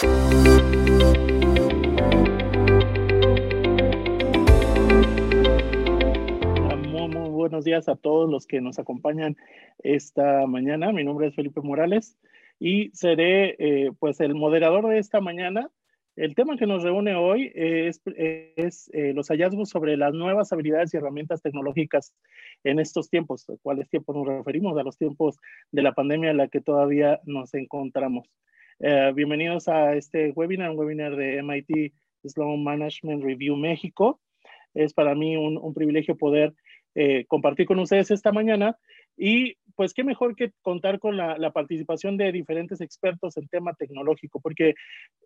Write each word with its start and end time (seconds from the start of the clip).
Muy, 0.00 0.10
buenos 7.30 7.64
días 7.64 7.88
a 7.88 7.96
todos 7.96 8.30
los 8.30 8.46
que 8.46 8.60
nos 8.60 8.78
acompañan 8.78 9.36
esta 9.80 10.46
mañana. 10.46 10.92
Mi 10.92 11.02
nombre 11.02 11.26
es 11.26 11.34
Felipe 11.34 11.60
Morales 11.62 12.16
y 12.60 12.90
seré 12.90 13.56
eh, 13.58 13.90
pues 13.98 14.20
el 14.20 14.36
moderador 14.36 14.86
de 14.86 14.98
esta 14.98 15.20
mañana. 15.20 15.68
El 16.14 16.36
tema 16.36 16.56
que 16.56 16.66
nos 16.66 16.84
reúne 16.84 17.16
hoy 17.16 17.50
es, 17.56 18.00
eh, 18.14 19.12
los 19.14 19.28
hallazgos 19.28 19.68
sobre 19.68 19.96
las 19.96 20.14
nuevas 20.14 20.52
habilidades 20.52 20.94
y 20.94 20.98
herramientas 20.98 21.42
tecnológicas 21.42 22.14
en 22.62 22.78
estos 22.78 23.10
tiempos. 23.10 23.46
¿Cuáles 23.62 23.88
tiempos 23.88 24.14
nos 24.14 24.28
referimos? 24.28 24.78
A 24.78 24.84
los 24.84 24.96
tiempos 24.96 25.38
de 25.72 25.82
la 25.82 25.92
pandemia 25.92 26.30
en 26.30 26.36
la 26.36 26.46
que 26.46 26.60
todavía 26.60 27.20
nos 27.24 27.52
encontramos. 27.54 28.28
Eh, 28.80 29.10
bienvenidos 29.12 29.66
a 29.66 29.96
este 29.96 30.30
webinar, 30.30 30.70
un 30.70 30.78
webinar 30.78 31.16
de 31.16 31.42
MIT 31.42 31.92
Sloan 32.24 32.62
Management 32.62 33.24
Review 33.24 33.56
México. 33.56 34.20
Es 34.72 34.94
para 34.94 35.16
mí 35.16 35.36
un, 35.36 35.58
un 35.58 35.74
privilegio 35.74 36.16
poder 36.16 36.54
eh, 36.94 37.24
compartir 37.26 37.66
con 37.66 37.80
ustedes 37.80 38.12
esta 38.12 38.30
mañana 38.30 38.78
y 39.16 39.56
pues 39.74 39.94
qué 39.94 40.04
mejor 40.04 40.36
que 40.36 40.52
contar 40.62 41.00
con 41.00 41.16
la, 41.16 41.36
la, 41.38 41.50
participación 41.50 42.16
de 42.16 42.30
diferentes 42.30 42.80
expertos 42.80 43.36
en 43.36 43.48
tema 43.48 43.74
tecnológico, 43.74 44.40
porque 44.40 44.74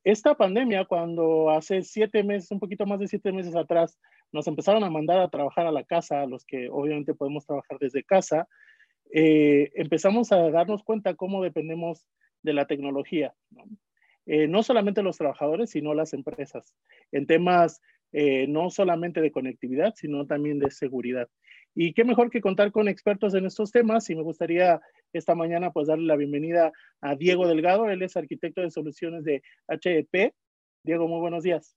esta 0.03 0.35
pandemia, 0.35 0.87
cuando 0.87 1.51
hace 1.51 1.83
siete 1.83 2.25
meses, 2.25 2.51
un 2.53 2.61
poquito 2.61 2.87
más 2.87 3.01
de 3.01 3.09
siete 3.09 3.33
meses 3.33 3.55
atrás, 3.55 3.99
nos 4.33 4.47
empezaron 4.47 4.83
a 4.83 4.91
mandar 4.91 5.21
a 5.21 5.29
trabajar 5.29 5.67
a 5.67 5.73
la 5.73 5.85
casa, 5.85 6.25
los 6.25 6.47
que 6.47 6.71
obviamente 6.71 7.13
podemos 7.13 7.45
trabajar 7.45 7.79
desde 7.79 8.03
casa, 8.03 8.49
eh, 9.13 9.71
empezamos 9.75 10.33
a 10.33 10.51
darnos 10.51 10.83
cuenta 10.83 11.15
cómo 11.15 11.43
dependemos 11.43 12.07
de 12.43 12.53
la 12.53 12.67
tecnología. 12.67 13.35
¿no? 13.51 13.65
Eh, 14.27 14.47
no 14.47 14.63
solamente 14.63 15.03
los 15.03 15.19
trabajadores, 15.19 15.71
sino 15.71 15.95
las 15.95 16.13
empresas, 16.13 16.77
en 17.11 17.27
temas 17.27 17.81
eh, 18.13 18.47
no 18.47 18.71
solamente 18.71 19.21
de 19.21 19.33
conectividad, 19.33 19.95
sino 19.97 20.27
también 20.27 20.59
de 20.59 20.71
seguridad. 20.71 21.29
Y 21.75 21.95
qué 21.95 22.05
mejor 22.05 22.31
que 22.31 22.43
contar 22.43 22.71
con 22.71 22.87
expertos 22.89 23.35
en 23.35 23.47
estos 23.47 23.73
temas. 23.73 24.09
Y 24.11 24.15
me 24.15 24.23
gustaría 24.23 24.81
esta 25.13 25.35
mañana 25.35 25.73
pues 25.73 25.89
darle 25.89 26.07
la 26.07 26.17
bienvenida 26.17 26.73
a 27.01 27.17
Diego 27.17 27.49
Delgado. 27.49 27.89
Él 27.89 28.03
es 28.03 28.17
arquitecto 28.17 28.61
de 28.61 28.71
soluciones 28.71 29.25
de 29.25 29.43
HEP. 29.69 30.35
Diego, 30.85 31.09
muy 31.09 31.21
buenos 31.21 31.43
días. 31.43 31.77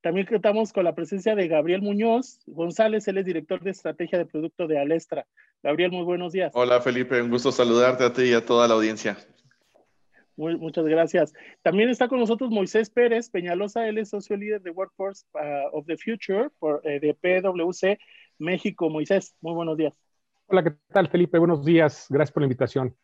También 0.00 0.26
contamos 0.26 0.72
con 0.72 0.84
la 0.84 0.94
presencia 0.94 1.34
de 1.34 1.48
Gabriel 1.48 1.82
Muñoz 1.82 2.40
González. 2.46 3.08
Él 3.08 3.18
es 3.18 3.24
director 3.24 3.60
de 3.60 3.70
estrategia 3.70 4.18
de 4.18 4.26
producto 4.26 4.68
de 4.68 4.78
Alestra. 4.78 5.26
Gabriel, 5.62 5.90
muy 5.90 6.04
buenos 6.04 6.32
días. 6.32 6.52
Hola 6.54 6.80
Felipe, 6.80 7.20
un 7.20 7.30
gusto 7.30 7.50
saludarte 7.50 8.04
a 8.04 8.12
ti 8.12 8.22
y 8.22 8.32
a 8.32 8.44
toda 8.44 8.68
la 8.68 8.74
audiencia. 8.74 9.18
Muy, 10.36 10.56
muchas 10.56 10.84
gracias. 10.84 11.32
También 11.62 11.88
está 11.88 12.06
con 12.06 12.20
nosotros 12.20 12.50
Moisés 12.50 12.90
Pérez 12.90 13.28
Peñalosa, 13.28 13.88
él 13.88 13.98
es 13.98 14.10
socio 14.10 14.36
líder 14.36 14.62
de 14.62 14.70
Workforce 14.70 15.26
uh, 15.34 15.76
of 15.76 15.84
the 15.86 15.96
Future 15.96 16.50
por, 16.60 16.80
eh, 16.84 17.00
de 17.00 17.12
PwC 17.14 17.98
México. 18.38 18.88
Moisés, 18.88 19.34
muy 19.40 19.54
buenos 19.54 19.76
días. 19.76 19.94
Hola, 20.46 20.62
¿qué 20.62 20.74
tal 20.92 21.08
Felipe? 21.08 21.38
Buenos 21.38 21.64
días, 21.64 22.06
gracias 22.08 22.32
por 22.32 22.42
la 22.42 22.46
invitación. 22.46 22.96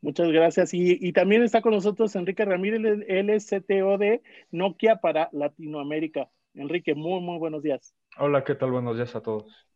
Muchas 0.00 0.28
gracias. 0.28 0.74
Y, 0.74 0.98
y 1.00 1.12
también 1.12 1.42
está 1.42 1.60
con 1.60 1.72
nosotros 1.72 2.14
Enrique 2.16 2.44
Ramírez, 2.44 3.04
él 3.08 3.30
es 3.30 3.48
CTO 3.48 3.98
de 3.98 4.22
Nokia 4.50 4.96
para 4.96 5.28
Latinoamérica. 5.32 6.28
Enrique, 6.54 6.94
muy, 6.94 7.20
muy 7.20 7.38
buenos 7.38 7.62
días. 7.62 7.94
Hola, 8.18 8.44
¿qué 8.44 8.54
tal? 8.54 8.72
Buenos 8.72 8.96
días 8.96 9.14
a 9.14 9.22
todos. 9.22 9.68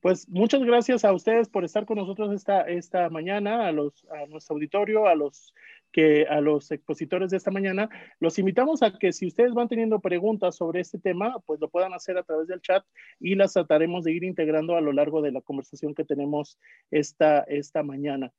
Pues 0.00 0.28
muchas 0.28 0.62
gracias 0.62 1.02
a 1.04 1.14
ustedes 1.14 1.48
por 1.48 1.64
estar 1.64 1.86
con 1.86 1.96
nosotros 1.96 2.30
esta, 2.34 2.60
esta 2.60 3.08
mañana, 3.08 3.66
a, 3.66 3.72
los, 3.72 4.04
a 4.10 4.26
nuestro 4.26 4.54
auditorio, 4.54 5.06
a 5.06 5.14
los, 5.14 5.54
que, 5.92 6.26
a 6.26 6.42
los 6.42 6.70
expositores 6.72 7.30
de 7.30 7.38
esta 7.38 7.50
mañana. 7.50 7.88
Los 8.20 8.38
invitamos 8.38 8.82
a 8.82 8.98
que 8.98 9.12
si 9.12 9.28
ustedes 9.28 9.54
van 9.54 9.68
teniendo 9.68 10.00
preguntas 10.00 10.56
sobre 10.56 10.80
este 10.80 10.98
tema, 10.98 11.36
pues 11.46 11.58
lo 11.58 11.70
puedan 11.70 11.94
hacer 11.94 12.18
a 12.18 12.22
través 12.22 12.48
del 12.48 12.60
chat 12.60 12.84
y 13.18 13.34
las 13.34 13.54
trataremos 13.54 14.04
de 14.04 14.12
ir 14.12 14.24
integrando 14.24 14.76
a 14.76 14.82
lo 14.82 14.92
largo 14.92 15.22
de 15.22 15.32
la 15.32 15.40
conversación 15.40 15.94
que 15.94 16.04
tenemos 16.04 16.58
esta, 16.90 17.40
esta 17.44 17.82
mañana. 17.82 18.30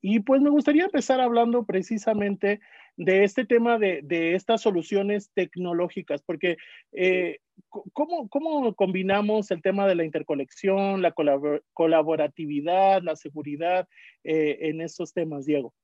Y 0.00 0.20
pues 0.20 0.40
me 0.40 0.50
gustaría 0.50 0.84
empezar 0.84 1.20
hablando 1.20 1.64
precisamente 1.64 2.60
de 2.96 3.24
este 3.24 3.44
tema 3.44 3.78
de, 3.78 4.00
de 4.02 4.34
estas 4.34 4.62
soluciones 4.62 5.30
tecnológicas, 5.34 6.22
porque 6.22 6.56
eh, 6.92 7.38
¿cómo, 7.68 8.28
¿cómo, 8.28 8.74
combinamos 8.74 9.50
el 9.50 9.62
tema 9.62 9.86
de 9.86 9.94
la 9.94 10.04
interconexión, 10.04 11.02
la 11.02 11.12
colabor 11.12 11.64
colaboratividad, 11.72 13.02
la 13.02 13.16
seguridad 13.16 13.88
eh, 14.24 14.58
en 14.62 14.80
estos 14.80 15.12
temas, 15.12 15.46
Diego? 15.46 15.74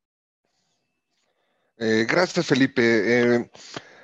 Eh, 1.79 2.07
gracias, 2.09 2.47
Felipe. 2.47 2.83
Eh, 2.83 3.51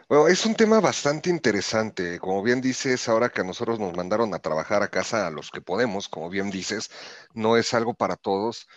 bueno, 0.09 0.29
es 0.29 0.45
un 0.45 0.55
tema 0.55 0.81
bastante 0.81 1.31
interesante. 1.31 2.19
Como 2.19 2.43
bien 2.43 2.61
dices, 2.61 3.09
ahora 3.09 3.31
que 3.31 3.41
a 3.41 3.45
nosotros 3.45 3.81
nos 3.81 3.97
mandaron 3.97 4.35
a 4.35 4.41
trabajar 4.41 4.83
a 4.83 4.89
casa 4.89 5.27
a 5.27 5.31
los 5.31 5.51
que 5.51 5.63
podemos, 5.63 6.09
como 6.09 6.29
bien 6.29 6.51
dices, 6.51 6.91
no 7.35 7.57
es 7.57 7.73
algo 7.73 7.95
para 7.95 8.17
todos 8.17 8.69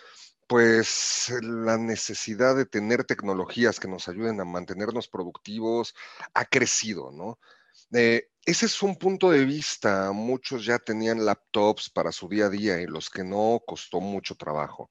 pues 0.46 1.32
la 1.42 1.76
necesidad 1.78 2.56
de 2.56 2.66
tener 2.66 3.04
tecnologías 3.04 3.80
que 3.80 3.88
nos 3.88 4.08
ayuden 4.08 4.40
a 4.40 4.44
mantenernos 4.44 5.08
productivos 5.08 5.94
ha 6.34 6.44
crecido, 6.44 7.10
¿no? 7.12 7.38
Eh, 7.92 8.28
ese 8.44 8.66
es 8.66 8.82
un 8.82 8.96
punto 8.96 9.30
de 9.30 9.44
vista. 9.44 10.12
Muchos 10.12 10.64
ya 10.64 10.78
tenían 10.78 11.24
laptops 11.24 11.90
para 11.90 12.12
su 12.12 12.28
día 12.28 12.46
a 12.46 12.50
día 12.50 12.80
y 12.80 12.86
los 12.86 13.10
que 13.10 13.24
no 13.24 13.60
costó 13.66 14.00
mucho 14.00 14.36
trabajo. 14.36 14.90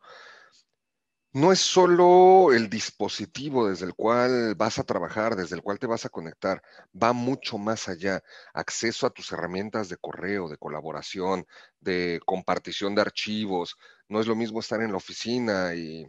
No 1.33 1.51
es 1.51 1.59
solo 1.59 2.53
el 2.53 2.69
dispositivo 2.69 3.67
desde 3.67 3.85
el 3.85 3.93
cual 3.93 4.55
vas 4.55 4.79
a 4.79 4.85
trabajar, 4.85 5.35
desde 5.35 5.57
el 5.57 5.61
cual 5.61 5.77
te 5.79 5.85
vas 5.85 6.05
a 6.05 6.09
conectar, 6.09 6.61
va 6.93 7.11
mucho 7.11 7.57
más 7.57 7.89
allá. 7.89 8.23
Acceso 8.53 9.05
a 9.05 9.09
tus 9.09 9.33
herramientas 9.33 9.89
de 9.89 9.97
correo, 9.97 10.47
de 10.47 10.57
colaboración, 10.57 11.45
de 11.81 12.21
compartición 12.25 12.95
de 12.95 13.01
archivos. 13.01 13.75
No 14.09 14.19
es 14.19 14.27
lo 14.27 14.35
mismo 14.35 14.59
estar 14.59 14.81
en 14.81 14.91
la 14.91 14.97
oficina 14.97 15.73
y 15.73 16.05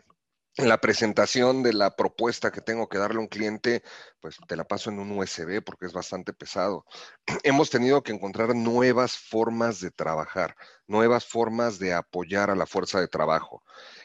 la 0.56 0.80
presentación 0.80 1.62
de 1.62 1.74
la 1.74 1.96
propuesta 1.96 2.50
que 2.50 2.62
tengo 2.62 2.88
que 2.88 2.98
darle 2.98 3.18
a 3.18 3.20
un 3.20 3.28
cliente, 3.28 3.82
pues 4.20 4.36
te 4.48 4.56
la 4.56 4.64
paso 4.64 4.90
en 4.90 4.98
un 4.98 5.10
USB 5.12 5.62
porque 5.62 5.86
es 5.86 5.92
bastante 5.92 6.32
pesado. 6.32 6.86
Hemos 7.42 7.70
tenido 7.70 8.02
que 8.02 8.12
encontrar 8.12 8.54
nuevas 8.54 9.16
formas 9.18 9.80
de 9.80 9.90
trabajar, 9.90 10.56
nuevas 10.86 11.26
formas 11.26 11.78
de 11.78 11.92
apoyar 11.92 12.50
a 12.50 12.56
la 12.56 12.66
fuerza 12.66 13.00
de 13.00 13.08
trabajo. 13.08 13.62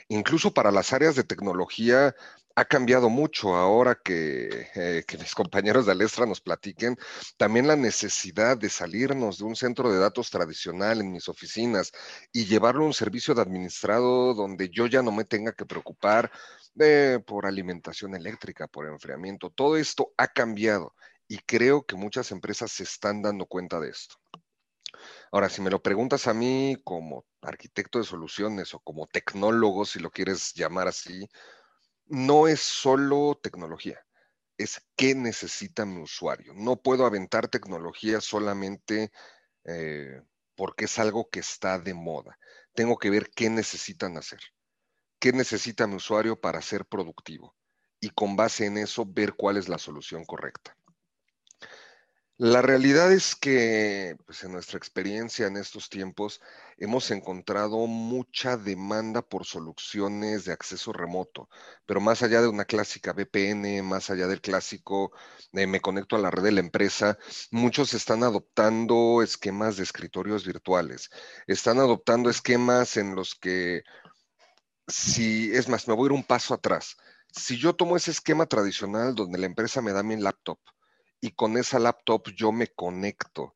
Incluso 0.10 0.54
para 0.54 0.72
las 0.72 0.92
áreas 0.92 1.16
de 1.16 1.24
tecnología 1.24 2.14
ha 2.62 2.66
cambiado 2.66 3.10
mucho 3.10 3.56
ahora 3.56 3.96
que, 3.96 4.68
eh, 4.76 5.04
que, 5.08 5.18
mis 5.18 5.34
compañeros 5.34 5.88
de 5.88 5.94
Alestra 5.94 6.28
nos 6.28 6.42
platiquen. 6.42 6.96
También 7.36 7.66
la 7.68 7.76
necesidad 7.76 8.56
de 8.56 8.70
salirnos 8.70 9.40
de 9.40 9.46
un 9.46 9.56
centro 9.56 9.92
de 9.92 9.98
datos 9.98 10.30
tradicional 10.30 11.02
en 11.02 11.12
mis 11.12 11.28
oficinas 11.28 11.92
y 12.32 12.46
llevarlo 12.46 12.84
a 12.84 12.88
un 12.88 12.94
servicio 12.94 13.34
de 13.34 13.42
administrado 13.42 14.36
donde 14.36 14.70
yo 14.70 14.86
ya 14.86 15.02
no 15.02 15.12
me 15.12 15.26
tenga 15.26 15.54
que 15.54 15.66
preocupar 15.66 16.32
de, 16.76 17.20
por 17.26 17.48
alimentación 17.48 18.14
eléctrica, 18.16 18.68
por 18.68 18.86
enfriamiento. 18.88 19.50
Todo 19.50 19.76
esto 19.78 20.14
ha 20.18 20.28
cambiado 20.28 20.94
y 21.28 21.40
creo 21.40 21.84
que 21.84 21.96
muchas 21.96 22.32
empresas 22.32 22.72
se 22.72 22.84
están 22.84 23.24
dando 23.24 23.48
cuenta 23.48 23.80
de 23.80 23.90
esto. 23.90 24.18
Ahora, 25.32 25.50
si 25.50 25.62
me 25.62 25.72
lo 25.72 25.82
preguntas 25.82 26.28
a 26.28 26.34
mí 26.36 26.78
como 26.84 27.26
arquitecto 27.42 27.98
de 27.98 28.06
soluciones 28.06 28.76
o 28.76 28.80
como 28.80 29.08
tecnólogo, 29.08 29.86
si 29.86 30.00
lo 30.00 30.12
quieres 30.12 30.54
llamar 30.54 30.88
así, 30.88 31.28
no 32.12 32.48
es 32.48 32.60
solo 32.60 33.40
tecnología, 33.42 34.06
es 34.58 34.86
qué 34.98 35.16
necesita 35.16 35.86
mi 35.86 36.02
usuario. 36.02 36.54
No 36.54 36.82
puedo 36.82 37.06
aventar 37.06 37.48
tecnología 37.48 38.20
solamente 38.20 39.12
eh, 39.64 40.22
porque 40.56 40.86
es 40.86 41.00
algo 41.00 41.30
que 41.30 41.40
está 41.40 41.80
de 41.80 41.94
moda. 41.94 42.38
Tengo 42.74 42.98
que 42.98 43.10
ver 43.10 43.30
qué 43.34 43.50
necesitan 43.50 44.18
hacer, 44.18 44.42
qué 45.20 45.32
necesita 45.32 45.88
mi 45.88 45.96
usuario 45.96 46.40
para 46.40 46.62
ser 46.62 46.86
productivo 46.86 47.56
y 48.02 48.10
con 48.10 48.36
base 48.36 48.66
en 48.66 48.78
eso 48.78 49.06
ver 49.08 49.34
cuál 49.34 49.56
es 49.56 49.70
la 49.70 49.78
solución 49.78 50.26
correcta. 50.26 50.76
La 52.44 52.64
realidad 52.64 53.12
es 53.12 53.36
que, 53.36 54.18
pues 54.26 54.44
en 54.44 54.52
nuestra 54.52 54.80
experiencia 54.80 55.46
en 55.46 55.58
estos 55.58 55.90
tiempos, 55.90 56.42
hemos 56.78 57.12
encontrado 57.12 57.86
mucha 57.86 58.58
demanda 58.58 59.22
por 59.22 59.46
soluciones 59.46 60.46
de 60.46 60.52
acceso 60.52 60.92
remoto, 60.92 61.50
pero 61.86 62.02
más 62.02 62.24
allá 62.24 62.42
de 62.42 62.48
una 62.48 62.66
clásica 62.66 63.14
VPN, 63.14 63.84
más 63.84 64.10
allá 64.10 64.26
del 64.26 64.42
clásico 64.42 65.12
de 65.52 65.68
me 65.68 65.82
conecto 65.82 66.16
a 66.16 66.20
la 66.20 66.32
red 66.32 66.42
de 66.42 66.52
la 66.54 66.62
empresa, 66.62 67.20
muchos 67.52 67.94
están 67.94 68.24
adoptando 68.24 69.22
esquemas 69.22 69.78
de 69.78 69.84
escritorios 69.84 70.44
virtuales, 70.44 71.12
están 71.46 71.78
adoptando 71.78 72.32
esquemas 72.32 72.98
en 72.98 73.14
los 73.14 73.36
que, 73.36 73.84
si, 74.88 75.52
es 75.54 75.70
más, 75.70 75.88
me 75.88 75.94
voy 75.94 76.06
a 76.06 76.08
ir 76.08 76.14
un 76.14 76.24
paso 76.24 76.56
atrás. 76.56 76.98
Si 77.32 77.58
yo 77.60 77.76
tomo 77.76 77.98
ese 77.98 78.10
esquema 78.10 78.48
tradicional 78.48 79.14
donde 79.14 79.38
la 79.38 79.46
empresa 79.46 79.84
me 79.84 79.94
da 79.94 80.02
mi 80.02 80.18
laptop, 80.18 80.58
y 81.22 81.32
con 81.32 81.58
esa 81.58 81.80
laptop 81.80 82.30
yo 82.36 82.52
me 82.52 82.68
conecto 82.68 83.56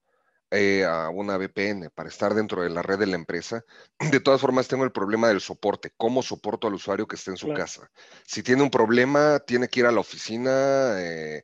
eh, 0.51 0.85
a 0.85 1.09
una 1.09 1.37
VPN 1.37 1.89
para 1.89 2.07
estar 2.07 2.33
dentro 2.33 2.61
de 2.61 2.69
la 2.69 2.83
red 2.83 2.99
de 2.99 3.07
la 3.07 3.15
empresa. 3.15 3.65
De 4.11 4.19
todas 4.19 4.39
formas, 4.39 4.67
tengo 4.67 4.83
el 4.83 4.91
problema 4.91 5.27
del 5.27 5.41
soporte. 5.41 5.91
¿Cómo 5.97 6.21
soporto 6.21 6.67
al 6.67 6.75
usuario 6.75 7.07
que 7.07 7.15
esté 7.15 7.31
en 7.31 7.37
su 7.37 7.51
casa? 7.53 7.89
Si 8.25 8.43
tiene 8.43 8.61
un 8.61 8.69
problema, 8.69 9.39
tiene 9.39 9.67
que 9.67 9.81
ir 9.81 9.85
a 9.87 9.91
la 9.91 9.99
oficina 9.99 10.95
eh, 11.01 11.43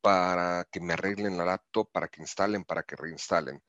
para 0.00 0.66
que 0.72 0.80
me 0.80 0.94
arreglen 0.94 1.36
la 1.36 1.44
laptop, 1.44 1.92
para 1.92 2.08
que 2.08 2.22
instalen, 2.22 2.64
para 2.64 2.82
que 2.82 2.96
reinstalen. 2.96 3.62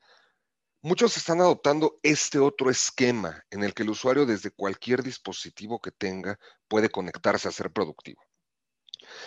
Muchos 0.82 1.16
están 1.16 1.40
adoptando 1.40 1.98
este 2.02 2.38
otro 2.38 2.70
esquema 2.70 3.42
en 3.50 3.62
el 3.64 3.72
que 3.72 3.84
el 3.84 3.90
usuario 3.90 4.26
desde 4.26 4.50
cualquier 4.50 5.02
dispositivo 5.02 5.80
que 5.80 5.92
tenga 5.92 6.38
puede 6.68 6.90
conectarse 6.90 7.48
a 7.48 7.52
ser 7.52 7.70
productivo. 7.70 8.20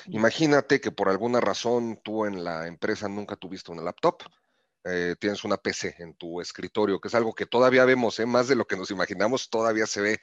Imagínate 0.07 0.81
que 0.81 0.91
por 0.91 1.09
alguna 1.09 1.39
razón 1.39 1.99
tú 2.03 2.25
en 2.25 2.43
la 2.43 2.67
empresa 2.67 3.07
nunca 3.07 3.35
tuviste 3.35 3.71
una 3.71 3.83
laptop, 3.83 4.23
eh, 4.83 5.15
tienes 5.19 5.43
una 5.43 5.57
PC 5.57 5.95
en 5.99 6.13
tu 6.13 6.39
escritorio, 6.39 6.99
que 6.99 7.09
es 7.09 7.15
algo 7.15 7.33
que 7.33 7.45
todavía 7.45 7.83
vemos, 7.85 8.19
¿eh? 8.19 8.25
más 8.25 8.47
de 8.47 8.55
lo 8.55 8.65
que 8.65 8.77
nos 8.77 8.89
imaginamos, 8.89 9.49
todavía 9.49 9.85
se 9.85 10.01
ve. 10.01 10.19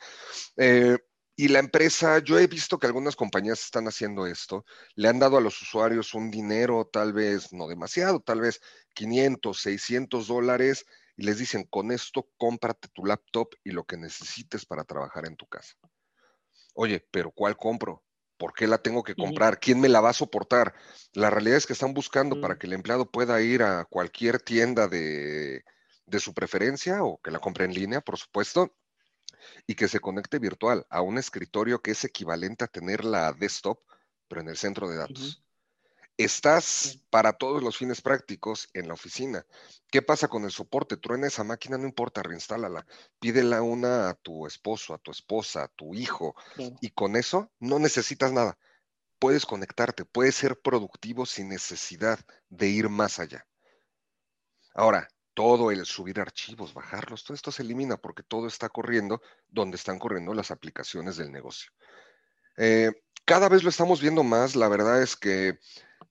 Eh, 0.56 0.98
y 1.36 1.48
la 1.48 1.58
empresa, 1.58 2.20
yo 2.20 2.38
he 2.38 2.46
visto 2.46 2.78
que 2.78 2.86
algunas 2.86 3.16
compañías 3.16 3.60
están 3.60 3.88
haciendo 3.88 4.26
esto, 4.26 4.64
le 4.94 5.08
han 5.08 5.18
dado 5.18 5.36
a 5.36 5.40
los 5.40 5.60
usuarios 5.60 6.14
un 6.14 6.30
dinero, 6.30 6.88
tal 6.90 7.12
vez 7.12 7.52
no 7.52 7.66
demasiado, 7.66 8.20
tal 8.20 8.40
vez 8.40 8.60
500, 8.94 9.60
600 9.60 10.28
dólares 10.28 10.86
y 11.16 11.24
les 11.24 11.38
dicen, 11.38 11.64
con 11.64 11.90
esto 11.90 12.28
cómprate 12.36 12.88
tu 12.88 13.04
laptop 13.04 13.48
y 13.64 13.70
lo 13.70 13.84
que 13.84 13.96
necesites 13.96 14.64
para 14.64 14.84
trabajar 14.84 15.26
en 15.26 15.36
tu 15.36 15.46
casa. 15.46 15.74
Oye, 16.74 17.06
pero 17.10 17.32
¿cuál 17.32 17.56
compro? 17.56 18.04
¿Por 18.44 18.52
qué 18.52 18.66
la 18.66 18.76
tengo 18.76 19.02
que 19.02 19.14
comprar? 19.14 19.58
¿Quién 19.58 19.80
me 19.80 19.88
la 19.88 20.02
va 20.02 20.10
a 20.10 20.12
soportar? 20.12 20.74
La 21.14 21.30
realidad 21.30 21.56
es 21.56 21.66
que 21.66 21.72
están 21.72 21.94
buscando 21.94 22.42
para 22.42 22.58
que 22.58 22.66
el 22.66 22.74
empleado 22.74 23.10
pueda 23.10 23.40
ir 23.40 23.62
a 23.62 23.86
cualquier 23.86 24.38
tienda 24.38 24.86
de, 24.86 25.64
de 26.04 26.20
su 26.20 26.34
preferencia 26.34 27.02
o 27.04 27.18
que 27.22 27.30
la 27.30 27.38
compre 27.38 27.64
en 27.64 27.72
línea, 27.72 28.02
por 28.02 28.18
supuesto, 28.18 28.76
y 29.66 29.76
que 29.76 29.88
se 29.88 29.98
conecte 29.98 30.38
virtual 30.38 30.86
a 30.90 31.00
un 31.00 31.16
escritorio 31.16 31.80
que 31.80 31.92
es 31.92 32.04
equivalente 32.04 32.64
a 32.64 32.68
tener 32.68 33.06
la 33.06 33.32
desktop, 33.32 33.80
pero 34.28 34.42
en 34.42 34.50
el 34.50 34.58
centro 34.58 34.90
de 34.90 34.98
datos. 34.98 35.42
Estás 36.16 37.00
para 37.10 37.32
todos 37.32 37.62
los 37.62 37.76
fines 37.76 38.00
prácticos 38.00 38.68
en 38.72 38.86
la 38.86 38.94
oficina. 38.94 39.44
¿Qué 39.90 40.00
pasa 40.00 40.28
con 40.28 40.44
el 40.44 40.52
soporte? 40.52 40.96
Truena 40.96 41.26
esa 41.26 41.42
máquina, 41.42 41.76
no 41.76 41.86
importa, 41.86 42.22
reinstálala. 42.22 42.86
Pídela 43.18 43.62
una 43.62 44.10
a 44.10 44.14
tu 44.14 44.46
esposo, 44.46 44.94
a 44.94 44.98
tu 44.98 45.10
esposa, 45.10 45.64
a 45.64 45.68
tu 45.68 45.94
hijo. 45.94 46.36
Y 46.80 46.90
con 46.90 47.16
eso 47.16 47.50
no 47.58 47.80
necesitas 47.80 48.32
nada. 48.32 48.56
Puedes 49.18 49.44
conectarte, 49.44 50.04
puedes 50.04 50.36
ser 50.36 50.60
productivo 50.60 51.26
sin 51.26 51.48
necesidad 51.48 52.20
de 52.48 52.68
ir 52.68 52.88
más 52.88 53.18
allá. 53.18 53.46
Ahora, 54.74 55.08
todo 55.34 55.72
el 55.72 55.84
subir 55.84 56.20
archivos, 56.20 56.74
bajarlos, 56.74 57.24
todo 57.24 57.34
esto 57.34 57.50
se 57.50 57.62
elimina 57.62 57.96
porque 57.96 58.22
todo 58.22 58.46
está 58.46 58.68
corriendo 58.68 59.20
donde 59.48 59.76
están 59.76 59.98
corriendo 59.98 60.32
las 60.32 60.52
aplicaciones 60.52 61.16
del 61.16 61.32
negocio. 61.32 61.72
Eh, 62.56 62.92
cada 63.24 63.48
vez 63.48 63.62
lo 63.62 63.70
estamos 63.70 64.00
viendo 64.00 64.22
más, 64.22 64.54
la 64.54 64.68
verdad 64.68 65.02
es 65.02 65.16
que 65.16 65.58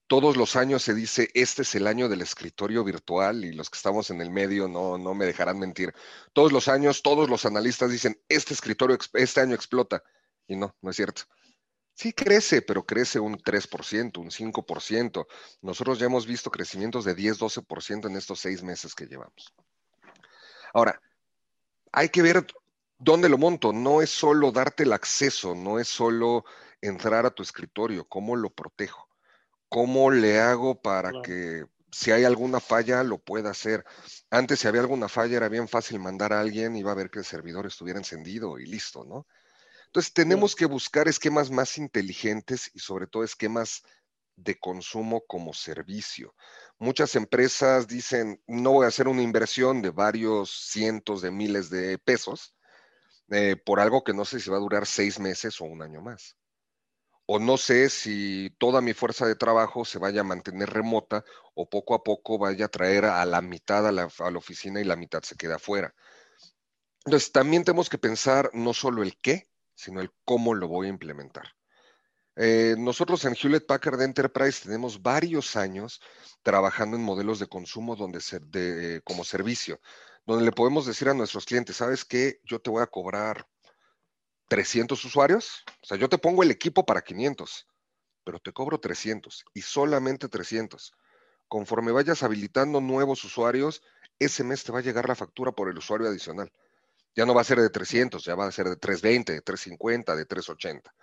todos 0.06 0.36
los 0.36 0.56
años 0.56 0.82
se 0.82 0.94
dice, 0.94 1.30
este 1.34 1.62
es 1.62 1.74
el 1.74 1.86
año 1.86 2.08
del 2.08 2.20
escritorio 2.20 2.84
virtual 2.84 3.44
y 3.44 3.52
los 3.52 3.70
que 3.70 3.76
estamos 3.76 4.10
en 4.10 4.20
el 4.20 4.30
medio 4.30 4.68
no, 4.68 4.98
no 4.98 5.14
me 5.14 5.24
dejarán 5.24 5.58
mentir. 5.58 5.94
Todos 6.32 6.52
los 6.52 6.68
años, 6.68 7.02
todos 7.02 7.30
los 7.30 7.46
analistas 7.46 7.90
dicen, 7.90 8.20
este 8.28 8.52
escritorio 8.52 8.98
este 9.14 9.40
año 9.40 9.54
explota. 9.54 10.02
Y 10.46 10.56
no, 10.56 10.76
no 10.82 10.90
es 10.90 10.96
cierto. 10.96 11.22
Sí 11.94 12.12
crece, 12.12 12.60
pero 12.60 12.84
crece 12.84 13.18
un 13.18 13.38
3%, 13.38 14.18
un 14.18 14.30
5%. 14.30 15.26
Nosotros 15.62 15.98
ya 15.98 16.06
hemos 16.06 16.26
visto 16.26 16.50
crecimientos 16.50 17.04
de 17.04 17.14
10, 17.14 17.38
12% 17.38 18.08
en 18.08 18.16
estos 18.16 18.40
seis 18.40 18.62
meses 18.62 18.94
que 18.94 19.06
llevamos. 19.06 19.54
Ahora, 20.74 21.00
hay 21.92 22.08
que 22.08 22.22
ver 22.22 22.46
dónde 22.98 23.28
lo 23.28 23.38
monto. 23.38 23.72
No 23.72 24.02
es 24.02 24.10
solo 24.10 24.50
darte 24.50 24.82
el 24.82 24.92
acceso, 24.92 25.54
no 25.54 25.78
es 25.78 25.88
solo 25.88 26.44
entrar 26.80 27.24
a 27.24 27.30
tu 27.30 27.42
escritorio, 27.42 28.06
cómo 28.06 28.36
lo 28.36 28.50
protejo. 28.50 29.08
¿Cómo 29.74 30.12
le 30.12 30.38
hago 30.38 30.80
para 30.80 31.10
que 31.20 31.64
si 31.90 32.12
hay 32.12 32.22
alguna 32.22 32.60
falla 32.60 33.02
lo 33.02 33.18
pueda 33.18 33.50
hacer? 33.50 33.84
Antes 34.30 34.60
si 34.60 34.68
había 34.68 34.80
alguna 34.80 35.08
falla 35.08 35.36
era 35.36 35.48
bien 35.48 35.66
fácil 35.66 35.98
mandar 35.98 36.32
a 36.32 36.38
alguien, 36.38 36.76
iba 36.76 36.92
a 36.92 36.94
ver 36.94 37.10
que 37.10 37.18
el 37.18 37.24
servidor 37.24 37.66
estuviera 37.66 37.98
encendido 37.98 38.60
y 38.60 38.66
listo, 38.66 39.02
¿no? 39.02 39.26
Entonces 39.86 40.12
tenemos 40.12 40.54
que 40.54 40.66
buscar 40.66 41.08
esquemas 41.08 41.50
más 41.50 41.76
inteligentes 41.76 42.70
y 42.72 42.78
sobre 42.78 43.08
todo 43.08 43.24
esquemas 43.24 43.82
de 44.36 44.60
consumo 44.60 45.24
como 45.26 45.52
servicio. 45.52 46.36
Muchas 46.78 47.16
empresas 47.16 47.88
dicen, 47.88 48.40
no 48.46 48.70
voy 48.70 48.84
a 48.84 48.90
hacer 48.90 49.08
una 49.08 49.22
inversión 49.22 49.82
de 49.82 49.90
varios 49.90 50.52
cientos 50.70 51.20
de 51.20 51.32
miles 51.32 51.68
de 51.68 51.98
pesos 51.98 52.54
eh, 53.28 53.56
por 53.56 53.80
algo 53.80 54.04
que 54.04 54.14
no 54.14 54.24
sé 54.24 54.38
si 54.38 54.50
va 54.50 54.56
a 54.56 54.60
durar 54.60 54.86
seis 54.86 55.18
meses 55.18 55.60
o 55.60 55.64
un 55.64 55.82
año 55.82 56.00
más 56.00 56.36
o 57.26 57.38
no 57.38 57.56
sé 57.56 57.88
si 57.88 58.50
toda 58.58 58.80
mi 58.80 58.92
fuerza 58.92 59.26
de 59.26 59.36
trabajo 59.36 59.84
se 59.84 59.98
vaya 59.98 60.20
a 60.20 60.24
mantener 60.24 60.70
remota 60.70 61.24
o 61.54 61.68
poco 61.68 61.94
a 61.94 62.02
poco 62.02 62.38
vaya 62.38 62.66
a 62.66 62.68
traer 62.68 63.06
a 63.06 63.24
la 63.24 63.40
mitad 63.40 63.86
a 63.86 63.92
la, 63.92 64.06
oficina 64.36 64.80
y 64.80 64.84
la 64.84 64.96
mitad 64.96 65.22
se 65.22 65.36
queda 65.36 65.56
afuera. 65.56 65.94
Entonces, 67.06 67.32
también 67.32 67.64
tenemos 67.64 67.88
que 67.88 67.98
pensar 67.98 68.50
no 68.54 68.72
solo 68.72 69.02
el 69.02 69.18
qué, 69.18 69.48
sino 69.74 70.00
el 70.00 70.10
cómo 70.24 70.54
lo 70.54 70.68
voy 70.68 70.86
a 70.86 70.90
implementar. 70.90 71.48
Eh, 72.36 72.74
nosotros 72.78 73.24
en 73.24 73.36
Hewlett 73.36 73.66
Packard 73.66 74.00
Enterprise 74.02 74.64
tenemos 74.64 75.00
varios 75.02 75.54
años 75.54 76.00
trabajando 76.42 76.96
en 76.96 77.02
modelos 77.02 77.38
de 77.38 77.46
consumo 77.46 77.94
donde 77.94 78.20
de, 78.42 79.00
como 79.04 79.24
servicio, 79.24 79.80
donde 80.26 80.44
le 80.44 80.52
podemos 80.52 80.86
decir 80.86 81.08
a 81.08 81.14
nuestros 81.14 81.44
clientes, 81.44 81.76
¿sabes 81.76 82.04
qué? 82.04 82.40
Yo 82.44 82.58
te 82.58 82.70
voy 82.70 82.82
a 82.82 82.86
cobrar 82.86 83.46
300 84.48 85.04
usuarios, 85.04 85.64
o 85.82 85.86
sea, 85.86 85.96
yo 85.96 86.08
te 86.08 86.18
pongo 86.18 86.42
el 86.42 86.50
equipo 86.50 86.84
para 86.84 87.02
500, 87.02 87.66
pero 88.24 88.38
te 88.38 88.52
cobro 88.52 88.78
300 88.78 89.44
y 89.54 89.62
solamente 89.62 90.28
300. 90.28 90.92
Conforme 91.48 91.92
vayas 91.92 92.22
habilitando 92.22 92.80
nuevos 92.80 93.24
usuarios, 93.24 93.82
ese 94.18 94.44
mes 94.44 94.64
te 94.64 94.72
va 94.72 94.78
a 94.78 94.82
llegar 94.82 95.08
la 95.08 95.14
factura 95.14 95.52
por 95.52 95.68
el 95.68 95.78
usuario 95.78 96.08
adicional. 96.08 96.50
Ya 97.14 97.26
no 97.26 97.34
va 97.34 97.42
a 97.42 97.44
ser 97.44 97.60
de 97.60 97.70
300, 97.70 98.24
ya 98.24 98.34
va 98.34 98.46
a 98.46 98.52
ser 98.52 98.68
de 98.68 98.76
320, 98.76 99.32
de 99.34 99.40
350, 99.40 100.16
de 100.16 100.26
380. 100.26 100.94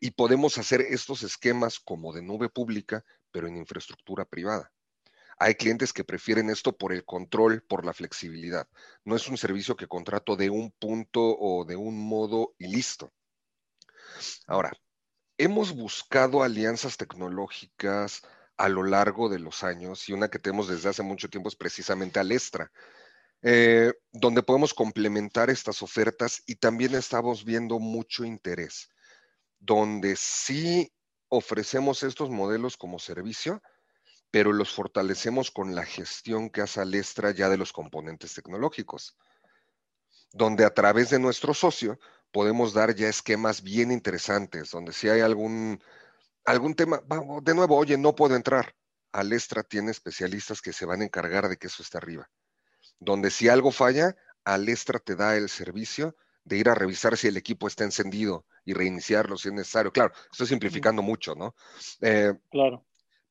y 0.00 0.10
podemos 0.12 0.56
hacer 0.56 0.80
estos 0.80 1.22
esquemas 1.22 1.78
como 1.78 2.12
de 2.12 2.22
nube 2.22 2.48
pública, 2.48 3.04
pero 3.30 3.46
en 3.46 3.56
infraestructura 3.56 4.24
privada. 4.24 4.72
Hay 5.38 5.54
clientes 5.54 5.92
que 5.92 6.04
prefieren 6.04 6.50
esto 6.50 6.76
por 6.76 6.92
el 6.92 7.04
control, 7.04 7.62
por 7.62 7.84
la 7.84 7.92
flexibilidad. 7.92 8.68
No 9.04 9.14
es 9.14 9.28
un 9.28 9.38
servicio 9.38 9.76
que 9.76 9.86
contrato 9.86 10.34
de 10.34 10.50
un 10.50 10.72
punto 10.72 11.20
o 11.20 11.64
de 11.64 11.76
un 11.76 11.96
modo 11.96 12.54
y 12.58 12.66
listo. 12.66 13.12
Ahora, 14.46 14.72
hemos 15.36 15.74
buscado 15.74 16.42
alianzas 16.42 16.96
tecnológicas 16.96 18.22
a 18.56 18.68
lo 18.68 18.82
largo 18.82 19.28
de 19.28 19.38
los 19.38 19.62
años 19.62 20.08
y 20.08 20.12
una 20.12 20.28
que 20.28 20.40
tenemos 20.40 20.68
desde 20.68 20.88
hace 20.88 21.02
mucho 21.02 21.30
tiempo 21.30 21.48
es 21.48 21.54
precisamente 21.54 22.18
Alestra, 22.18 22.72
eh, 23.42 23.92
donde 24.10 24.42
podemos 24.42 24.74
complementar 24.74 25.48
estas 25.48 25.80
ofertas 25.82 26.42
y 26.46 26.56
también 26.56 26.96
estamos 26.96 27.44
viendo 27.44 27.78
mucho 27.78 28.24
interés, 28.24 28.88
donde 29.60 30.16
sí 30.16 30.92
ofrecemos 31.28 32.02
estos 32.02 32.30
modelos 32.30 32.76
como 32.76 32.98
servicio, 32.98 33.62
pero 34.30 34.52
los 34.52 34.72
fortalecemos 34.72 35.50
con 35.50 35.74
la 35.74 35.84
gestión 35.84 36.50
que 36.50 36.60
hace 36.60 36.80
Alestra 36.80 37.30
ya 37.30 37.48
de 37.48 37.56
los 37.56 37.72
componentes 37.72 38.34
tecnológicos, 38.34 39.16
donde 40.32 40.64
a 40.64 40.74
través 40.74 41.10
de 41.10 41.18
nuestro 41.18 41.54
socio 41.54 41.98
podemos 42.30 42.74
dar 42.74 42.94
ya 42.94 43.08
esquemas 43.08 43.62
bien 43.62 43.90
interesantes, 43.90 44.70
donde 44.70 44.92
si 44.92 45.08
hay 45.08 45.20
algún, 45.20 45.82
algún 46.44 46.74
tema, 46.74 47.00
vamos, 47.06 47.42
de 47.42 47.54
nuevo, 47.54 47.76
oye, 47.76 47.96
no 47.96 48.14
puedo 48.14 48.36
entrar. 48.36 48.74
Alestra 49.12 49.62
tiene 49.62 49.90
especialistas 49.90 50.60
que 50.60 50.74
se 50.74 50.84
van 50.84 51.00
a 51.00 51.04
encargar 51.04 51.48
de 51.48 51.56
que 51.56 51.68
eso 51.68 51.82
esté 51.82 51.96
arriba. 51.96 52.28
Donde 53.00 53.30
si 53.30 53.48
algo 53.48 53.70
falla, 53.70 54.14
Alestra 54.44 54.98
te 54.98 55.16
da 55.16 55.36
el 55.36 55.48
servicio 55.48 56.14
de 56.44 56.58
ir 56.58 56.68
a 56.68 56.74
revisar 56.74 57.16
si 57.16 57.28
el 57.28 57.36
equipo 57.38 57.66
está 57.66 57.84
encendido 57.84 58.44
y 58.64 58.74
reiniciarlo 58.74 59.38
si 59.38 59.48
es 59.48 59.54
necesario. 59.54 59.92
Claro, 59.92 60.12
estoy 60.30 60.46
simplificando 60.46 61.00
mucho, 61.00 61.34
¿no? 61.34 61.54
Eh, 62.02 62.34
claro 62.50 62.87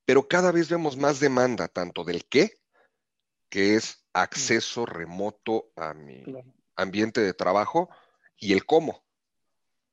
pero 0.08 0.26
cada 0.26 0.54
vez 0.54 0.70
vemos 0.70 0.96
más 0.96 1.20
demanda, 1.20 1.68
tanto 1.68 2.06
del 2.06 2.24
qué, 2.30 2.62
que 3.50 3.76
es 3.76 4.06
acceso 4.14 4.86
remoto 4.86 5.70
a 5.76 5.94
mi 5.94 6.24
ambiente 6.78 7.20
de 7.20 7.34
trabajo, 7.34 7.90
y 8.38 8.54
el 8.54 8.66
cómo, 8.66 9.04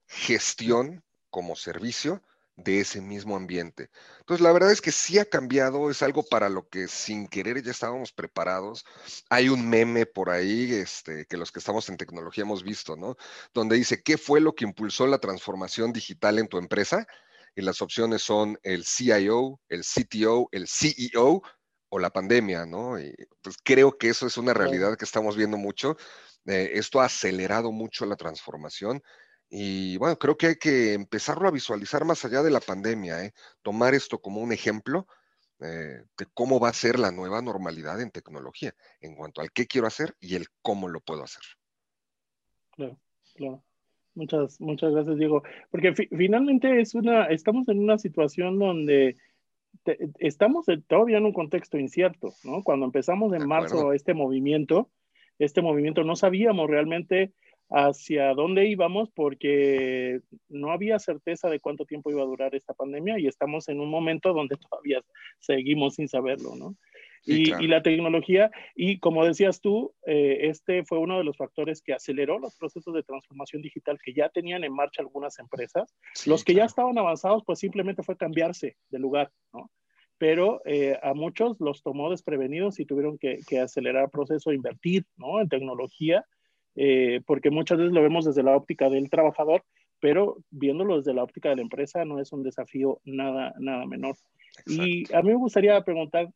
gestión 0.07 1.03
como 1.31 1.57
servicio 1.57 2.23
de 2.55 2.79
ese 2.79 3.01
mismo 3.01 3.35
ambiente. 3.35 3.91
Entonces, 4.21 4.41
la 4.41 4.53
verdad 4.53 4.71
es 4.71 4.81
que 4.81 4.93
sí 4.93 5.19
ha 5.19 5.25
cambiado, 5.25 5.91
es 5.91 6.01
algo 6.01 6.23
para 6.23 6.49
lo 6.49 6.69
que 6.69 6.87
sin 6.87 7.27
querer 7.27 7.61
ya 7.61 7.73
estábamos 7.73 8.13
preparados. 8.13 8.85
Hay 9.31 9.49
un 9.49 9.69
meme 9.69 10.07
por 10.07 10.31
ahí, 10.31 10.73
este, 10.75 11.27
que 11.27 11.37
los 11.37 11.51
que 11.51 11.59
estamos 11.59 11.89
en 11.89 11.97
tecnología 11.97 12.43
hemos 12.43 12.63
visto, 12.63 12.95
¿no? 12.95 13.17
Donde 13.53 13.75
dice, 13.75 14.01
¿qué 14.05 14.17
fue 14.17 14.41
lo 14.41 14.55
que 14.55 14.65
impulsó 14.65 15.09
la 15.09 15.19
transformación 15.19 15.93
digital 15.93 16.39
en 16.39 16.47
tu 16.47 16.59
empresa? 16.59 17.09
Y 17.55 17.63
las 17.63 17.81
opciones 17.83 18.23
son 18.23 18.59
el 18.63 18.85
CIO, 18.85 19.61
el 19.69 19.83
CTO, 19.83 20.49
el 20.53 20.67
CEO 20.69 21.43
o 21.89 21.99
la 21.99 22.11
pandemia, 22.11 22.67
¿no? 22.67 22.99
Y 22.99 23.15
pues 23.41 23.57
creo 23.63 23.97
que 23.97 24.09
eso 24.09 24.27
es 24.27 24.37
una 24.37 24.55
realidad 24.55 24.97
que 24.97 25.05
estamos 25.05 25.37
viendo 25.37 25.57
mucho. 25.57 25.97
Eh, 26.47 26.73
esto 26.75 27.01
ha 27.01 27.07
acelerado 27.07 27.73
mucho 27.73 28.05
la 28.07 28.17
transformación 28.17 29.03
y 29.49 29.97
bueno, 29.99 30.19
creo 30.19 30.37
que 30.37 30.49
hay 30.49 30.57
que 30.57 30.95
empezarlo 30.95 31.47
a 31.47 31.53
visualizar 31.53 32.05
más 32.05 32.25
allá 32.25 32.43
de 32.43 32.51
la 32.51 32.61
pandemia, 32.61 33.25
¿eh? 33.25 33.35
tomar 33.63 33.95
esto 33.95 34.21
como 34.21 34.41
un 34.41 34.53
ejemplo 34.53 35.07
eh, 35.61 36.03
de 36.19 36.27
cómo 36.35 36.59
va 36.59 36.71
a 36.71 36.73
ser 36.73 36.99
la 36.99 37.13
nueva 37.13 37.41
normalidad 37.41 38.01
en 38.01 38.11
tecnología, 38.11 38.75
en 39.01 39.15
cuanto 39.15 39.41
al 39.41 39.53
qué 39.53 39.67
quiero 39.67 39.87
hacer 39.87 40.17
y 40.19 40.35
el 40.35 40.49
cómo 40.61 40.89
lo 40.89 41.01
puedo 41.01 41.23
hacer. 41.23 41.43
Claro, 42.73 42.99
claro. 43.37 43.65
Muchas, 44.15 44.61
muchas 44.61 44.93
gracias, 44.93 45.19
Diego. 45.19 45.43
Porque 45.71 45.93
finalmente 45.95 46.81
es 46.81 46.95
una, 46.95 47.27
estamos 47.27 47.69
en 47.69 47.81
una 47.81 47.99
situación 47.99 48.59
donde 48.59 49.17
estamos 50.19 50.67
todavía 50.87 51.19
en 51.19 51.27
un 51.27 51.33
contexto 51.33 51.79
incierto, 51.79 52.33
¿no? 52.45 52.63
Cuando 52.63 52.87
empezamos 52.87 53.33
en 53.35 53.47
marzo 53.47 53.93
este 53.93 54.15
movimiento, 54.15 54.89
este 55.39 55.63
movimiento 55.63 56.05
no 56.05 56.17
sabíamos 56.17 56.71
realmente 56.71 57.33
hacia 57.71 58.35
dónde 58.35 58.69
íbamos 58.69 59.11
porque 59.11 60.21
no 60.49 60.71
había 60.71 60.99
certeza 60.99 61.49
de 61.49 61.61
cuánto 61.61 61.87
tiempo 61.87 62.11
iba 62.11 62.23
a 62.23 62.27
durar 62.27 62.55
esta 62.55 62.75
pandemia 62.75 63.19
y 63.19 63.27
estamos 63.27 63.69
en 63.69 63.81
un 63.81 63.91
momento 63.91 64.33
donde 64.33 64.57
todavía 64.57 65.03
seguimos 65.41 65.95
sin 65.95 66.09
saberlo, 66.09 66.55
¿no? 66.57 66.77
Y, 67.27 67.67
la 67.67 67.83
tecnología, 67.83 68.51
y 68.75 68.99
como 68.99 69.25
decías 69.25 69.61
tú, 69.61 69.95
eh, 70.07 70.49
este 70.49 70.85
fue 70.85 70.99
uno 70.99 71.19
de 71.19 71.25
los 71.25 71.37
factores 71.37 71.83
que 71.83 71.95
aceleró 71.95 72.39
los 72.39 72.57
procesos 72.57 72.95
de 72.95 73.03
transformación 73.03 73.63
digital 73.63 73.99
que 74.03 74.13
ya 74.13 74.29
tenían 74.29 74.65
en 74.65 74.75
marcha 74.75 75.03
algunas 75.03 75.39
empresas. 75.39 75.95
los 76.27 76.45
que 76.45 76.55
ya 76.55 76.65
estaban 76.65 76.99
avanzados, 76.99 77.43
pues 77.47 77.59
simplemente 77.59 78.03
fue 78.03 78.17
cambiarse 78.17 78.77
de 78.91 78.99
lugar, 78.99 79.31
¿no? 79.53 79.71
Pero 80.19 80.63
eh, 80.65 80.99
a 81.03 81.13
muchos 81.13 81.57
los 81.59 81.83
tomó 81.83 82.11
desprevenidos 82.11 82.79
y 82.79 82.87
tuvieron 82.87 83.19
que, 83.19 83.41
que 83.49 83.61
acelerar 83.61 84.05
el 84.05 84.11
proceso, 84.11 84.53
invertir, 84.53 85.05
¿no? 85.17 85.41
En 85.41 85.49
tecnología 85.49 86.25
eh, 86.77 87.21
porque 87.27 87.51
muchas 87.51 87.79
veces 87.79 87.93
lo 87.93 88.03
vemos 88.03 88.25
desde 88.25 88.43
la 88.43 88.57
óptica 88.57 88.91
del 88.91 89.11
trabajador, 89.11 89.65
pero 90.01 90.39
viéndolo 90.51 90.97
desde 90.97 91.15
la 91.15 91.23
óptica 91.23 91.49
de 91.49 91.57
la 91.57 91.63
empresa 91.63 92.05
no 92.05 92.21
es 92.21 92.33
un 92.33 92.43
desafío 92.43 93.01
nada, 93.05 93.55
nada 93.59 93.87
menor. 93.87 94.17
Y 94.67 95.13
a 95.15 95.23
mí 95.23 95.29
me 95.29 95.37
gustaría 95.37 95.81
preguntar, 95.83 96.29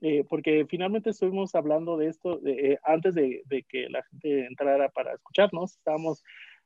eh, 0.00 0.24
porque 0.28 0.66
finalmente 0.68 1.10
estuvimos 1.10 1.54
hablando 1.54 1.96
de 1.96 2.08
esto 2.08 2.40
eh, 2.46 2.78
antes 2.84 3.14
de, 3.14 3.42
de, 3.46 3.62
que 3.64 3.88
la 3.88 4.02
gente 4.04 4.46
entrara 4.46 4.88
para 4.88 5.12
escucharnos, 5.14 5.76
estábamos 5.76 6.22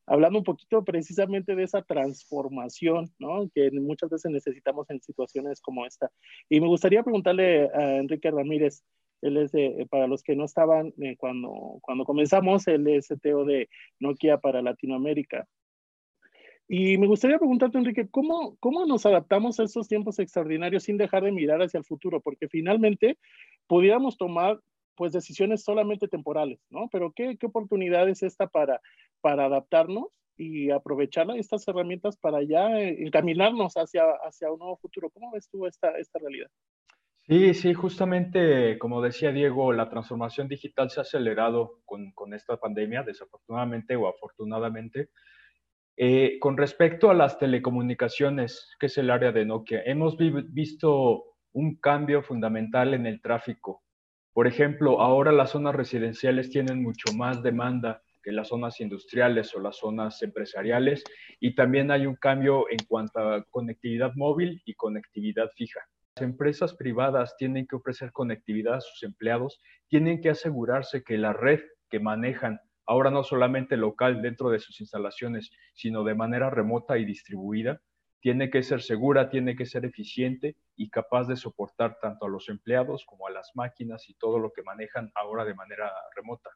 hablando 0.06 0.38
un 0.38 0.44
poquito 0.44 0.84
precisamente 0.84 1.54
de 1.54 1.62
esa 1.62 1.82
transformación, 1.82 3.10
¿no? 3.18 3.48
Que 3.54 3.70
muchas 3.72 4.10
veces 4.10 4.30
necesitamos 4.30 4.88
en 4.90 5.00
situaciones 5.00 5.60
como 5.60 5.86
esta. 5.86 6.10
Y 6.48 6.60
me 6.60 6.68
gustaría 6.68 7.02
preguntarle 7.02 7.70
a 7.74 7.96
Enrique 7.96 8.30
Ramírez, 8.30 8.84
él 9.22 9.38
es, 9.38 9.54
eh, 9.54 9.86
para 9.90 10.06
los 10.06 10.22
que 10.22 10.36
no 10.36 10.44
estaban 10.44 10.92
eh, 11.00 11.16
cuando, 11.16 11.78
cuando 11.80 12.04
comenzamos, 12.04 12.66
él 12.68 12.86
es 12.88 13.08
CTO 13.08 13.44
de 13.44 13.68
Nokia 13.98 14.38
para 14.38 14.60
Latinoamérica. 14.60 15.48
Y 16.66 16.96
me 16.96 17.06
gustaría 17.06 17.38
preguntarte, 17.38 17.76
Enrique, 17.76 18.08
¿cómo, 18.10 18.56
¿cómo 18.58 18.86
nos 18.86 19.04
adaptamos 19.04 19.60
a 19.60 19.64
estos 19.64 19.86
tiempos 19.86 20.18
extraordinarios 20.18 20.84
sin 20.84 20.96
dejar 20.96 21.24
de 21.24 21.32
mirar 21.32 21.60
hacia 21.60 21.78
el 21.78 21.84
futuro? 21.84 22.20
Porque 22.20 22.48
finalmente 22.48 23.18
pudiéramos 23.66 24.16
tomar 24.16 24.58
pues 24.94 25.12
decisiones 25.12 25.62
solamente 25.62 26.08
temporales, 26.08 26.60
¿no? 26.70 26.88
Pero 26.90 27.12
¿qué, 27.12 27.36
qué 27.36 27.46
oportunidad 27.46 28.08
es 28.08 28.22
esta 28.22 28.46
para, 28.46 28.80
para 29.20 29.46
adaptarnos 29.46 30.06
y 30.36 30.70
aprovechar 30.70 31.28
estas 31.36 31.66
herramientas 31.68 32.16
para 32.16 32.42
ya 32.42 32.70
eh, 32.80 33.04
encaminarnos 33.04 33.74
hacia, 33.74 34.04
hacia 34.24 34.50
un 34.50 34.60
nuevo 34.60 34.76
futuro? 34.78 35.10
¿Cómo 35.10 35.32
ves 35.32 35.48
tú 35.50 35.66
esta, 35.66 35.90
esta 35.98 36.18
realidad? 36.18 36.48
Sí, 37.26 37.54
sí, 37.54 37.74
justamente 37.74 38.78
como 38.78 39.00
decía 39.00 39.32
Diego, 39.32 39.72
la 39.72 39.88
transformación 39.88 40.46
digital 40.46 40.90
se 40.90 41.00
ha 41.00 41.02
acelerado 41.02 41.80
con, 41.84 42.12
con 42.12 42.34
esta 42.34 42.56
pandemia, 42.58 43.02
desafortunadamente 43.02 43.96
o 43.96 44.08
afortunadamente. 44.08 45.08
Eh, 45.96 46.38
con 46.40 46.56
respecto 46.56 47.10
a 47.10 47.14
las 47.14 47.38
telecomunicaciones, 47.38 48.68
que 48.80 48.86
es 48.86 48.98
el 48.98 49.10
área 49.10 49.30
de 49.30 49.44
Nokia, 49.44 49.82
hemos 49.84 50.16
visto 50.16 51.24
un 51.52 51.76
cambio 51.76 52.22
fundamental 52.22 52.94
en 52.94 53.06
el 53.06 53.20
tráfico. 53.20 53.82
Por 54.32 54.48
ejemplo, 54.48 55.00
ahora 55.00 55.30
las 55.30 55.50
zonas 55.50 55.76
residenciales 55.76 56.50
tienen 56.50 56.82
mucho 56.82 57.14
más 57.16 57.42
demanda 57.42 58.02
que 58.24 58.32
las 58.32 58.48
zonas 58.48 58.80
industriales 58.80 59.54
o 59.54 59.60
las 59.60 59.76
zonas 59.76 60.20
empresariales 60.22 61.04
y 61.38 61.54
también 61.54 61.92
hay 61.92 62.06
un 62.06 62.16
cambio 62.16 62.64
en 62.70 62.78
cuanto 62.88 63.20
a 63.20 63.44
conectividad 63.50 64.12
móvil 64.16 64.60
y 64.64 64.74
conectividad 64.74 65.50
fija. 65.54 65.80
Las 66.16 66.24
empresas 66.24 66.74
privadas 66.74 67.36
tienen 67.36 67.66
que 67.66 67.76
ofrecer 67.76 68.10
conectividad 68.12 68.74
a 68.74 68.80
sus 68.80 69.02
empleados, 69.04 69.60
tienen 69.88 70.20
que 70.20 70.30
asegurarse 70.30 71.04
que 71.04 71.18
la 71.18 71.32
red 71.32 71.60
que 71.90 72.00
manejan, 72.00 72.58
ahora 72.86 73.10
no 73.10 73.24
solamente 73.24 73.76
local 73.76 74.22
dentro 74.22 74.50
de 74.50 74.58
sus 74.58 74.80
instalaciones, 74.80 75.50
sino 75.74 76.04
de 76.04 76.14
manera 76.14 76.50
remota 76.50 76.98
y 76.98 77.04
distribuida, 77.04 77.80
tiene 78.20 78.50
que 78.50 78.62
ser 78.62 78.80
segura, 78.80 79.28
tiene 79.28 79.54
que 79.54 79.66
ser 79.66 79.84
eficiente 79.84 80.56
y 80.76 80.88
capaz 80.88 81.28
de 81.28 81.36
soportar 81.36 81.98
tanto 82.00 82.24
a 82.24 82.30
los 82.30 82.48
empleados 82.48 83.04
como 83.04 83.26
a 83.26 83.30
las 83.30 83.50
máquinas 83.54 84.08
y 84.08 84.14
todo 84.14 84.38
lo 84.38 84.50
que 84.52 84.62
manejan 84.62 85.12
ahora 85.14 85.44
de 85.44 85.54
manera 85.54 85.92
remota. 86.16 86.50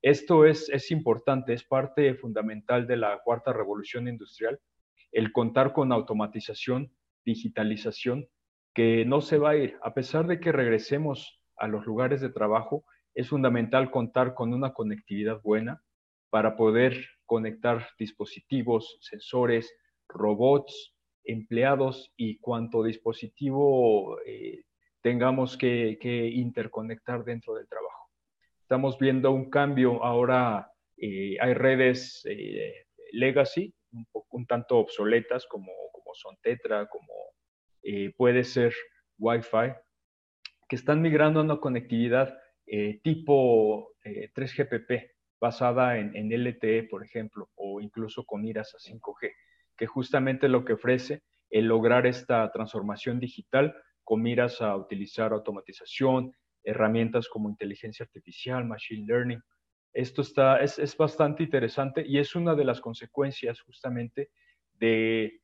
Esto 0.00 0.46
es, 0.46 0.68
es 0.70 0.90
importante, 0.90 1.52
es 1.52 1.64
parte 1.64 2.14
fundamental 2.14 2.86
de 2.86 2.96
la 2.96 3.20
cuarta 3.22 3.52
revolución 3.52 4.08
industrial, 4.08 4.58
el 5.12 5.32
contar 5.32 5.74
con 5.74 5.92
automatización, 5.92 6.92
digitalización 7.24 8.26
que 8.74 9.04
no 9.04 9.20
se 9.20 9.38
va 9.38 9.50
a 9.50 9.56
ir. 9.56 9.78
A 9.82 9.94
pesar 9.94 10.26
de 10.26 10.40
que 10.40 10.50
regresemos 10.50 11.40
a 11.56 11.68
los 11.68 11.84
lugares 11.84 12.20
de 12.20 12.30
trabajo, 12.30 12.84
es 13.14 13.28
fundamental 13.28 13.90
contar 13.90 14.34
con 14.34 14.52
una 14.54 14.72
conectividad 14.72 15.40
buena 15.42 15.82
para 16.30 16.56
poder 16.56 17.06
conectar 17.26 17.86
dispositivos, 17.98 18.98
sensores, 19.00 19.72
robots, 20.08 20.94
empleados 21.24 22.12
y 22.16 22.38
cuanto 22.38 22.82
dispositivo 22.82 24.18
eh, 24.26 24.64
tengamos 25.02 25.56
que, 25.56 25.98
interconectar 26.34 27.24
dentro 27.24 27.54
del 27.54 27.68
trabajo. 27.68 28.08
Estamos 28.62 28.98
viendo 28.98 29.30
un 29.32 29.50
cambio 29.50 30.02
ahora, 30.02 30.70
eh, 30.96 31.36
hay 31.40 31.54
redes 31.54 32.22
eh, 32.24 32.86
legacy, 33.12 33.74
un, 34.30 34.46
tanto 34.46 34.78
obsoletas 34.78 35.46
como, 35.46 35.72
como 35.92 36.14
son 36.14 36.36
Tetra, 36.42 36.88
como 36.88 37.12
puede 38.16 38.44
ser 38.44 38.72
Wi-Fi, 39.18 39.74
que 40.68 40.76
están 40.76 41.02
migrando 41.02 41.40
a 41.40 41.42
una 41.42 41.58
conectividad 41.58 42.38
eh, 42.74 43.00
tipo 43.02 43.90
3GPP, 44.02 44.90
eh, 44.90 45.10
basada 45.38 45.98
en, 45.98 46.16
en, 46.16 46.32
LTE, 46.32 46.84
por 46.84 47.04
ejemplo, 47.04 47.50
o 47.56 47.80
incluso 47.82 48.24
con 48.24 48.40
miras 48.40 48.74
a 48.74 48.78
5G, 48.78 49.30
que 49.76 49.86
justamente 49.86 50.48
lo 50.48 50.64
que 50.64 50.72
ofrece 50.72 51.22
el 51.50 51.66
lograr 51.66 52.06
esta 52.06 52.50
transformación 52.50 53.20
digital 53.20 53.74
con 54.04 54.22
miras 54.22 54.62
a 54.62 54.74
utilizar 54.74 55.34
automatización, 55.34 56.32
herramientas 56.64 57.28
como 57.28 57.50
inteligencia 57.50 58.04
artificial, 58.04 58.64
machine 58.64 59.06
learning. 59.06 59.42
Esto 59.92 60.22
está, 60.22 60.62
es, 60.62 60.78
es 60.78 60.96
bastante 60.96 61.42
interesante 61.42 62.02
y 62.06 62.18
es 62.18 62.34
una 62.34 62.54
de 62.54 62.64
las 62.64 62.80
consecuencias 62.80 63.60
justamente 63.60 64.30
de 64.72 65.42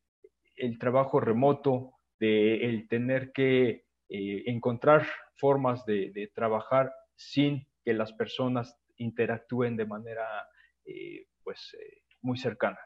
el 0.57 0.79
trabajo 0.79 1.21
remoto, 1.21 1.93
de 2.19 2.65
el 2.65 2.89
tener 2.89 3.33
que 3.33 3.85
eh, 4.09 4.45
encontrar 4.47 5.07
formas 5.35 5.85
de, 5.85 6.31
trabajar 6.35 6.91
sin 7.19 7.67
que 7.85 7.93
las 7.93 8.13
personas 8.13 8.79
interactúen 8.97 9.77
de 9.77 9.87
manera 9.87 10.49
eh, 10.85 11.27
pues 11.43 11.77
eh, 11.79 12.03
muy 12.23 12.39
cercana. 12.39 12.79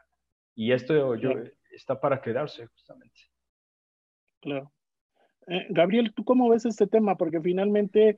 Y 0.55 0.71
esto 0.71 1.15
yo, 1.15 1.31
está 1.71 1.99
para 1.99 2.21
quedarse 2.21 2.67
justamente. 2.67 3.21
Claro. 4.41 4.71
Gabriel, 5.69 6.13
¿tú 6.13 6.23
cómo 6.23 6.47
ves 6.47 6.65
este 6.65 6.87
tema? 6.87 7.17
Porque 7.17 7.41
finalmente 7.41 8.17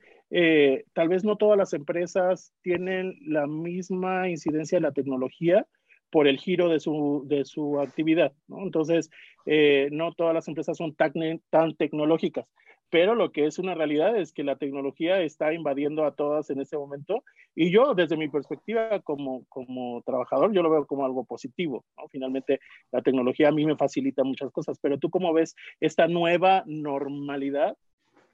tal 0.92 1.08
vez 1.08 1.24
no 1.24 1.36
todas 1.36 1.58
las 1.58 1.72
empresas 1.72 2.52
tienen 2.62 3.18
la 3.26 3.48
misma 3.48 4.28
incidencia 4.28 4.76
en 4.76 4.84
la 4.84 4.92
tecnología 4.92 5.66
por 6.10 6.28
el 6.28 6.38
giro 6.38 6.68
de 6.68 6.80
su, 6.80 7.24
de 7.26 7.44
su 7.44 7.80
actividad. 7.80 8.32
¿no? 8.48 8.62
Entonces, 8.62 9.10
eh, 9.44 9.88
no 9.92 10.12
todas 10.12 10.34
las 10.34 10.48
empresas 10.48 10.76
son 10.76 10.94
tan, 10.94 11.12
tan 11.50 11.74
tecnológicas, 11.76 12.46
pero 12.90 13.14
lo 13.14 13.32
que 13.32 13.46
es 13.46 13.58
una 13.58 13.74
realidad 13.74 14.16
es 14.16 14.32
que 14.32 14.44
la 14.44 14.56
tecnología 14.56 15.20
está 15.20 15.52
invadiendo 15.52 16.04
a 16.04 16.14
todas 16.14 16.50
en 16.50 16.60
este 16.60 16.76
momento 16.76 17.24
y 17.54 17.70
yo 17.70 17.94
desde 17.94 18.16
mi 18.16 18.28
perspectiva 18.28 19.00
como, 19.00 19.44
como 19.48 20.02
trabajador 20.02 20.52
yo 20.52 20.62
lo 20.62 20.70
veo 20.70 20.86
como 20.86 21.04
algo 21.04 21.24
positivo. 21.24 21.84
Finalmente 22.10 22.60
la 22.92 23.02
tecnología 23.02 23.48
a 23.48 23.52
mí 23.52 23.64
me 23.66 23.76
facilita 23.76 24.24
muchas 24.24 24.52
cosas, 24.52 24.78
pero 24.80 24.98
tú 24.98 25.10
cómo 25.10 25.32
ves 25.32 25.54
esta 25.80 26.06
nueva 26.06 26.62
normalidad 26.66 27.76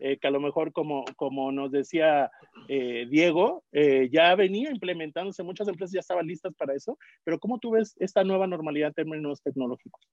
eh, 0.05 0.19
que 0.19 0.27
a 0.27 0.33
lo 0.33 0.41
mejor 0.41 0.73
como, 0.73 1.05
como 1.15 1.53
nos 1.53 1.71
decía 1.71 2.29
eh, 2.67 3.07
Diego, 3.09 3.63
eh, 3.71 4.09
ya 4.11 4.35
venía 4.35 4.69
implementándose, 4.69 5.45
muchas 5.45 5.69
empresas 5.69 5.93
ya 5.93 6.01
estaban 6.01 6.27
listas 6.27 6.53
para 6.55 6.75
eso, 6.75 6.99
pero 7.23 7.39
¿cómo 7.39 7.61
tú 7.61 7.71
ves 7.71 7.95
esta 8.01 8.25
nueva 8.25 8.49
normalidad 8.49 8.89
en 8.89 8.95
términos 8.95 9.41
tecnológicos? 9.43 10.05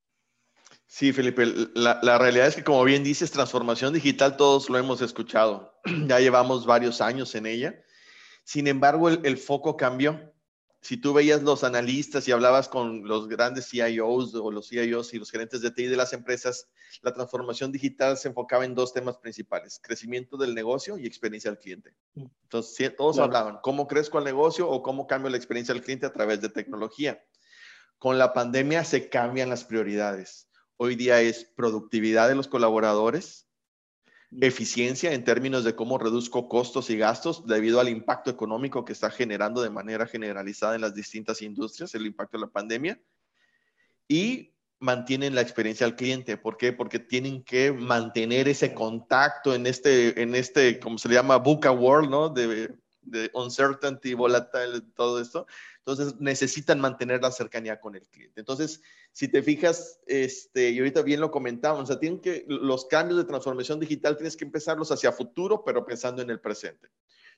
Sí, 0.92 1.14
Felipe, 1.14 1.46
la, 1.76 2.00
la, 2.02 2.18
realidad 2.18 2.48
es 2.48 2.56
que 2.56 2.64
como 2.64 2.84
bien 2.84 3.04
dices, 3.04 3.30
transformación 3.30 3.94
digital 3.94 4.38
todos 4.38 4.70
lo 4.70 4.78
hemos 4.80 5.02
escuchado, 5.02 5.80
ya 6.08 6.20
llevamos 6.20 6.66
varios 6.66 7.00
años 7.00 7.36
en 7.36 7.46
ella. 7.46 7.80
Sin 8.44 8.68
embargo, 8.68 9.08
el, 9.08 9.22
el 9.24 9.38
foco 9.38 9.78
cambió 9.78 10.34
si 10.82 10.98
tú 10.98 11.14
veías 11.14 11.44
los 11.44 11.64
analistas 11.64 12.28
y 12.28 12.32
hablabas 12.32 12.70
con 12.70 13.06
los 13.06 13.28
grandes 13.28 13.70
CIOs 13.70 14.34
o 14.36 14.50
los 14.50 14.70
CIOs 14.70 15.14
y 15.14 15.20
los 15.20 15.30
gerentes 15.30 15.62
de 15.62 15.72
TI 15.72 15.88
de 15.88 15.98
las 15.98 16.14
empresas, 16.14 16.70
la 17.02 17.14
transformación 17.14 17.72
digital 17.72 18.18
se 18.18 18.30
enfocaba 18.30 18.64
en 18.64 18.76
dos 18.76 18.94
temas 18.94 19.18
principales, 19.18 19.80
crecimiento 19.84 20.38
del 20.38 20.56
negocio 20.56 20.98
y 20.98 21.06
experiencia 21.06 21.52
al 21.52 21.60
cliente. 21.60 21.94
Mm. 22.16 22.26
Entonces, 22.44 22.96
todos 22.96 23.20
hablaban, 23.20 23.60
¿cómo 23.62 23.88
crezco 23.88 24.20
el 24.20 24.24
negocio 24.24 24.70
o 24.70 24.82
cómo 24.82 25.06
cambio 25.06 25.30
la 25.30 25.38
experiencia 25.38 25.74
al 25.74 25.82
cliente 25.82 26.06
a 26.06 26.14
través 26.14 26.40
de 26.40 26.50
tecnología? 26.50 27.22
Con 27.98 28.18
la 28.18 28.32
pandemia 28.32 28.86
se 28.86 29.10
cambian 29.10 29.50
las 29.50 29.66
prioridades. 29.66 30.49
Hoy 30.82 30.96
día 30.96 31.20
es 31.20 31.44
productividad 31.44 32.30
de 32.30 32.36
los 32.36 32.48
colaboradores, 32.48 33.50
eficiencia 34.40 35.12
en 35.12 35.26
términos 35.26 35.66
de 35.66 35.76
cómo 35.76 35.98
reduzco 35.98 36.48
costos 36.48 36.90
y 36.90 36.96
gastos 36.96 37.46
debido 37.46 37.82
al 37.82 37.90
impacto 37.90 38.32
económico 38.32 38.86
que 38.86 38.94
está 38.94 39.12
generando 39.12 39.62
de 39.62 39.72
manera 39.72 40.08
generalizada 40.08 40.76
en 40.76 40.82
las 40.82 40.96
distintas 40.96 41.42
industrias, 41.42 41.94
el 41.96 42.06
impacto 42.06 42.38
de 42.38 42.46
la 42.46 42.52
pandemia, 42.52 42.98
y 44.08 44.54
mantienen 44.80 45.36
la 45.36 45.42
experiencia 45.42 45.86
al 45.86 45.98
cliente. 45.98 46.38
¿Por 46.38 46.56
qué? 46.56 46.72
Porque 46.72 47.00
tienen 47.00 47.44
que 47.44 47.74
mantener 47.74 48.48
ese 48.48 48.74
contacto 48.74 49.54
en 49.54 49.68
este, 49.68 50.22
en 50.22 50.34
este, 50.34 50.80
como 50.80 50.98
se 50.98 51.10
le 51.10 51.16
llama, 51.16 51.36
VUCA 51.40 51.74
world, 51.74 52.10
¿no? 52.10 52.30
De, 52.30 52.74
de 53.02 53.30
uncertainty, 53.34 54.14
volatile, 54.14 54.80
todo 54.96 55.20
esto. 55.20 55.46
Entonces 55.90 56.20
necesitan 56.20 56.80
mantener 56.80 57.22
la 57.22 57.32
cercanía 57.32 57.80
con 57.80 57.96
el 57.96 58.06
cliente. 58.08 58.40
Entonces, 58.40 58.82
si 59.12 59.28
te 59.28 59.42
fijas, 59.42 60.00
este, 60.06 60.70
y 60.70 60.78
ahorita 60.78 61.02
bien 61.02 61.20
lo 61.20 61.32
comentábamos, 61.32 61.84
o 61.84 61.88
sea, 61.88 62.00
tienen 62.00 62.20
que, 62.20 62.46
los 62.48 62.86
cambios 62.86 63.18
de 63.18 63.26
transformación 63.26 63.80
digital 63.80 64.16
tienes 64.16 64.38
que 64.38 64.46
empezarlos 64.46 64.92
hacia 64.92 65.12
futuro, 65.12 65.64
pero 65.64 65.86
pensando 65.86 66.22
en 66.22 66.30
el 66.30 66.40
presente. 66.40 66.90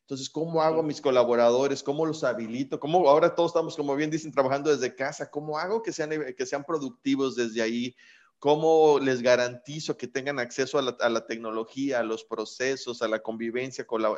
Entonces, 0.01 0.29
¿cómo 0.29 0.61
hago 0.61 0.83
mis 0.83 0.99
colaboradores? 0.99 1.83
¿Cómo 1.83 2.05
los 2.05 2.25
habilito? 2.25 2.79
¿Cómo 2.79 3.07
ahora 3.07 3.33
todos 3.35 3.51
estamos, 3.51 3.77
como 3.77 3.95
bien 3.95 4.11
dicen, 4.11 4.31
trabajando 4.31 4.69
desde 4.69 4.95
casa? 4.95 5.29
¿Cómo 5.29 5.57
hago 5.57 5.81
que 5.81 5.93
sean, 5.93 6.09
que 6.35 6.45
sean 6.45 6.65
productivos 6.65 7.35
desde 7.35 7.61
ahí? 7.61 7.95
¿Cómo 8.37 8.99
les 8.99 9.21
garantizo 9.21 9.95
que 9.95 10.07
tengan 10.07 10.39
acceso 10.39 10.77
a 10.77 10.81
la, 10.81 10.97
a 10.99 11.09
la 11.09 11.25
tecnología, 11.25 11.99
a 11.99 12.03
los 12.03 12.25
procesos, 12.25 13.01
a 13.01 13.07
la 13.07 13.19
convivencia, 13.19 13.85
con 13.85 14.01
la, 14.01 14.09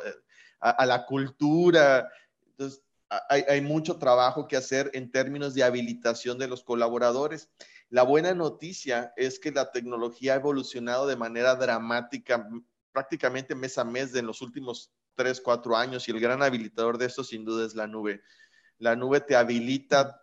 a, 0.58 0.70
a 0.70 0.86
la 0.86 1.06
cultura? 1.06 2.08
Entonces, 2.50 2.82
hay, 3.28 3.60
mucho 3.60 3.98
trabajo 3.98 4.46
que 4.46 4.56
hacer 4.56 4.90
en 4.94 5.10
términos 5.10 5.54
de 5.54 5.64
habilitación 5.64 6.38
de 6.38 6.48
los 6.48 6.64
colaboradores. 6.64 7.50
La 7.90 8.02
buena 8.02 8.34
noticia 8.34 9.12
es 9.16 9.38
que 9.38 9.52
la 9.52 9.70
tecnología 9.70 10.32
ha 10.32 10.36
evolucionado 10.36 11.06
de 11.06 11.16
manera 11.16 11.54
dramática 11.54 12.48
prácticamente 12.92 13.54
mes 13.54 13.78
a 13.78 13.84
mes 13.84 14.14
en 14.14 14.26
los 14.26 14.40
últimos 14.42 14.92
tres, 15.14 15.40
cuatro 15.40 15.76
años 15.76 16.08
y 16.08 16.12
el 16.12 16.20
gran 16.20 16.42
habilitador 16.42 16.98
de 16.98 17.06
esto 17.06 17.24
sin 17.24 17.44
duda 17.44 17.66
es 17.66 17.74
la 17.74 17.86
nube. 17.86 18.22
La 18.78 18.96
nube 18.96 19.20
te 19.20 19.36
habilita 19.36 20.20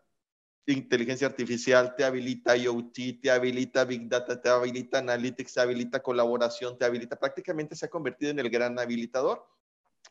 inteligencia 0.68 1.28
artificial, 1.28 1.96
te 1.96 2.04
habilita 2.04 2.56
IoT, 2.56 3.22
te 3.22 3.32
habilita 3.32 3.84
Big 3.84 4.08
Data, 4.08 4.42
te 4.42 4.50
habilita 4.50 5.00
Analytics, 5.00 5.54
te 5.54 5.62
habilita 5.62 6.02
colaboración, 6.02 6.78
te 6.78 6.86
habilita, 6.86 7.18
prácticamente 7.18 7.76
se 7.76 7.86
ha 7.86 7.90
convertido 7.90 8.32
en 8.32 8.40
el 8.40 8.50
gran 8.50 8.80
habilitador 8.80 9.46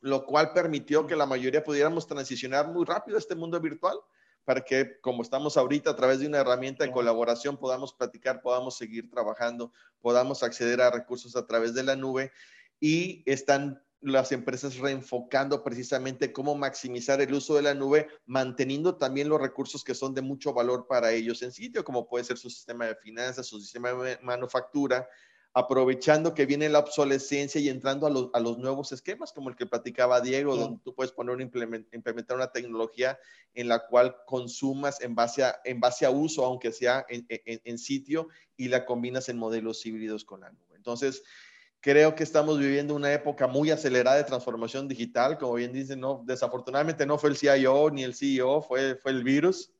lo 0.00 0.24
cual 0.24 0.52
permitió 0.52 1.06
que 1.06 1.16
la 1.16 1.26
mayoría 1.26 1.62
pudiéramos 1.62 2.06
transicionar 2.06 2.68
muy 2.68 2.84
rápido 2.84 3.16
a 3.16 3.20
este 3.20 3.34
mundo 3.34 3.60
virtual 3.60 3.98
para 4.44 4.62
que, 4.62 4.98
como 5.00 5.22
estamos 5.22 5.56
ahorita, 5.56 5.90
a 5.90 5.96
través 5.96 6.20
de 6.20 6.26
una 6.26 6.38
herramienta 6.38 6.84
de 6.84 6.92
colaboración, 6.92 7.56
podamos 7.56 7.92
platicar, 7.92 8.40
podamos 8.40 8.76
seguir 8.76 9.10
trabajando, 9.10 9.72
podamos 10.00 10.42
acceder 10.42 10.80
a 10.80 10.90
recursos 10.90 11.36
a 11.36 11.46
través 11.46 11.74
de 11.74 11.82
la 11.82 11.96
nube 11.96 12.32
y 12.80 13.22
están 13.30 13.82
las 14.00 14.32
empresas 14.32 14.78
reenfocando 14.78 15.62
precisamente 15.62 16.32
cómo 16.32 16.54
maximizar 16.54 17.20
el 17.20 17.34
uso 17.34 17.54
de 17.54 17.62
la 17.62 17.74
nube, 17.74 18.08
manteniendo 18.24 18.96
también 18.96 19.28
los 19.28 19.40
recursos 19.40 19.84
que 19.84 19.94
son 19.94 20.14
de 20.14 20.22
mucho 20.22 20.54
valor 20.54 20.86
para 20.88 21.12
ellos 21.12 21.42
en 21.42 21.52
sitio, 21.52 21.84
como 21.84 22.08
puede 22.08 22.24
ser 22.24 22.38
su 22.38 22.48
sistema 22.48 22.86
de 22.86 22.96
finanzas, 22.96 23.46
su 23.46 23.60
sistema 23.60 23.92
de 23.92 24.18
manufactura, 24.22 25.06
aprovechando 25.52 26.32
que 26.32 26.46
viene 26.46 26.68
la 26.68 26.78
obsolescencia 26.78 27.60
y 27.60 27.68
entrando 27.68 28.06
a 28.06 28.40
los, 28.40 28.58
nuevos 28.58 28.92
esquemas, 28.92 29.32
como 29.32 29.50
el 29.50 29.56
que 29.56 29.66
platicaba 29.66 30.20
Diego, 30.20 30.54
donde 30.56 30.80
tú 30.84 30.94
puedes 30.94 31.10
poner 31.10 31.40
implementar 31.40 32.36
una 32.36 32.52
tecnología 32.52 33.18
en 33.54 33.68
la 33.68 33.86
cual 33.86 34.16
consumas 34.26 35.00
en 35.00 35.16
base 35.16 35.42
a, 35.42 35.60
en 35.64 35.80
base 35.80 36.06
a 36.06 36.10
uso, 36.10 36.44
aunque 36.44 36.70
sea 36.70 37.04
en, 37.08 37.78
sitio, 37.78 38.28
y 38.56 38.68
la 38.68 38.86
combinas 38.86 39.28
en 39.28 39.38
modelos 39.38 39.84
híbridos 39.84 40.24
con 40.24 40.42
la 40.42 40.50
nube. 40.50 40.76
Entonces, 40.76 41.24
creo 41.80 42.14
que 42.14 42.22
estamos 42.22 42.58
viviendo 42.58 42.94
una 42.94 43.12
época 43.12 43.48
muy 43.48 43.72
acelerada 43.72 44.18
de 44.18 44.24
transformación 44.24 44.86
digital, 44.86 45.36
como 45.36 45.54
bien 45.54 45.72
dicen, 45.72 45.98
no, 45.98 46.22
desafortunadamente 46.24 47.06
no 47.06 47.18
fue 47.18 47.30
el 47.30 47.36
CIO 47.36 47.90
ni 47.90 48.04
el 48.04 48.14
CEO, 48.14 48.62
fue, 48.62 48.94
fue 48.94 49.10
el 49.10 49.24
virus, 49.24 49.72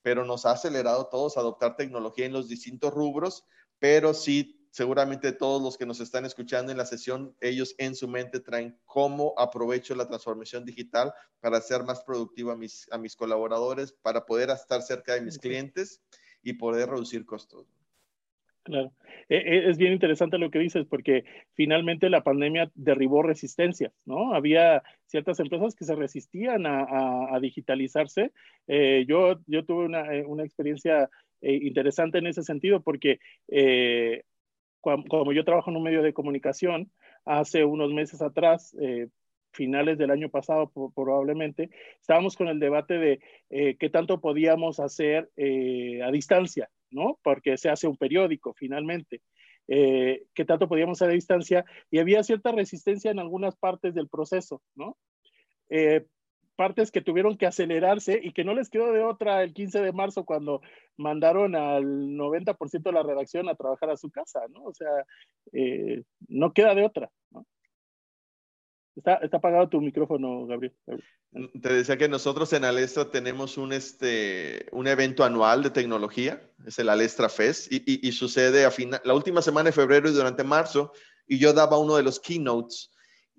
pero 0.00 0.24
nos 0.24 0.46
ha 0.46 0.52
acelerado 0.52 1.08
todos 1.08 1.36
a 1.36 1.40
adoptar 1.40 1.76
tecnología 1.76 2.24
en 2.24 2.32
los 2.32 2.48
distintos 2.48 2.94
rubros, 2.94 3.44
pero 3.78 4.14
sí 4.14 4.59
seguramente 4.70 5.32
todos 5.32 5.62
los 5.62 5.76
que 5.76 5.86
nos 5.86 6.00
están 6.00 6.24
escuchando 6.24 6.72
en 6.72 6.78
la 6.78 6.86
sesión, 6.86 7.34
ellos 7.40 7.74
en 7.78 7.94
su 7.94 8.08
mente 8.08 8.40
traen 8.40 8.78
cómo 8.84 9.34
aprovecho 9.36 9.94
la 9.94 10.06
transformación 10.06 10.64
digital 10.64 11.12
para 11.40 11.58
hacer 11.58 11.82
más 11.82 12.02
productivo 12.02 12.52
a 12.52 12.56
mis, 12.56 12.86
a 12.92 12.98
mis 12.98 13.16
colaboradores, 13.16 13.92
para 13.92 14.24
poder 14.24 14.50
estar 14.50 14.82
cerca 14.82 15.14
de 15.14 15.22
mis 15.22 15.38
clientes 15.38 16.00
y 16.42 16.54
poder 16.54 16.88
reducir 16.88 17.26
costos. 17.26 17.66
Claro, 18.62 18.92
e, 19.28 19.36
e, 19.36 19.70
es 19.70 19.78
bien 19.78 19.92
interesante 19.92 20.36
lo 20.36 20.50
que 20.50 20.58
dices 20.58 20.86
porque 20.86 21.24
finalmente 21.54 22.10
la 22.10 22.22
pandemia 22.22 22.70
derribó 22.74 23.22
resistencias, 23.22 23.92
¿no? 24.04 24.34
Había 24.34 24.82
ciertas 25.06 25.40
empresas 25.40 25.74
que 25.74 25.86
se 25.86 25.94
resistían 25.94 26.66
a, 26.66 27.38
digitalizarse. 27.40 28.32
Eh, 28.68 29.06
yo, 29.08 29.40
yo 29.46 29.64
tuve 29.64 29.86
una, 29.86 30.14
eh, 30.14 30.24
una 30.26 30.44
experiencia 30.44 31.08
eh, 31.40 31.54
interesante 31.62 32.18
en 32.18 32.26
ese 32.26 32.42
sentido 32.42 32.82
porque 32.82 33.18
como 34.80 35.32
yo 35.32 35.44
trabajo 35.44 35.70
en 35.70 35.76
un 35.76 35.82
medio 35.82 36.02
de 36.02 36.12
comunicación, 36.12 36.90
hace 37.24 37.64
unos 37.64 37.92
meses 37.92 38.22
atrás, 38.22 38.76
eh, 38.80 39.08
finales 39.52 39.98
del 39.98 40.10
año 40.10 40.28
pasado 40.28 40.70
probablemente, 40.94 41.70
estábamos 42.00 42.36
con 42.36 42.48
el 42.48 42.60
debate 42.60 42.98
de 42.98 43.20
eh, 43.50 43.76
qué 43.78 43.90
tanto 43.90 44.20
podíamos 44.20 44.78
hacer 44.78 45.28
eh, 45.36 46.02
a 46.02 46.10
distancia, 46.10 46.70
¿no? 46.90 47.18
Porque 47.22 47.56
se 47.56 47.68
hace 47.68 47.88
un 47.88 47.96
periódico 47.96 48.54
finalmente. 48.54 49.20
qué 49.66 50.44
tanto 50.46 50.66
podíamos 50.66 50.98
hacer 50.98 51.10
a 51.10 51.14
distancia 51.14 51.64
y 51.92 51.98
había 51.98 52.24
cierta 52.24 52.50
resistencia 52.50 53.12
en 53.12 53.20
algunas 53.20 53.56
partes 53.56 53.94
del 53.94 54.08
proceso, 54.08 54.62
¿no? 54.74 54.96
Partes 56.60 56.90
que 56.90 57.00
tuvieron 57.00 57.38
que 57.38 57.46
acelerarse 57.46 58.20
y 58.22 58.34
que 58.34 58.44
no 58.44 58.52
les 58.52 58.68
quedó 58.68 58.92
de 58.92 59.02
otra 59.02 59.42
el 59.42 59.54
15 59.54 59.80
de 59.80 59.92
marzo 59.92 60.26
cuando 60.26 60.60
mandaron 60.98 61.56
al 61.56 61.84
90% 61.84 62.82
de 62.82 62.92
la 62.92 63.02
redacción 63.02 63.48
a 63.48 63.54
trabajar 63.54 63.88
a 63.88 63.96
su 63.96 64.10
casa, 64.10 64.40
¿no? 64.50 64.64
O 64.64 64.74
sea, 64.74 64.90
eh, 65.54 66.02
no 66.28 66.52
queda 66.52 66.74
de 66.74 66.84
otra, 66.84 67.10
¿no? 67.30 67.46
Está, 68.94 69.14
está, 69.22 69.38
apagado 69.38 69.70
tu 69.70 69.80
micrófono, 69.80 70.44
Gabriel. 70.44 70.74
Te 71.62 71.72
decía 71.72 71.96
que 71.96 72.10
nosotros 72.10 72.52
en 72.52 72.66
Alestra 72.66 73.10
tenemos 73.10 73.56
un, 73.56 73.72
este, 73.72 74.66
un 74.72 74.86
evento 74.86 75.24
anual 75.24 75.62
de 75.62 75.70
tecnología, 75.70 76.42
es 76.66 76.78
el 76.78 76.90
Alestra 76.90 77.30
Fest, 77.30 77.72
y, 77.72 78.06
y, 78.06 78.12
sucede 78.12 78.66
a 78.66 78.70
final, 78.70 79.00
la 79.04 79.14
última 79.14 79.40
semana 79.40 79.70
de 79.70 79.72
febrero 79.72 80.10
y 80.10 80.12
durante 80.12 80.44
marzo, 80.44 80.92
y 81.26 81.38
yo 81.38 81.54
daba 81.54 81.78
uno 81.78 81.96
de 81.96 82.02
los 82.02 82.20
keynotes 82.20 82.90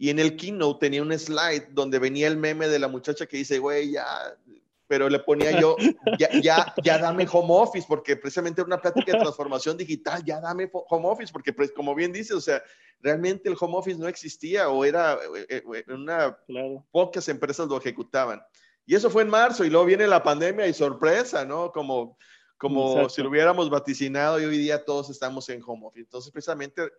y 0.01 0.09
en 0.09 0.17
el 0.17 0.35
keynote 0.35 0.79
tenía 0.79 1.03
un 1.03 1.13
slide 1.13 1.67
donde 1.73 1.99
venía 1.99 2.27
el 2.27 2.35
meme 2.35 2.67
de 2.67 2.79
la 2.79 2.87
muchacha 2.87 3.27
que 3.27 3.37
dice, 3.37 3.59
güey, 3.59 3.91
ya, 3.91 4.03
pero 4.87 5.07
le 5.07 5.19
ponía 5.19 5.61
yo, 5.61 5.75
ya, 6.19 6.27
ya, 6.41 6.73
ya 6.83 6.97
dame 6.97 7.27
home 7.31 7.49
office, 7.51 7.85
porque 7.87 8.15
precisamente 8.15 8.61
era 8.61 8.65
una 8.65 8.81
plática 8.81 9.11
de 9.11 9.19
transformación 9.19 9.77
digital, 9.77 10.23
ya 10.25 10.41
dame 10.41 10.71
home 10.73 11.07
office, 11.07 11.31
porque 11.31 11.53
pues, 11.53 11.71
como 11.71 11.93
bien 11.93 12.11
dice, 12.11 12.33
o 12.33 12.41
sea, 12.41 12.63
realmente 12.99 13.47
el 13.47 13.55
home 13.59 13.77
office 13.77 13.99
no 13.99 14.07
existía 14.07 14.69
o 14.69 14.83
era 14.83 15.19
eh, 15.47 15.61
eh, 15.71 15.83
una, 15.87 16.35
pocas 16.89 17.29
empresas 17.29 17.67
lo 17.67 17.77
ejecutaban. 17.77 18.41
Y 18.87 18.95
eso 18.95 19.11
fue 19.11 19.21
en 19.21 19.29
marzo 19.29 19.63
y 19.65 19.69
luego 19.69 19.85
viene 19.85 20.07
la 20.07 20.23
pandemia 20.23 20.65
y 20.65 20.73
sorpresa, 20.73 21.45
¿no? 21.45 21.71
Como, 21.71 22.17
como 22.61 23.09
si 23.09 23.23
lo 23.23 23.29
hubiéramos 23.29 23.71
vaticinado 23.71 24.39
y 24.39 24.45
hoy 24.45 24.55
día 24.55 24.85
todos 24.85 25.09
estamos 25.09 25.49
en 25.49 25.63
home 25.65 25.87
office. 25.87 26.03
Entonces, 26.03 26.31
precisamente 26.31 26.91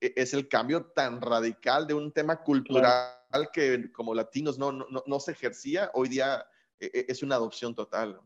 e, 0.00 0.14
es 0.16 0.32
el 0.32 0.48
cambio 0.48 0.86
tan 0.86 1.20
radical 1.20 1.86
de 1.86 1.92
un 1.92 2.10
tema 2.10 2.42
cultural 2.42 3.12
que 3.52 3.92
como 3.92 4.14
latinos 4.14 4.58
no, 4.58 4.72
no, 4.72 4.86
no, 5.06 5.20
se 5.20 5.32
ejercía, 5.32 5.90
hoy 5.92 6.08
día 6.08 6.46
e, 6.78 6.86
e, 6.86 7.06
es 7.06 7.22
una 7.22 7.34
adopción 7.34 7.74
total. 7.74 8.18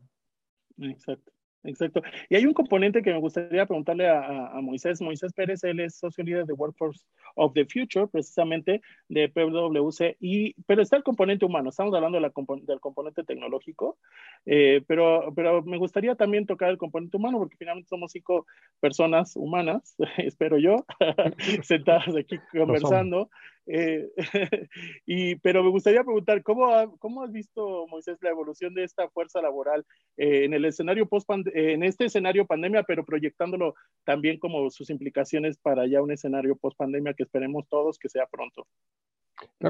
Exacto. 0.77 1.33
Exacto. 1.65 2.01
Y 2.29 2.35
hay 2.35 2.45
un 2.45 2.53
componente 2.53 3.01
que 3.01 3.11
me 3.11 3.19
gustaría 3.19 3.65
preguntarle 3.65 4.07
a, 4.07 4.59
Moisés. 4.61 5.01
Moisés 5.01 5.33
Pérez, 5.33 5.63
él 5.63 5.79
es 5.79 5.97
socio 5.97 6.23
líder 6.23 6.45
de 6.45 6.53
Workforce 6.53 7.03
of 7.35 7.53
the 7.53 7.65
Future, 7.65 8.07
precisamente 8.07 8.81
de 9.09 9.29
PwC, 9.29 10.17
y, 10.19 10.53
pero 10.63 10.81
está 10.81 10.97
el 10.97 11.03
componente 11.03 11.45
humano. 11.45 11.69
Estamos 11.69 11.93
hablando 11.93 12.19
del 12.19 12.79
componente 12.79 13.23
tecnológico, 13.23 13.97
eh, 14.45 14.83
pero, 14.87 15.33
pero 15.35 15.63
me 15.63 15.77
gustaría 15.77 16.15
también 16.15 16.45
tocar 16.45 16.69
el 16.69 16.77
componente 16.77 17.17
humano, 17.17 17.39
porque 17.39 17.57
finalmente 17.57 17.89
somos 17.89 18.11
cinco 18.11 18.45
personas 18.79 19.35
humanas, 19.35 19.95
espero 20.17 20.57
yo, 20.57 20.85
sentadas 21.63 22.15
aquí 22.15 22.37
conversando. 22.51 23.29
Eh, 23.67 24.09
y, 25.05 25.35
pero 25.37 25.63
me 25.63 25.69
gustaría 25.69 26.03
preguntar, 26.03 26.43
¿cómo, 26.43 26.97
¿cómo 26.99 27.23
has 27.23 27.31
visto, 27.31 27.87
Moisés, 27.87 28.17
la 28.21 28.29
evolución 28.29 28.73
de 28.73 28.83
esta 28.83 29.09
fuerza 29.09 29.41
laboral 29.41 29.85
eh, 30.17 30.45
en 30.45 30.53
el 30.53 30.65
escenario 30.65 31.07
post 31.07 31.29
eh, 31.29 31.73
en 31.73 31.83
este 31.83 32.05
escenario 32.05 32.45
pandemia, 32.45 32.83
pero 32.83 33.03
proyectándolo 33.03 33.75
también 34.03 34.39
como 34.39 34.69
sus 34.69 34.89
implicaciones 34.89 35.57
para 35.57 35.87
ya 35.87 36.01
un 36.01 36.11
escenario 36.11 36.55
post 36.55 36.77
pandemia 36.77 37.13
que 37.13 37.23
esperemos 37.23 37.67
todos 37.67 37.97
que 37.97 38.09
sea 38.09 38.27
pronto? 38.27 38.67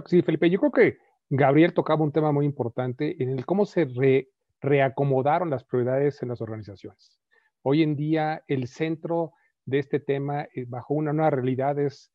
Sí, 0.05 0.21
Felipe. 0.21 0.49
Yo 0.49 0.59
creo 0.59 0.71
que 0.71 0.97
Gabriel 1.29 1.73
tocaba 1.73 2.03
un 2.03 2.11
tema 2.11 2.31
muy 2.31 2.45
importante 2.45 3.21
en 3.21 3.29
el 3.29 3.45
cómo 3.45 3.65
se 3.65 3.87
reacomodaron 4.61 5.49
las 5.49 5.63
prioridades 5.63 6.21
en 6.21 6.29
las 6.29 6.41
organizaciones. 6.41 7.19
Hoy 7.63 7.81
en 7.81 7.95
día, 7.95 8.43
el 8.47 8.67
centro 8.67 9.31
de 9.65 9.79
este 9.79 9.99
tema, 9.99 10.47
bajo 10.67 10.93
una 10.93 11.13
nueva 11.13 11.31
realidad, 11.31 11.79
es 11.79 12.11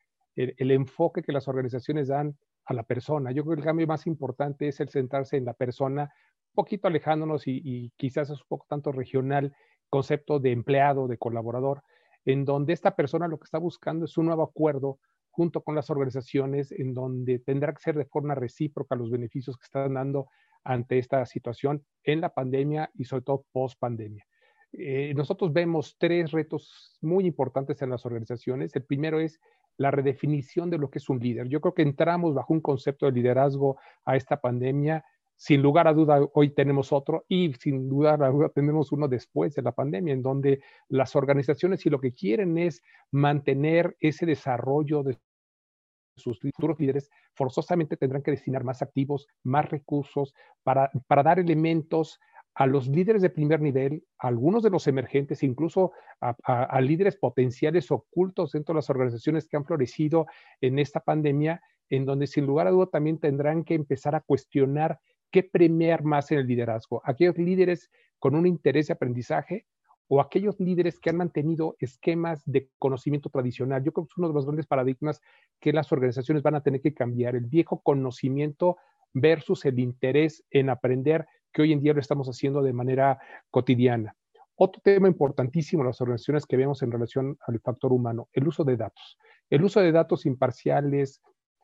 el, 0.57 0.71
enfoque 0.71 1.23
que 1.23 1.33
las 1.33 1.49
organizaciones 1.49 2.09
dan 2.09 2.37
a 2.65 2.75
la 2.75 2.83
persona. 2.83 3.33
Yo 3.33 3.43
creo 3.45 3.57
que 3.57 3.61
el 3.61 3.67
cambio 3.67 3.87
más 3.87 4.07
importante 4.07 4.69
es 4.69 4.81
el 4.81 4.89
centrarse 4.89 5.37
en 5.37 5.45
la 5.45 5.55
persona, 5.55 6.05
un 6.05 6.55
poquito 6.55 6.89
alejándonos 6.89 7.47
y, 7.47 7.93
quizás 7.97 8.31
es 8.31 8.41
un 8.41 8.49
poco 8.49 8.67
tanto 8.69 8.93
regional, 8.93 9.55
concepto 9.89 10.39
de 10.39 10.53
empleado, 10.53 11.09
de 11.09 11.19
colaborador, 11.19 11.83
en 12.25 12.45
donde 12.45 12.73
esta 12.73 12.95
persona 12.95 13.29
lo 13.29 13.39
que 13.39 13.45
está 13.45 13.59
buscando 13.59 14.05
es 14.05 14.17
un 14.19 14.27
nuevo 14.27 14.43
acuerdo 14.43 14.99
junto 15.31 15.63
con 15.63 15.75
las 15.75 15.91
organizaciones, 15.91 16.73
en 16.73 16.93
donde 16.93 17.39
tendrá 17.39 17.73
que 17.73 17.83
ser 17.83 17.97
de 17.97 18.05
forma 18.05 18.35
recíproca 18.35 18.95
los 18.95 19.11
beneficios 19.11 19.57
que 19.57 19.65
están 19.65 19.95
dando 19.95 20.29
ante 20.65 20.99
esta 20.99 21.25
situación 21.25 21.85
en 22.05 22.21
la 22.21 22.35
pandemia 22.35 22.91
y 22.95 23.05
sobre 23.05 23.23
todo 23.23 23.47
post 23.53 23.79
pandemia. 23.79 24.27
Eh, 24.73 25.13
nosotros 25.15 25.53
vemos 25.53 25.97
tres 25.99 26.31
retos 26.31 26.97
muy 27.01 27.27
importantes 27.27 27.83
en 27.83 27.91
las 27.91 28.07
organizaciones. 28.07 28.75
El 28.77 28.85
primero 28.85 29.19
es 29.19 29.41
la 29.81 29.91
redefinición 29.91 30.69
de 30.69 30.77
lo 30.77 30.91
que 30.91 30.99
es 30.99 31.09
un 31.09 31.21
líder. 31.21 31.49
Yo 31.49 31.63
creo 31.63 31.73
que 31.73 31.81
entramos 31.81 32.35
bajo 32.35 32.53
un 32.53 32.61
concepto 32.61 33.07
de 33.07 33.13
liderazgo 33.13 33.79
a 34.05 34.15
esta 34.15 34.39
pandemia. 34.39 35.03
Sin 35.37 35.63
lugar 35.63 35.89
a 35.89 35.95
duda, 35.95 36.21
hoy 36.35 36.51
tenemos 36.51 36.93
otro 36.93 37.25
y 37.29 37.55
sin 37.55 37.89
duda 37.89 38.13
a 38.13 38.29
duda 38.29 38.51
tenemos 38.51 38.93
uno 38.93 39.09
después 39.09 39.55
de 39.55 39.63
la 39.63 39.73
pandemia, 39.73 40.13
en 40.13 40.21
donde 40.21 40.61
las 40.91 41.17
organizaciones 41.17 41.87
y 41.87 41.89
lo 41.89 41.99
que 41.99 42.13
quieren 42.13 42.59
es 42.59 42.83
mantener 43.11 43.97
ese 44.01 44.27
desarrollo 44.27 45.03
de 45.03 45.17
sus 46.15 46.39
futuros 46.39 46.79
líderes, 46.79 47.09
forzosamente 47.33 47.97
tendrán 47.97 48.23
que 48.23 48.33
destinar 48.33 48.65
más 48.65 48.83
activos, 48.83 49.29
más 49.45 49.71
recursos 49.71 50.35
para, 50.63 50.91
para 51.07 51.23
dar 51.23 51.39
elementos 51.39 52.21
a 52.61 52.67
los 52.67 52.89
líderes 52.89 53.23
de 53.23 53.31
primer 53.31 53.63
nivel, 53.63 54.05
a 54.19 54.29
algunos 54.29 54.63
de 54.63 54.69
los 54.69 54.87
emergentes, 54.87 55.43
incluso 55.43 55.93
a, 56.21 56.79
líderes 56.83 57.17
potenciales 57.17 57.91
ocultos 57.91 58.53
dentro 58.53 58.75
de 58.75 58.81
las 58.81 58.91
organizaciones 58.91 59.49
que 59.49 59.57
han 59.57 59.65
florecido 59.65 60.27
en 60.61 60.79
esta 60.79 61.01
pandemia, 61.01 61.63
en 61.89 62.05
donde 62.05 62.27
sin 62.27 62.45
lugar 62.45 62.67
a 62.67 62.71
duda 62.71 62.91
también 62.93 63.19
tendrán 63.19 63.65
que 63.65 63.73
empezar 63.73 64.15
a 64.15 64.21
cuestionar 64.21 65.01
qué 65.31 65.43
premiar 65.43 66.05
más 66.05 66.33
en 66.33 66.39
el 66.41 66.47
liderazgo. 66.47 67.01
Aquellos 67.03 67.39
líderes 67.39 67.91
con 68.19 68.35
un 68.35 68.47
interés 68.47 68.89
de 68.89 68.93
aprendizaje 68.93 69.65
o 70.09 70.21
aquellos 70.21 70.61
líderes 70.61 71.01
que 71.01 71.09
han 71.09 71.17
mantenido 71.17 71.77
esquemas 71.79 72.43
de 72.45 72.69
conocimiento 72.79 73.31
tradicional. 73.31 73.83
Yo 73.83 73.93
creo 73.93 74.05
que 74.05 74.11
es 74.13 74.19
uno 74.19 74.29
de 74.29 74.35
los 74.35 74.45
grandes 74.45 74.67
paradigmas 74.67 75.23
que 75.61 75.73
las 75.73 75.91
organizaciones 75.93 76.43
van 76.43 76.57
a 76.57 76.63
tener 76.63 76.83
que 76.83 76.93
cambiar, 76.93 77.37
el 77.37 77.47
viejo 77.47 77.81
conocimiento 77.81 78.77
versus 79.15 79.65
el 79.65 79.79
interés 79.79 80.45
en 80.51 80.69
aprender 80.69 81.27
que 81.53 81.63
hoy 81.63 81.73
en 81.73 81.81
día 81.81 81.95
lo 81.95 82.01
estamos 82.01 82.29
haciendo 82.29 82.63
de 82.63 82.73
manera 82.73 83.19
cotidiana. 83.51 84.17
Otro 84.57 84.83
tema 84.85 85.09
importantísimo 85.09 85.83
en 85.83 85.89
las 85.89 86.01
organizaciones 86.01 86.45
que 86.45 86.57
vemos 86.57 86.83
en 86.83 86.93
relación 86.93 87.39
al 87.47 87.61
factor 87.61 87.93
humano, 87.93 88.29
el 88.33 88.47
uso 88.47 88.63
de 88.63 88.77
datos. 88.77 89.19
El 89.49 89.65
uso 89.65 89.81
de 89.81 89.91
datos 89.91 90.27
imparciales, 90.27 91.23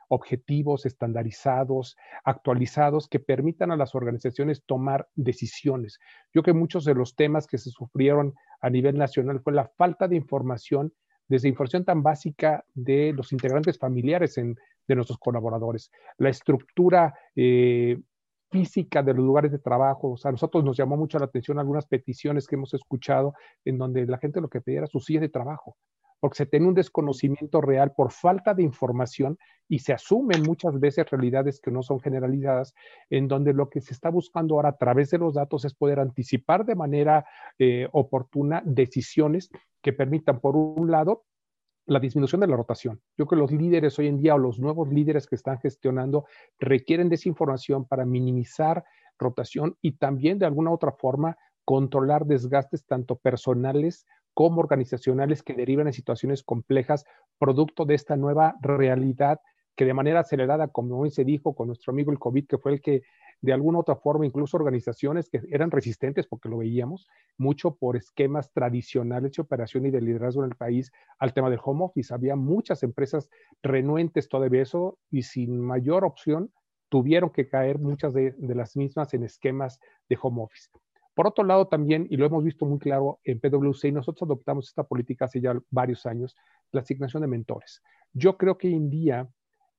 objetivos, 0.09 0.87
estandarizados, 0.87 1.96
actualizados, 2.25 3.09
que 3.09 3.20
permitan 3.20 3.70
a 3.70 3.77
las 3.77 3.94
organizaciones 3.94 4.64
tomar 4.64 5.09
decisiones. 5.14 5.99
Yo 6.33 6.42
creo 6.42 6.55
que 6.55 6.59
muchos 6.59 6.85
de 6.85 6.94
los 6.94 7.16
temas 7.16 7.46
que 7.46 7.59
se 7.59 7.70
sufrieron 7.70 8.35
a 8.61 8.70
nivel 8.70 8.96
nacional 8.96 9.40
fue 9.40 9.53
la 9.53 9.68
falta 9.77 10.09
de 10.09 10.16
información, 10.16 10.92
desde 11.29 11.49
información 11.49 11.85
tan 11.85 12.03
básica 12.03 12.64
de 12.75 13.12
los 13.12 13.33
integrantes 13.33 13.79
familiares 13.79 14.37
de 14.37 14.94
nuestros 14.94 15.18
colaboradores, 15.18 15.90
la 16.18 16.29
estructura 16.29 17.14
eh, 17.35 17.99
física 18.57 19.03
de 19.03 19.12
los 19.12 19.25
lugares 19.25 19.53
de 19.53 19.59
trabajo. 19.59 20.12
O 20.12 20.16
sea, 20.16 20.31
a 20.31 20.33
nosotros 20.33 20.64
nos 20.64 20.77
llamó 20.77 20.97
mucho 20.97 21.19
la 21.19 21.27
atención 21.27 21.59
algunas 21.59 21.87
peticiones 21.87 22.47
que 22.47 22.55
hemos 22.55 22.73
escuchado 22.73 23.35
en 23.64 23.77
donde 23.77 24.07
la 24.07 24.19
gente 24.19 24.40
lo 24.40 24.49
que 24.49 24.62
pedía 24.62 24.79
era 24.79 24.87
su 24.87 24.99
silla 25.01 25.21
de 25.21 25.29
trabajo, 25.29 25.77
porque 26.21 26.38
se 26.38 26.47
tiene 26.47 26.66
un 26.66 26.75
desconocimiento 26.75 27.61
real 27.61 27.92
por 27.95 28.12
falta 28.12 28.55
de 28.55 28.62
información 28.62 29.37
y 29.69 29.81
se 29.81 29.92
asumen 29.92 30.42
muchas 30.42 30.81
veces 30.81 31.11
realidades 31.11 31.61
que 31.61 31.71
no 31.71 31.83
son 31.83 32.01
generalizadas, 32.01 32.75
en 33.11 33.29
donde 33.29 33.53
lo 33.53 33.69
que 33.69 33.83
se 33.83 33.92
está 33.92 34.09
buscando 34.09 34.55
ahora 34.55 34.71
a 34.71 34.79
través 34.79 35.11
de 35.11 35.19
los 35.19 35.35
datos 35.35 35.66
es 35.66 35.75
poder 35.75 36.01
anticipar 36.01 36.64
de 36.64 36.77
manera 36.77 37.27
eh, 37.59 37.88
oportuna 37.92 38.62
decisiones 38.64 39.51
que 39.83 39.92
permitan, 39.92 40.40
por 40.40 40.57
un 40.57 40.90
lado, 40.90 41.25
la 41.87 42.01
disminución 42.01 42.40
de 42.40 42.49
la 42.49 42.57
rotación. 42.57 43.01
Yo 43.16 43.27
creo 43.27 43.29
que 43.29 43.37
los 43.37 43.53
líderes 43.53 43.99
hoy 43.99 44.09
en 44.09 44.18
día 44.18 44.35
o 44.35 44.38
los 44.38 44.59
nuevos 44.59 44.88
líderes 44.88 45.27
que 45.27 45.37
están 45.37 45.59
gestionando 45.61 46.27
requieren 46.59 47.09
de 47.09 47.14
esa 47.14 47.29
información 47.29 47.85
para 47.85 48.05
minimizar 48.05 48.85
rotación 49.18 49.77
y 49.81 49.92
también 49.92 50.38
de 50.38 50.46
alguna 50.46 50.72
otra 50.72 50.92
forma 50.92 51.37
controlar 51.64 52.27
desgastes 52.27 52.85
tanto 52.85 53.16
personales 53.16 54.07
como 54.35 54.61
organizacionales 54.61 55.42
que 55.42 55.55
derivan 55.55 55.87
en 55.87 55.92
situaciones 55.92 56.42
complejas 56.42 57.05
producto 57.38 57.85
de 57.85 57.94
esta 57.94 58.16
nueva 58.16 58.57
realidad 58.61 59.40
que 59.76 59.84
de 59.84 59.94
manera 59.94 60.20
acelerada, 60.20 60.68
como 60.68 60.98
hoy 60.98 61.10
se 61.10 61.24
dijo 61.24 61.54
con 61.54 61.68
nuestro 61.68 61.92
amigo 61.92 62.10
el 62.10 62.18
COVID, 62.18 62.46
que 62.46 62.58
fue 62.58 62.72
el 62.72 62.80
que 62.80 63.02
de 63.42 63.52
alguna 63.52 63.78
otra 63.78 63.96
forma, 63.96 64.24
incluso 64.24 64.56
organizaciones 64.56 65.28
que 65.28 65.42
eran 65.50 65.70
resistentes, 65.70 66.26
porque 66.26 66.48
lo 66.48 66.58
veíamos, 66.58 67.06
mucho 67.36 67.76
por 67.76 67.96
esquemas 67.96 68.50
tradicionales 68.52 69.32
de 69.32 69.42
operación 69.42 69.84
y 69.84 69.90
de 69.90 70.00
liderazgo 70.00 70.42
en 70.42 70.50
el 70.50 70.56
país 70.56 70.90
al 71.18 71.34
tema 71.34 71.50
del 71.50 71.60
home 71.62 71.84
office. 71.84 72.14
Había 72.14 72.34
muchas 72.34 72.82
empresas 72.82 73.28
renuentes 73.62 74.28
todavía 74.28 74.62
eso 74.62 74.98
y 75.10 75.22
sin 75.22 75.60
mayor 75.60 76.04
opción 76.04 76.50
tuvieron 76.88 77.30
que 77.30 77.48
caer 77.48 77.78
muchas 77.78 78.14
de, 78.14 78.32
de 78.32 78.54
las 78.54 78.76
mismas 78.76 79.12
en 79.12 79.24
esquemas 79.24 79.78
de 80.08 80.16
home 80.20 80.42
office. 80.42 80.70
Por 81.14 81.26
otro 81.26 81.44
lado, 81.44 81.66
también, 81.66 82.06
y 82.10 82.16
lo 82.16 82.26
hemos 82.26 82.44
visto 82.44 82.66
muy 82.66 82.78
claro 82.78 83.20
en 83.24 83.40
PwC, 83.40 83.90
nosotros 83.90 84.28
adoptamos 84.28 84.68
esta 84.68 84.84
política 84.84 85.24
hace 85.24 85.40
ya 85.40 85.58
varios 85.70 86.04
años, 86.06 86.36
la 86.72 86.82
asignación 86.82 87.22
de 87.22 87.26
mentores. 87.26 87.82
Yo 88.12 88.36
creo 88.36 88.58
que 88.58 88.68
hoy 88.68 88.74
en 88.74 88.90
día 88.90 89.28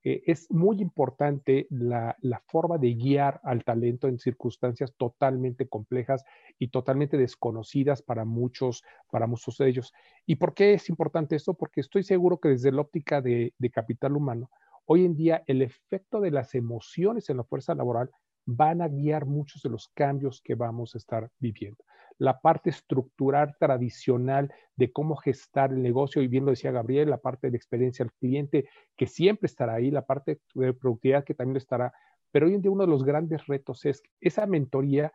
eh, 0.10 0.24
es 0.26 0.50
muy 0.50 0.80
importante 0.82 1.68
la, 1.70 2.16
forma 2.48 2.78
de 2.78 2.94
guiar 2.94 3.42
al 3.44 3.66
talento 3.66 4.08
en 4.08 4.20
circunstancias 4.20 4.94
totalmente 4.96 5.68
complejas 5.68 6.24
y 6.58 6.70
totalmente 6.70 7.18
desconocidas 7.18 8.02
para 8.02 8.24
muchos, 8.24 8.86
para 9.12 9.28
muchos 9.28 9.58
de 9.58 9.68
ellos. 9.68 9.94
¿Y 10.26 10.38
por 10.38 10.54
qué 10.54 10.76
es 10.76 10.88
importante 10.88 11.36
esto? 11.36 11.56
Porque 11.56 11.82
estoy 11.82 12.04
seguro 12.04 12.40
que 12.40 12.48
desde 12.48 12.72
la 12.72 12.80
óptica 12.80 13.22
de 13.22 13.52
capital 13.74 14.16
humano, 14.16 14.50
hoy 14.86 15.04
en 15.04 15.14
día 15.14 15.44
el 15.46 15.62
efecto 15.62 16.22
de 16.22 16.32
las 16.32 16.56
emociones 16.56 17.30
en 17.30 17.36
la 17.36 17.44
fuerza 17.44 17.76
laboral 17.76 18.10
van 18.46 18.82
a 18.82 18.88
guiar 18.88 19.26
muchos 19.26 19.62
de 19.62 19.70
los 19.70 19.90
cambios 19.90 20.42
que 20.42 20.56
vamos 20.56 20.96
a 20.96 21.00
estar 21.00 21.30
viviendo 21.38 21.84
la 22.18 22.40
parte 22.40 22.70
estructural 22.70 23.56
tradicional 23.60 24.54
de 24.76 24.92
cómo 24.92 25.16
gestar 25.16 25.72
el 25.72 25.82
negocio, 25.82 26.22
y 26.22 26.28
bien 26.28 26.46
lo 26.46 26.52
decía 26.52 26.72
Gabriel, 26.72 27.10
la 27.10 27.18
parte 27.18 27.50
de 27.52 27.58
experiencia 27.58 28.04
al 28.04 28.14
cliente, 28.14 28.68
que 28.96 29.08
siempre 29.08 29.46
estará 29.46 29.76
ahí, 29.76 29.92
la 29.92 30.06
parte 30.06 30.40
de 30.56 30.74
productividad 30.74 31.24
que 31.24 31.34
también 31.34 31.58
estará, 31.58 31.94
pero 32.32 32.48
hoy 32.48 32.56
en 32.56 32.62
día 32.62 32.72
uno 32.72 32.84
de 32.84 32.90
los 32.90 33.04
grandes 33.04 33.46
retos 33.48 33.86
es 33.86 34.02
esa 34.20 34.46
mentoría 34.46 35.14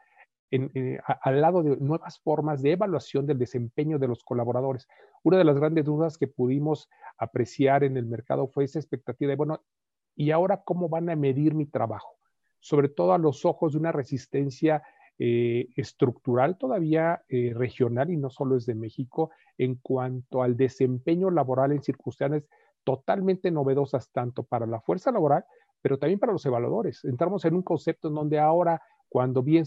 eh, 0.50 0.98
al 1.22 1.40
lado 1.40 1.62
de 1.62 1.78
nuevas 1.78 2.20
formas 2.20 2.60
de 2.60 2.72
evaluación 2.72 3.26
del 3.26 3.38
desempeño 3.38 3.98
de 3.98 4.06
los 4.06 4.22
colaboradores. 4.22 4.86
Una 5.22 5.38
de 5.38 5.44
las 5.44 5.56
grandes 5.56 5.86
dudas 5.86 6.18
que 6.18 6.28
pudimos 6.28 6.90
apreciar 7.16 7.84
en 7.84 7.96
el 7.96 8.04
mercado 8.04 8.46
fue 8.48 8.64
esa 8.64 8.78
expectativa 8.78 9.30
de, 9.30 9.36
bueno, 9.36 9.62
¿y 10.14 10.30
ahora 10.30 10.62
cómo 10.62 10.90
van 10.90 11.08
a 11.08 11.16
medir 11.16 11.54
mi 11.54 11.64
trabajo? 11.64 12.18
Sobre 12.60 12.90
todo 12.90 13.14
a 13.14 13.18
los 13.18 13.46
ojos 13.46 13.72
de 13.72 13.78
una 13.78 13.92
resistencia 13.92 14.82
eh, 15.24 15.68
estructural 15.76 16.58
todavía 16.58 17.22
eh, 17.28 17.52
regional 17.54 18.10
y 18.10 18.16
no 18.16 18.28
solo 18.28 18.56
es 18.56 18.66
de 18.66 18.74
México 18.74 19.30
en 19.56 19.76
cuanto 19.76 20.42
al 20.42 20.56
desempeño 20.56 21.30
laboral 21.30 21.70
en 21.70 21.80
circunstancias 21.80 22.42
totalmente 22.82 23.52
novedosas 23.52 24.10
tanto 24.10 24.42
para 24.42 24.66
la 24.66 24.80
fuerza 24.80 25.12
laboral, 25.12 25.44
pero 25.80 25.96
también 25.96 26.18
para 26.18 26.32
los 26.32 26.44
evaluadores. 26.44 27.04
Entramos 27.04 27.44
en 27.44 27.54
un 27.54 27.62
concepto 27.62 28.08
en 28.08 28.14
donde 28.14 28.40
ahora 28.40 28.82
cuando 29.08 29.44
bien, 29.44 29.64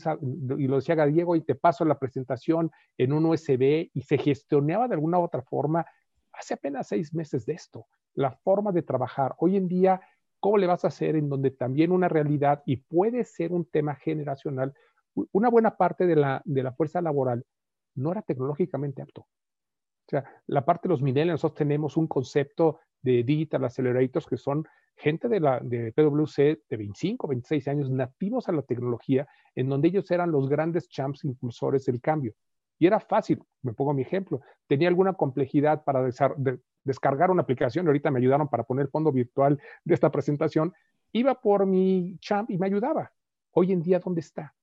y 0.58 0.68
lo 0.68 0.76
decía 0.76 1.06
Diego, 1.06 1.38
y 1.38 1.42
te 1.42 1.56
paso 1.56 1.86
la 1.86 2.00
presentación 2.00 2.70
en 2.98 3.14
un 3.14 3.26
USB 3.26 3.92
y 3.94 4.02
se 4.02 4.18
gestionaba 4.18 4.90
de 4.90 4.96
alguna 4.96 5.20
otra 5.20 5.42
forma 5.42 5.86
hace 6.34 6.56
apenas 6.56 6.90
seis 6.90 7.14
meses 7.14 7.46
de 7.46 7.54
esto. 7.54 7.88
La 8.14 8.32
forma 8.32 8.74
de 8.74 8.82
trabajar. 8.82 9.36
Hoy 9.38 9.56
en 9.56 9.70
día, 9.70 10.02
¿cómo 10.42 10.58
le 10.58 10.68
vas 10.68 10.84
a 10.84 10.90
hacer 10.90 11.16
en 11.16 11.30
donde 11.30 11.52
también 11.52 11.94
una 11.94 12.10
realidad 12.10 12.62
y 12.66 12.76
puede 12.76 13.24
ser 13.24 13.54
un 13.54 13.64
tema 13.64 13.96
generacional? 13.96 14.74
Una 15.32 15.50
buena 15.50 15.76
parte 15.78 16.06
de 16.06 16.16
la, 16.16 16.42
de 16.46 16.64
la 16.64 16.74
fuerza 16.74 17.02
laboral 17.02 17.46
no 17.96 18.12
era 18.12 18.22
tecnológicamente 18.22 19.02
apto. 19.02 19.22
O 19.22 20.10
sea, 20.10 20.24
la 20.48 20.64
parte 20.64 20.88
de 20.88 20.94
los 20.94 21.02
millennials, 21.02 21.42
nosotros 21.42 21.58
tenemos 21.58 21.98
un 21.98 22.08
concepto 22.08 22.80
de 23.02 23.24
Digital 23.24 23.66
Accelerators 23.66 24.28
que 24.28 24.38
son 24.38 24.68
gente 24.96 25.28
de, 25.28 25.40
la, 25.40 25.60
de 25.60 25.92
PwC 25.92 26.64
de 26.70 26.78
25, 26.78 27.28
26 27.28 27.68
años 27.68 27.90
nativos 27.90 28.48
a 28.48 28.52
la 28.52 28.62
tecnología, 28.62 29.28
en 29.56 29.70
donde 29.70 29.90
ellos 29.90 30.10
eran 30.12 30.32
los 30.32 30.48
grandes 30.48 30.88
champs 30.90 31.24
impulsores 31.24 31.86
del 31.86 32.02
cambio. 32.02 32.34
Y 32.78 32.88
era 32.88 33.00
fácil, 33.00 33.42
me 33.62 33.74
pongo 33.74 33.94
mi 33.94 34.02
ejemplo, 34.02 34.42
tenía 34.68 34.90
alguna 34.90 35.14
complejidad 35.14 35.84
para 35.84 36.06
descargar 36.84 37.32
una 37.32 37.42
aplicación, 37.42 37.88
ahorita 37.88 38.12
me 38.12 38.20
ayudaron 38.20 38.48
para 38.48 38.64
poner 38.64 38.86
el 38.86 38.92
fondo 38.92 39.12
virtual 39.12 39.60
de 39.84 39.94
esta 39.94 40.12
presentación, 40.12 40.74
iba 41.14 41.40
por 41.40 41.66
mi 41.66 42.18
champ 42.20 42.50
y 42.50 42.58
me 42.58 42.68
ayudaba. 42.68 43.12
Hoy 43.52 43.72
en 43.72 43.82
día, 43.82 44.00
¿dónde 44.00 44.20
está? 44.20 44.54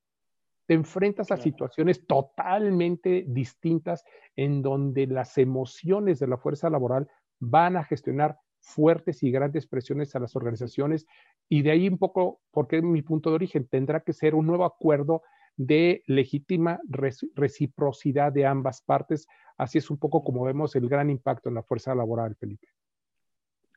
Te 0.73 0.77
enfrentas 0.77 1.31
a 1.31 1.37
situaciones 1.37 2.07
totalmente 2.07 3.27
distintas 3.29 4.07
en 4.37 4.63
donde 4.63 5.07
las 5.07 5.37
emociones 5.37 6.19
de 6.19 6.27
la 6.27 6.39
fuerza 6.39 6.71
laboral 6.71 7.09
van 7.39 7.77
a 7.77 7.85
gestionar 7.85 8.39
fuertes 8.59 9.23
y 9.23 9.31
grandes 9.31 9.67
presiones 9.67 10.17
a 10.17 10.19
las 10.19 10.35
organizaciones 10.35 11.05
y 11.47 11.61
de 11.61 11.73
ahí 11.73 11.87
un 11.91 11.99
poco, 11.99 12.41
porque 12.51 12.79
es 12.79 12.83
mi 12.83 13.03
punto 13.03 13.29
de 13.29 13.35
origen, 13.35 13.69
tendrá 13.69 14.01
que 14.01 14.15
ser 14.15 14.35
un 14.35 14.47
nuevo 14.47 14.65
acuerdo 14.65 15.21
de 15.59 16.03
legítima 16.07 16.81
reciprocidad 16.89 18.33
de 18.33 18.47
ambas 18.47 18.81
partes. 18.81 19.27
Así 19.59 19.77
es 19.77 19.91
un 19.91 19.99
poco 19.99 20.25
como 20.25 20.43
vemos 20.43 20.75
el 20.75 20.89
gran 20.89 21.11
impacto 21.11 21.51
en 21.51 21.57
la 21.57 21.63
fuerza 21.63 21.95
laboral, 21.95 22.35
Felipe. 22.37 22.69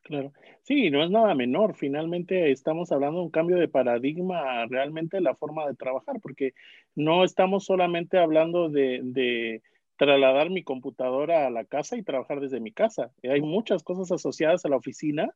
Claro. 0.06 0.32
Sí, 0.62 0.88
no 0.90 1.02
es 1.02 1.10
nada 1.10 1.34
menor. 1.34 1.74
Finalmente 1.74 2.52
estamos 2.52 2.92
hablando 2.92 3.18
de 3.18 3.24
un 3.24 3.30
cambio 3.30 3.56
de 3.56 3.66
paradigma 3.66 4.64
realmente 4.66 5.16
de 5.16 5.20
la 5.20 5.34
forma 5.34 5.66
de 5.66 5.74
trabajar, 5.74 6.20
porque 6.22 6.54
no 6.94 7.24
estamos 7.24 7.64
solamente 7.64 8.16
hablando 8.16 8.68
de, 8.68 9.62
trasladar 9.96 10.50
mi 10.50 10.62
computadora 10.62 11.46
a 11.46 11.50
la 11.50 11.64
casa 11.64 11.96
y 11.96 12.04
trabajar 12.04 12.38
desde 12.38 12.60
mi 12.60 12.70
casa. 12.70 13.10
Hay 13.24 13.40
muchas 13.40 13.82
cosas 13.82 14.12
asociadas 14.12 14.64
a 14.64 14.68
la 14.68 14.76
oficina 14.76 15.34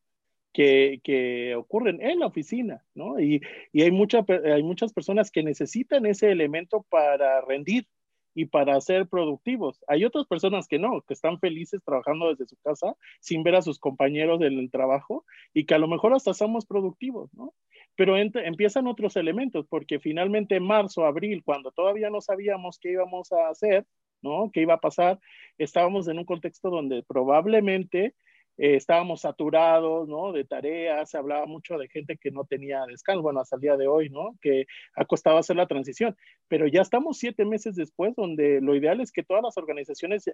que, 0.52 1.00
que 1.02 1.56
ocurren 1.56 2.00
en 2.00 2.20
la 2.20 2.26
oficina, 2.26 2.84
¿no? 2.94 3.18
Y, 3.18 3.40
y 3.72 3.82
hay, 3.82 3.90
mucha, 3.90 4.24
hay 4.44 4.62
muchas 4.62 4.92
personas 4.92 5.32
que 5.32 5.42
necesitan 5.42 6.06
ese 6.06 6.30
elemento 6.30 6.86
para 6.90 7.40
rendir 7.40 7.86
y 8.34 8.46
para 8.46 8.80
ser 8.80 9.08
productivos. 9.08 9.82
Hay 9.88 10.04
otras 10.04 10.26
personas 10.26 10.68
que 10.68 10.78
no, 10.78 11.02
que 11.02 11.14
están 11.14 11.38
felices 11.38 11.82
trabajando 11.84 12.28
desde 12.28 12.46
su 12.46 12.56
casa 12.56 12.94
sin 13.20 13.42
ver 13.42 13.56
a 13.56 13.62
sus 13.62 13.78
compañeros 13.78 14.40
en 14.42 14.58
el 14.58 14.70
trabajo 14.70 15.24
y 15.52 15.64
que 15.64 15.74
a 15.74 15.78
lo 15.78 15.88
mejor 15.88 16.14
hasta 16.14 16.34
somos 16.34 16.66
productivos, 16.66 17.32
¿no? 17.34 17.54
Pero 17.96 18.16
empiezan 18.16 18.86
otros 18.86 19.16
elementos, 19.16 19.66
porque 19.68 19.98
finalmente 19.98 20.56
en 20.56 20.64
marzo, 20.64 21.04
abril, 21.04 21.42
cuando 21.44 21.70
todavía 21.70 22.08
no 22.08 22.20
sabíamos 22.20 22.78
qué 22.78 22.92
íbamos 22.92 23.32
a 23.32 23.48
hacer, 23.48 23.84
¿no? 24.22 24.50
¿Qué 24.52 24.62
iba 24.62 24.74
a 24.74 24.80
pasar? 24.80 25.18
Estábamos 25.58 26.08
en 26.08 26.18
un 26.18 26.24
contexto 26.24 26.70
donde 26.70 27.02
probablemente 27.02 28.14
eh, 28.60 28.76
estábamos 28.76 29.22
saturados, 29.22 30.06
¿no? 30.06 30.32
De 30.32 30.44
tareas, 30.44 31.08
se 31.08 31.16
hablaba 31.16 31.46
mucho 31.46 31.78
de 31.78 31.88
gente 31.88 32.18
que 32.18 32.30
no 32.30 32.44
tenía 32.44 32.84
descanso, 32.84 33.22
bueno, 33.22 33.40
hasta 33.40 33.56
el 33.56 33.62
día 33.62 33.78
de 33.78 33.88
hoy, 33.88 34.10
¿no? 34.10 34.36
Que 34.42 34.66
ha 34.96 35.06
costado 35.06 35.38
hacer 35.38 35.56
la 35.56 35.66
transición, 35.66 36.14
pero 36.46 36.66
ya 36.66 36.82
estamos 36.82 37.16
siete 37.16 37.46
meses 37.46 37.74
después, 37.74 38.14
donde 38.14 38.60
lo 38.60 38.76
ideal 38.76 39.00
es 39.00 39.12
que 39.12 39.22
todas 39.22 39.42
las 39.42 39.56
organizaciones, 39.56 40.30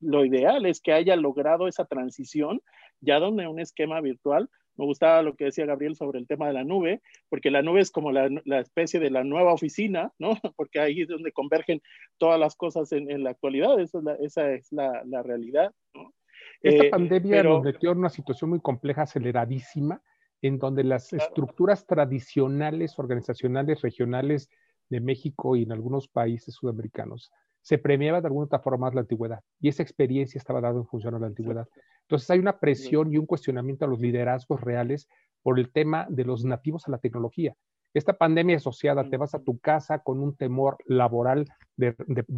lo 0.00 0.24
ideal 0.24 0.64
es 0.64 0.80
que 0.80 0.94
haya 0.94 1.16
logrado 1.16 1.68
esa 1.68 1.84
transición, 1.84 2.62
ya 3.00 3.18
donde 3.18 3.46
un 3.46 3.60
esquema 3.60 4.00
virtual 4.00 4.48
me 4.76 4.86
gustaba 4.86 5.22
lo 5.22 5.36
que 5.36 5.44
decía 5.44 5.66
Gabriel 5.66 5.96
sobre 5.96 6.18
el 6.18 6.26
tema 6.26 6.46
de 6.46 6.54
la 6.54 6.64
nube, 6.64 7.02
porque 7.28 7.50
la 7.50 7.60
nube 7.60 7.80
es 7.80 7.90
como 7.90 8.10
la, 8.10 8.28
especie 8.58 9.00
de 9.00 9.10
la 9.10 9.22
nueva 9.22 9.52
oficina, 9.52 10.12
¿no? 10.18 10.30
Porque 10.56 10.80
ahí 10.80 11.02
es 11.02 11.08
donde 11.08 11.30
convergen 11.30 11.82
todas 12.18 12.40
las 12.40 12.56
cosas 12.56 12.90
en, 12.92 13.22
la 13.22 13.30
actualidad, 13.30 13.78
esa 13.80 13.98
es 13.98 14.04
la, 14.04 14.14
esa 14.14 14.52
es 14.52 14.72
la, 14.72 15.22
realidad, 15.22 15.72
¿no? 15.94 16.12
Esta 16.60 16.84
eh, 16.84 16.90
pandemia 16.90 17.42
nos 17.42 17.62
metió 17.62 17.92
en 17.92 17.98
una 17.98 18.08
situación 18.08 18.50
muy 18.50 18.60
compleja, 18.60 19.02
aceleradísima, 19.02 20.02
en 20.42 20.58
donde 20.58 20.84
las 20.84 21.12
estructuras 21.12 21.86
tradicionales, 21.86 22.98
organizacionales, 22.98 23.82
regionales 23.82 24.50
de 24.90 25.00
México 25.00 25.56
y 25.56 25.62
en 25.62 25.72
algunos 25.72 26.08
países 26.08 26.54
sudamericanos 26.54 27.32
se 27.64 27.78
premiaba 27.78 28.20
de 28.20 28.26
alguna 28.26 28.44
otra 28.44 28.58
forma 28.58 28.86
más 28.86 28.94
la 28.94 29.00
antigüedad 29.00 29.40
y 29.58 29.68
esa 29.68 29.82
experiencia 29.82 30.38
estaba 30.38 30.60
dada 30.60 30.76
en 30.76 30.86
función 30.86 31.14
a 31.14 31.18
la 31.18 31.28
antigüedad. 31.28 31.66
Entonces 32.02 32.30
hay 32.30 32.38
una 32.38 32.58
presión 32.60 33.10
y 33.10 33.16
un 33.16 33.24
cuestionamiento 33.24 33.86
a 33.86 33.88
los 33.88 34.00
liderazgos 34.00 34.60
reales 34.60 35.08
por 35.42 35.58
el 35.58 35.72
tema 35.72 36.06
de 36.10 36.24
los 36.24 36.44
nativos 36.44 36.86
a 36.86 36.90
la 36.90 36.98
tecnología. 36.98 37.56
Esta 37.94 38.12
pandemia 38.12 38.56
asociada, 38.56 39.08
te 39.08 39.16
vas 39.16 39.34
a 39.34 39.42
tu 39.42 39.58
casa 39.60 40.00
con 40.00 40.20
un 40.20 40.36
temor 40.36 40.76
laboral 40.84 41.46
de, 41.76 41.94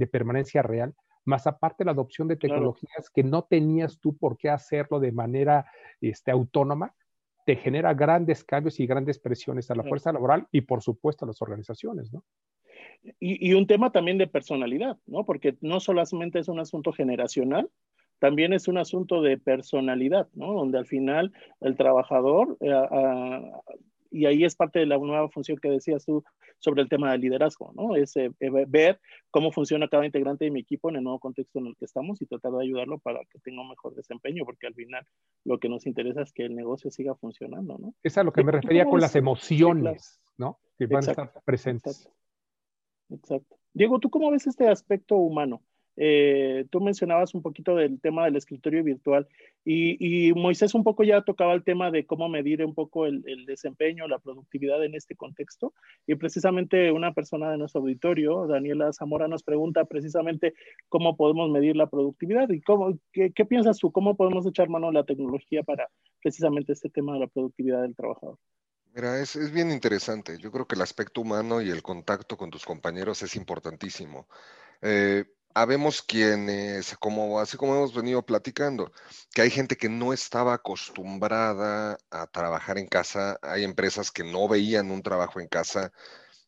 permanencia 0.06 0.62
real, 0.62 0.94
más 1.26 1.46
aparte 1.46 1.84
la 1.84 1.90
adopción 1.92 2.28
de 2.28 2.36
tecnologías 2.36 3.10
que 3.10 3.22
no 3.22 3.42
tenías 3.42 4.00
tú 4.00 4.16
por 4.16 4.38
qué 4.38 4.48
hacerlo 4.48 5.00
de 5.00 5.12
manera 5.12 5.66
este, 6.00 6.30
autónoma, 6.30 6.94
te 7.44 7.56
genera 7.56 7.94
grandes 7.94 8.42
cambios 8.44 8.80
y 8.80 8.86
grandes 8.86 9.18
presiones 9.18 9.70
a 9.70 9.74
la 9.74 9.84
fuerza 9.84 10.12
laboral 10.12 10.48
y 10.50 10.62
por 10.62 10.82
supuesto 10.82 11.24
a 11.24 11.28
las 11.28 11.42
organizaciones, 11.42 12.12
¿no? 12.12 12.24
Y, 13.20 13.50
y, 13.50 13.54
un 13.54 13.66
tema 13.66 13.92
también 13.92 14.18
de 14.18 14.26
personalidad, 14.26 14.96
¿no? 15.06 15.24
Porque 15.24 15.56
no 15.60 15.78
solamente 15.78 16.40
es 16.40 16.48
un 16.48 16.58
asunto 16.58 16.92
generacional, 16.92 17.70
también 18.18 18.52
es 18.52 18.68
un 18.68 18.78
asunto 18.78 19.22
de 19.22 19.38
personalidad, 19.38 20.28
¿no? 20.34 20.52
Donde 20.54 20.78
al 20.78 20.86
final 20.86 21.32
el 21.60 21.76
trabajador, 21.76 22.56
eh, 22.60 23.52
y 24.10 24.26
ahí 24.26 24.44
es 24.44 24.56
parte 24.56 24.78
de 24.78 24.86
la 24.86 24.98
nueva 24.98 25.28
función 25.28 25.58
que 25.58 25.68
decías 25.68 26.04
tú 26.04 26.24
sobre 26.58 26.82
el 26.82 26.88
tema 26.88 27.12
del 27.12 27.20
liderazgo, 27.20 27.72
¿no? 27.74 27.96
Es 27.96 28.16
eh, 28.16 28.30
eh, 28.40 28.50
ver 28.66 29.00
cómo 29.30 29.52
funciona 29.52 29.88
cada 29.88 30.06
integrante 30.06 30.44
de 30.44 30.50
mi 30.50 30.60
equipo 30.60 30.88
en 30.88 30.96
el 30.96 31.04
nuevo 31.04 31.18
contexto 31.18 31.58
en 31.58 31.66
el 31.66 31.76
que 31.76 31.84
estamos 31.84 32.20
y 32.22 32.26
tratar 32.26 32.52
de 32.52 32.64
ayudarlo 32.64 32.98
para 32.98 33.20
que 33.26 33.38
tenga 33.40 33.62
un 33.62 33.68
mejor 33.68 33.94
desempeño, 33.94 34.44
porque 34.44 34.66
al 34.66 34.74
final 34.74 35.06
lo 35.44 35.58
que 35.58 35.68
nos 35.68 35.86
interesa 35.86 36.22
es 36.22 36.32
que 36.32 36.44
el 36.44 36.54
negocio 36.54 36.90
siga 36.90 37.14
funcionando, 37.14 37.76
¿no? 37.78 37.94
Es 38.02 38.16
a 38.18 38.24
lo 38.24 38.32
que 38.32 38.44
me 38.44 38.52
refería 38.52 38.86
con 38.86 39.00
las 39.00 39.16
emociones, 39.16 40.20
¿no? 40.36 40.58
Que 40.78 40.86
van 40.86 41.06
a 41.06 41.10
estar 41.10 41.32
presentes. 41.44 42.10
exacto. 43.10 43.56
Diego, 43.72 43.98
¿tú 43.98 44.08
cómo 44.08 44.30
ves 44.30 44.46
este 44.46 44.68
aspecto 44.68 45.16
humano? 45.16 45.62
Eh, 45.96 46.66
tú 46.70 46.80
mencionabas 46.80 47.34
un 47.34 47.42
poquito 47.42 47.74
del 47.74 47.98
tema 48.00 48.26
del 48.26 48.36
escritorio 48.36 48.84
virtual 48.84 49.26
y, 49.64 50.32
Moisés 50.34 50.74
un 50.74 50.84
poco 50.84 51.02
ya 51.02 51.22
tocaba 51.22 51.54
el 51.54 51.64
tema 51.64 51.90
de 51.90 52.06
cómo 52.06 52.28
medir 52.28 52.64
un 52.64 52.74
poco 52.74 53.06
el, 53.06 53.22
desempeño, 53.46 54.06
la 54.06 54.18
productividad 54.18 54.84
en 54.84 54.94
este 54.94 55.16
contexto. 55.16 55.72
Y 56.06 56.14
precisamente 56.14 56.92
una 56.92 57.12
persona 57.12 57.50
de 57.50 57.58
nuestro 57.58 57.80
auditorio, 57.80 58.46
Daniela 58.46 58.92
Zamora, 58.92 59.26
nos 59.26 59.42
pregunta 59.42 59.84
precisamente 59.84 60.54
cómo 60.88 61.16
podemos 61.16 61.50
medir 61.50 61.74
la 61.76 61.88
productividad 61.88 62.48
y 62.50 62.60
cómo, 62.60 62.98
qué, 63.12 63.30
piensas 63.44 63.78
tú, 63.78 63.90
cómo 63.90 64.16
podemos 64.16 64.46
echar 64.46 64.68
mano 64.68 64.88
a 64.88 64.92
la 64.92 65.04
tecnología 65.04 65.62
para 65.62 65.88
precisamente 66.22 66.72
este 66.72 66.90
tema 66.90 67.14
de 67.14 67.20
la 67.20 67.26
productividad 67.26 67.82
del 67.82 67.96
trabajador. 67.96 68.38
Mira, 68.94 69.20
es, 69.20 69.36
es 69.36 69.52
bien 69.52 69.70
interesante. 69.72 70.38
Yo 70.38 70.52
creo 70.52 70.66
que 70.66 70.76
el 70.76 70.82
aspecto 70.82 71.20
humano 71.20 71.60
y 71.60 71.70
el 71.70 71.82
contacto 71.82 72.36
con 72.36 72.50
tus 72.50 72.64
compañeros 72.64 73.22
es 73.22 73.36
importantísimo. 73.36 74.26
Eh, 74.82 75.24
habemos 75.56 76.02
quienes, 76.02 76.94
como, 76.98 77.40
así 77.40 77.56
como 77.56 77.74
hemos 77.74 77.94
venido 77.94 78.22
platicando, 78.26 78.92
que 79.32 79.40
hay 79.40 79.50
gente 79.50 79.76
que 79.76 79.88
no 79.88 80.12
estaba 80.12 80.52
acostumbrada 80.52 81.96
a 82.10 82.26
trabajar 82.26 82.76
en 82.76 82.86
casa, 82.86 83.38
hay 83.40 83.64
empresas 83.64 84.10
que 84.10 84.22
no 84.22 84.48
veían 84.48 84.90
un 84.90 85.02
trabajo 85.02 85.40
en 85.40 85.48
casa, 85.48 85.92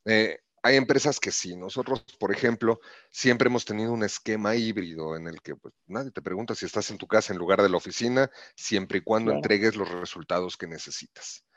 eh, 0.05 0.41
hay 0.63 0.77
empresas 0.77 1.21
que 1.21 1.33
sí. 1.33 1.57
Nosotros, 1.57 2.05
por 2.21 2.33
ejemplo, 2.33 2.81
siempre 3.11 3.49
hemos 3.49 3.65
tenido 3.65 3.95
un 3.95 4.05
esquema 4.05 4.57
híbrido 4.57 5.17
en 5.17 5.27
el 5.27 5.41
que 5.41 5.57
pues, 5.57 5.73
nadie 5.87 6.11
te 6.11 6.21
pregunta 6.21 6.55
si 6.55 6.67
estás 6.67 6.91
en 6.91 6.99
tu 6.99 7.07
casa 7.07 7.33
en 7.33 7.39
lugar 7.39 7.63
de 7.63 7.71
la 7.71 7.79
oficina, 7.79 8.31
siempre 8.57 8.99
y 8.99 9.03
cuando 9.03 9.33
entregues 9.33 9.75
los 9.75 9.89
resultados 9.89 10.59
que 10.59 10.67
necesitas. 10.67 11.48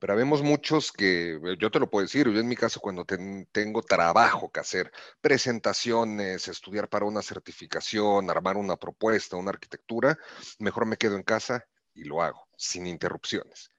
Pero 0.00 0.16
vemos 0.16 0.42
muchos 0.42 0.92
que, 0.92 1.32
eh, 1.34 1.56
yo 1.58 1.70
te 1.70 1.80
lo 1.80 1.90
puedo 1.90 2.04
decir, 2.04 2.28
yo 2.28 2.38
en 2.40 2.48
mi 2.48 2.56
caso 2.56 2.80
cuando 2.80 3.04
tengo 3.04 3.82
trabajo 3.82 4.50
que 4.50 4.60
hacer, 4.60 4.92
presentaciones, 5.20 6.48
estudiar 6.48 6.88
para 6.88 7.06
una 7.06 7.22
certificación, 7.22 8.30
armar 8.30 8.56
una 8.56 8.76
propuesta, 8.76 9.36
una 9.36 9.50
arquitectura, 9.50 10.18
mejor 10.58 10.86
me 10.86 10.96
quedo 10.96 11.16
en 11.16 11.22
casa 11.22 11.66
y 11.94 12.04
lo 12.04 12.22
hago, 12.22 12.48
sin 12.56 12.86
interrupciones. 12.86 13.72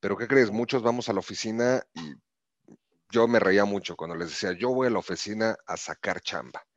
Pero 0.00 0.16
¿qué 0.16 0.28
crees? 0.28 0.50
Muchos 0.50 0.82
vamos 0.82 1.08
a 1.08 1.12
la 1.12 1.20
oficina 1.20 1.82
y 1.94 2.14
yo 3.10 3.26
me 3.26 3.40
reía 3.40 3.64
mucho 3.64 3.96
cuando 3.96 4.16
les 4.16 4.28
decía, 4.28 4.52
yo 4.52 4.70
voy 4.70 4.86
a 4.86 4.90
la 4.90 4.98
oficina 4.98 5.56
a 5.66 5.76
sacar 5.76 6.20
chamba 6.20 6.67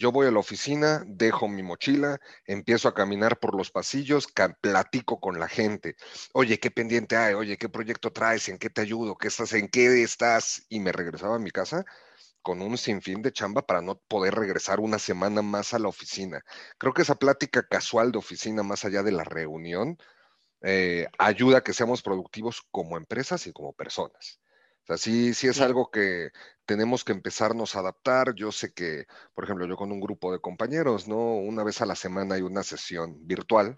Yo 0.00 0.12
voy 0.12 0.26
a 0.26 0.30
la 0.30 0.38
oficina, 0.38 1.04
dejo 1.06 1.46
mi 1.46 1.62
mochila, 1.62 2.18
empiezo 2.46 2.88
a 2.88 2.94
caminar 2.94 3.38
por 3.38 3.54
los 3.54 3.70
pasillos, 3.70 4.28
platico 4.62 5.20
con 5.20 5.38
la 5.38 5.46
gente. 5.46 5.94
Oye, 6.32 6.58
¿qué 6.58 6.70
pendiente 6.70 7.18
hay? 7.18 7.34
Oye, 7.34 7.58
¿qué 7.58 7.68
proyecto 7.68 8.10
traes? 8.10 8.48
¿En 8.48 8.56
qué 8.56 8.70
te 8.70 8.80
ayudo? 8.80 9.18
¿Qué 9.18 9.28
estás? 9.28 9.52
¿En 9.52 9.68
qué 9.68 10.02
estás? 10.02 10.64
Y 10.70 10.80
me 10.80 10.90
regresaba 10.92 11.36
a 11.36 11.38
mi 11.38 11.50
casa 11.50 11.84
con 12.42 12.62
un 12.62 12.78
sinfín 12.78 13.22
de 13.22 13.32
chamba 13.32 13.66
para 13.66 13.82
no 13.82 13.96
poder 14.08 14.34
regresar 14.36 14.80
una 14.80 14.98
semana 14.98 15.42
más 15.42 15.74
a 15.74 15.78
la 15.78 15.88
oficina. 15.88 16.42
Creo 16.78 16.94
que 16.94 17.02
esa 17.02 17.16
plática 17.16 17.62
casual 17.68 18.12
de 18.12 18.18
oficina, 18.18 18.62
más 18.62 18.86
allá 18.86 19.02
de 19.02 19.12
la 19.12 19.24
reunión, 19.24 19.98
eh, 20.62 21.08
ayuda 21.18 21.58
a 21.58 21.64
que 21.64 21.74
seamos 21.74 22.02
productivos 22.02 22.62
como 22.70 22.96
empresas 22.96 23.46
y 23.46 23.52
como 23.52 23.74
personas. 23.74 24.40
Sea, 24.90 24.98
sí, 24.98 25.34
sí 25.34 25.46
es 25.46 25.60
algo 25.60 25.90
que 25.90 26.30
tenemos 26.66 27.04
que 27.04 27.12
empezarnos 27.12 27.76
a 27.76 27.80
adaptar. 27.80 28.34
Yo 28.34 28.50
sé 28.50 28.72
que, 28.72 29.06
por 29.34 29.44
ejemplo, 29.44 29.66
yo 29.66 29.76
con 29.76 29.92
un 29.92 30.00
grupo 30.00 30.32
de 30.32 30.40
compañeros, 30.40 31.06
¿no? 31.06 31.16
Una 31.36 31.62
vez 31.62 31.80
a 31.80 31.86
la 31.86 31.94
semana 31.94 32.34
hay 32.34 32.42
una 32.42 32.64
sesión 32.64 33.16
virtual 33.26 33.76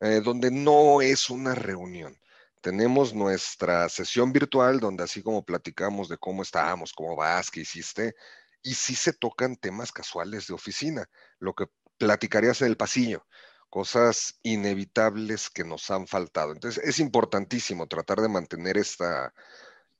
eh, 0.00 0.20
donde 0.24 0.50
no 0.50 1.02
es 1.02 1.28
una 1.30 1.54
reunión. 1.54 2.16
Tenemos 2.62 3.14
nuestra 3.14 3.88
sesión 3.90 4.32
virtual 4.32 4.80
donde 4.80 5.04
así 5.04 5.22
como 5.22 5.44
platicamos 5.44 6.08
de 6.08 6.16
cómo 6.18 6.42
estábamos, 6.42 6.92
cómo 6.94 7.14
vas, 7.16 7.50
qué 7.50 7.60
hiciste, 7.60 8.14
y 8.62 8.74
sí 8.74 8.94
se 8.94 9.12
tocan 9.12 9.56
temas 9.56 9.92
casuales 9.92 10.46
de 10.46 10.54
oficina, 10.54 11.06
lo 11.38 11.54
que 11.54 11.66
platicarías 11.98 12.62
en 12.62 12.68
el 12.68 12.76
pasillo 12.76 13.26
cosas 13.70 14.38
inevitables 14.44 15.50
que 15.50 15.64
nos 15.64 15.90
han 15.90 16.06
faltado. 16.06 16.52
Entonces, 16.52 16.84
es 16.84 17.00
importantísimo 17.00 17.88
tratar 17.88 18.20
de 18.20 18.28
mantener 18.28 18.78
esta, 18.78 19.34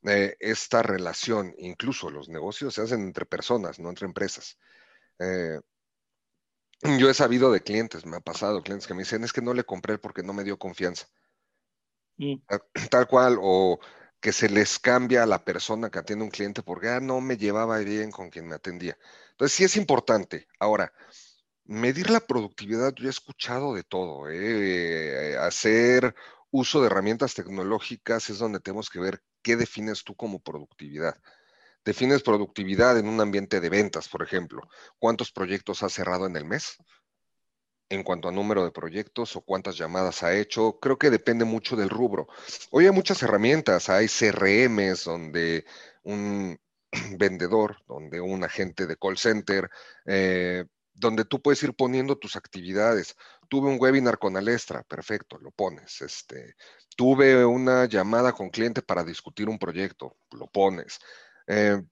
eh, 0.05 0.37
esta 0.41 0.83
relación. 0.83 1.55
Incluso 1.59 2.11
los 2.11 2.29
negocios 2.29 2.75
se 2.75 2.83
hacen 2.83 3.03
entre 3.03 3.27
personas, 3.27 3.79
no 3.79 3.89
entre 3.89 4.07
empresas. 4.07 4.59
Eh, 5.19 5.61
yo 6.99 7.09
he 7.09 7.15
sabido 7.15 7.51
de 7.51 7.63
clientes, 7.63 8.05
me 8.05 8.19
ha 8.19 8.21
pasado 8.21 8.63
clientes 8.63 8.87
que 8.87 8.95
me 8.95 9.03
dicen, 9.03 9.25
es 9.25 9.33
que 9.33 9.43
no 9.43 9.55
le 9.55 9.65
compré 9.65 9.99
porque 9.99 10.23
no 10.23 10.33
me 10.33 10.45
dio 10.45 10.59
confianza. 10.59 11.07
Mm. 12.17 12.37
Tal 12.91 13.07
cual, 13.09 13.39
o 13.41 13.79
que 14.21 14.33
se 14.33 14.49
les 14.49 14.79
cambia 14.79 15.23
a 15.23 15.27
la 15.27 15.45
persona 15.45 15.91
que 15.91 15.99
atiende 15.99 16.25
un 16.25 16.31
cliente 16.31 16.63
porque 16.63 16.89
ah, 16.89 17.01
no 17.01 17.21
me 17.21 17.37
llevaba 17.37 17.79
bien 17.79 18.11
con 18.11 18.31
quien 18.31 18.47
me 18.47 18.55
atendía. 18.55 18.97
Entonces, 19.33 19.57
sí 19.57 19.65
es 19.65 19.77
importante. 19.77 20.49
Ahora, 20.59 20.93
Medir 21.67 22.11
la 22.11 22.21
productividad, 22.21 22.93
yo 22.95 23.07
he 23.07 23.11
escuchado 23.11 23.75
de 23.75 23.85
todo. 23.85 24.29
¿eh? 24.31 25.37
Hacer 25.39 26.15
uso 26.51 26.81
de 26.81 26.87
herramientas 26.89 27.33
tecnológicas 27.35 28.29
es 28.29 28.39
donde 28.39 28.61
tenemos 28.61 28.91
que 28.91 29.01
ver 29.01 29.23
qué 29.45 29.55
defines 29.55 30.03
tú 30.03 30.17
como 30.17 30.41
productividad. 30.41 31.17
Defines 31.85 32.23
productividad 32.23 32.99
en 32.99 33.07
un 33.07 33.21
ambiente 33.21 33.61
de 33.61 33.69
ventas, 33.69 34.09
por 34.09 34.23
ejemplo. 34.23 34.63
¿Cuántos 34.99 35.31
proyectos 35.31 35.83
has 35.83 35.93
cerrado 35.93 36.27
en 36.27 36.35
el 36.35 36.47
mes? 36.47 36.79
En 37.91 38.03
cuanto 38.03 38.29
a 38.29 38.33
número 38.33 38.65
de 38.65 38.73
proyectos 38.73 39.37
o 39.37 39.43
cuántas 39.43 39.77
llamadas 39.77 40.23
ha 40.23 40.35
hecho, 40.35 40.81
creo 40.81 40.99
que 40.99 41.11
depende 41.11 41.45
mucho 41.45 41.77
del 41.77 41.91
rubro. 41.91 42.27
Hoy 42.71 42.87
hay 42.87 42.93
muchas 42.93 43.23
herramientas, 43.23 43.91
hay 43.91 44.09
CRMs 44.09 45.05
donde 45.05 45.67
un 46.03 46.59
vendedor, 47.19 47.77
donde 47.87 48.23
un 48.23 48.43
agente 48.43 48.87
de 48.87 48.97
call 48.97 49.19
center 49.19 49.69
eh, 50.07 50.65
donde 50.95 51.25
tú 51.25 51.43
puedes 51.43 51.63
ir 51.63 51.75
poniendo 51.75 52.17
tus 52.17 52.37
actividades. 52.37 53.17
Tuve 53.49 53.69
un 53.71 53.79
webinar 53.81 54.19
con 54.19 54.37
Alestra, 54.37 54.83
perfecto, 54.83 55.39
lo 55.39 55.51
pones. 55.51 56.01
Este, 56.03 56.55
tuve 56.97 57.45
una 57.45 57.87
llamada 57.87 58.33
con 58.33 58.51
cliente 58.51 58.83
para 58.83 59.05
discutir 59.05 59.49
un 59.49 59.59
proyecto, 59.59 60.17
lo 60.33 60.47
pones. 60.49 60.99
Eh, 61.47 61.83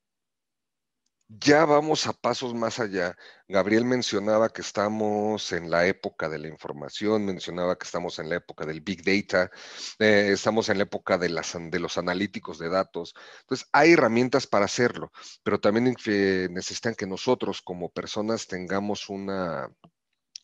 ya 1.38 1.64
vamos 1.64 2.06
a 2.06 2.12
pasos 2.12 2.52
más 2.54 2.78
allá. 2.78 3.16
Gabriel 3.48 3.84
mencionaba 3.84 4.50
que 4.50 4.60
estamos 4.60 5.52
en 5.52 5.70
la 5.70 5.86
época 5.86 6.28
de 6.28 6.38
la 6.38 6.48
información, 6.48 7.24
mencionaba 7.24 7.76
que 7.78 7.84
estamos 7.86 8.18
en 8.18 8.28
la 8.28 8.36
época 8.36 8.66
del 8.66 8.80
big 8.82 9.02
data, 9.02 9.50
eh, 9.98 10.30
estamos 10.32 10.68
en 10.68 10.78
la 10.78 10.84
época 10.84 11.16
de, 11.18 11.30
las, 11.30 11.56
de 11.58 11.78
los 11.78 11.96
analíticos 11.96 12.58
de 12.58 12.68
datos. 12.68 13.14
Entonces, 13.40 13.66
hay 13.72 13.92
herramientas 13.92 14.46
para 14.46 14.66
hacerlo, 14.66 15.10
pero 15.42 15.58
también 15.60 15.94
necesitan 16.50 16.94
que 16.94 17.06
nosotros 17.06 17.62
como 17.62 17.90
personas 17.90 18.46
tengamos 18.46 19.08
una 19.08 19.68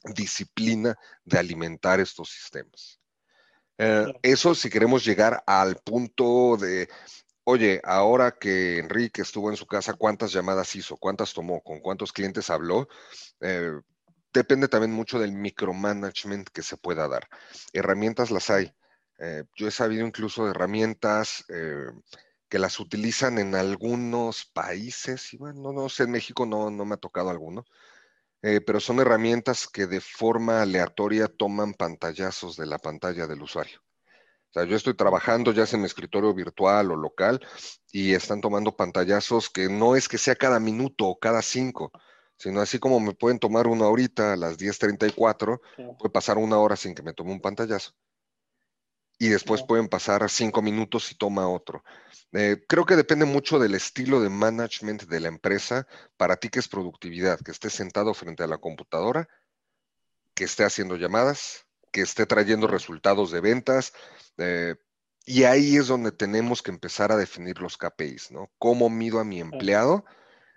disciplina 0.04 0.96
de 1.24 1.38
alimentar 1.38 2.00
estos 2.00 2.30
sistemas. 2.30 3.00
Eh, 3.78 4.06
eso 4.22 4.54
si 4.54 4.70
queremos 4.70 5.04
llegar 5.04 5.42
al 5.46 5.76
punto 5.76 6.56
de 6.56 6.88
oye, 7.48 7.80
ahora 7.82 8.32
que 8.32 8.78
Enrique 8.78 9.22
estuvo 9.22 9.48
en 9.48 9.56
su 9.56 9.66
casa, 9.66 9.94
¿cuántas 9.94 10.32
llamadas 10.32 10.76
hizo? 10.76 10.98
¿Cuántas 10.98 11.32
tomó? 11.32 11.62
¿Con 11.62 11.80
cuántos 11.80 12.12
clientes 12.12 12.50
habló? 12.50 12.88
Eh, 13.40 13.72
depende 14.34 14.68
también 14.68 14.92
mucho 14.92 15.18
del 15.18 15.32
micromanagement 15.32 16.50
que 16.50 16.62
se 16.62 16.76
pueda 16.76 17.08
dar. 17.08 17.26
Herramientas 17.72 18.30
las 18.30 18.50
hay. 18.50 18.74
Eh, 19.18 19.44
yo 19.56 19.66
he 19.66 19.70
sabido 19.70 20.06
incluso 20.06 20.44
de 20.44 20.50
herramientas 20.50 21.46
eh, 21.48 21.86
que 22.50 22.58
las 22.58 22.78
utilizan 22.80 23.38
en 23.38 23.54
algunos 23.54 24.44
países, 24.44 25.32
y 25.32 25.38
bueno, 25.38 25.72
no, 25.72 25.88
sé, 25.88 26.02
en 26.02 26.10
México 26.10 26.44
no, 26.44 26.70
no 26.70 26.84
me 26.84 26.96
ha 26.96 26.98
tocado 26.98 27.30
alguno, 27.30 27.64
pero 28.40 28.80
son 28.80 29.00
herramientas 29.00 29.66
que 29.66 29.86
de 29.86 30.00
forma 30.00 30.62
aleatoria 30.62 31.28
toman 31.28 31.74
pantallazos 31.74 32.56
de 32.56 32.66
la 32.66 32.78
pantalla 32.78 33.26
del 33.26 33.42
usuario. 33.42 33.80
O 34.50 34.52
sea, 34.52 34.64
yo 34.64 34.76
estoy 34.76 34.94
trabajando 34.94 35.52
ya 35.52 35.66
sea 35.66 35.76
en 35.76 35.82
mi 35.82 35.86
escritorio 35.86 36.32
virtual 36.32 36.90
o 36.90 36.96
local 36.96 37.40
y 37.92 38.14
están 38.14 38.40
tomando 38.40 38.74
pantallazos 38.74 39.50
que 39.50 39.68
no 39.68 39.94
es 39.94 40.08
que 40.08 40.16
sea 40.16 40.36
cada 40.36 40.58
minuto 40.58 41.06
o 41.06 41.18
cada 41.18 41.42
cinco, 41.42 41.92
sino 42.38 42.60
así 42.60 42.78
como 42.78 42.98
me 42.98 43.12
pueden 43.12 43.38
tomar 43.38 43.66
uno 43.66 43.84
ahorita 43.84 44.32
a 44.32 44.36
las 44.36 44.56
10.34, 44.58 45.60
puede 45.98 46.12
pasar 46.12 46.38
una 46.38 46.58
hora 46.58 46.76
sin 46.76 46.94
que 46.94 47.02
me 47.02 47.12
tome 47.12 47.32
un 47.32 47.40
pantallazo. 47.40 47.92
Y 49.18 49.28
después 49.28 49.62
pueden 49.64 49.88
pasar 49.88 50.28
cinco 50.30 50.62
minutos 50.62 51.10
y 51.10 51.16
toma 51.16 51.48
otro. 51.48 51.82
Eh, 52.32 52.64
creo 52.68 52.86
que 52.86 52.94
depende 52.94 53.24
mucho 53.24 53.58
del 53.58 53.74
estilo 53.74 54.20
de 54.20 54.28
management 54.28 55.04
de 55.04 55.20
la 55.20 55.28
empresa. 55.28 55.86
Para 56.16 56.36
ti, 56.36 56.50
¿qué 56.50 56.60
es 56.60 56.68
productividad? 56.68 57.40
Que 57.40 57.50
esté 57.50 57.68
sentado 57.68 58.14
frente 58.14 58.44
a 58.44 58.46
la 58.46 58.58
computadora, 58.58 59.28
que 60.34 60.44
esté 60.44 60.64
haciendo 60.64 60.96
llamadas, 60.96 61.66
que 61.90 62.02
esté 62.02 62.26
trayendo 62.26 62.68
resultados 62.68 63.30
de 63.30 63.40
ventas, 63.40 63.92
eh, 64.36 64.76
y 65.28 65.44
ahí 65.44 65.76
es 65.76 65.88
donde 65.88 66.10
tenemos 66.10 66.62
que 66.62 66.70
empezar 66.70 67.12
a 67.12 67.16
definir 67.16 67.60
los 67.60 67.76
KPIs, 67.76 68.30
¿no? 68.30 68.50
Cómo 68.56 68.88
mido 68.88 69.20
a 69.20 69.24
mi 69.24 69.40
empleado 69.40 70.06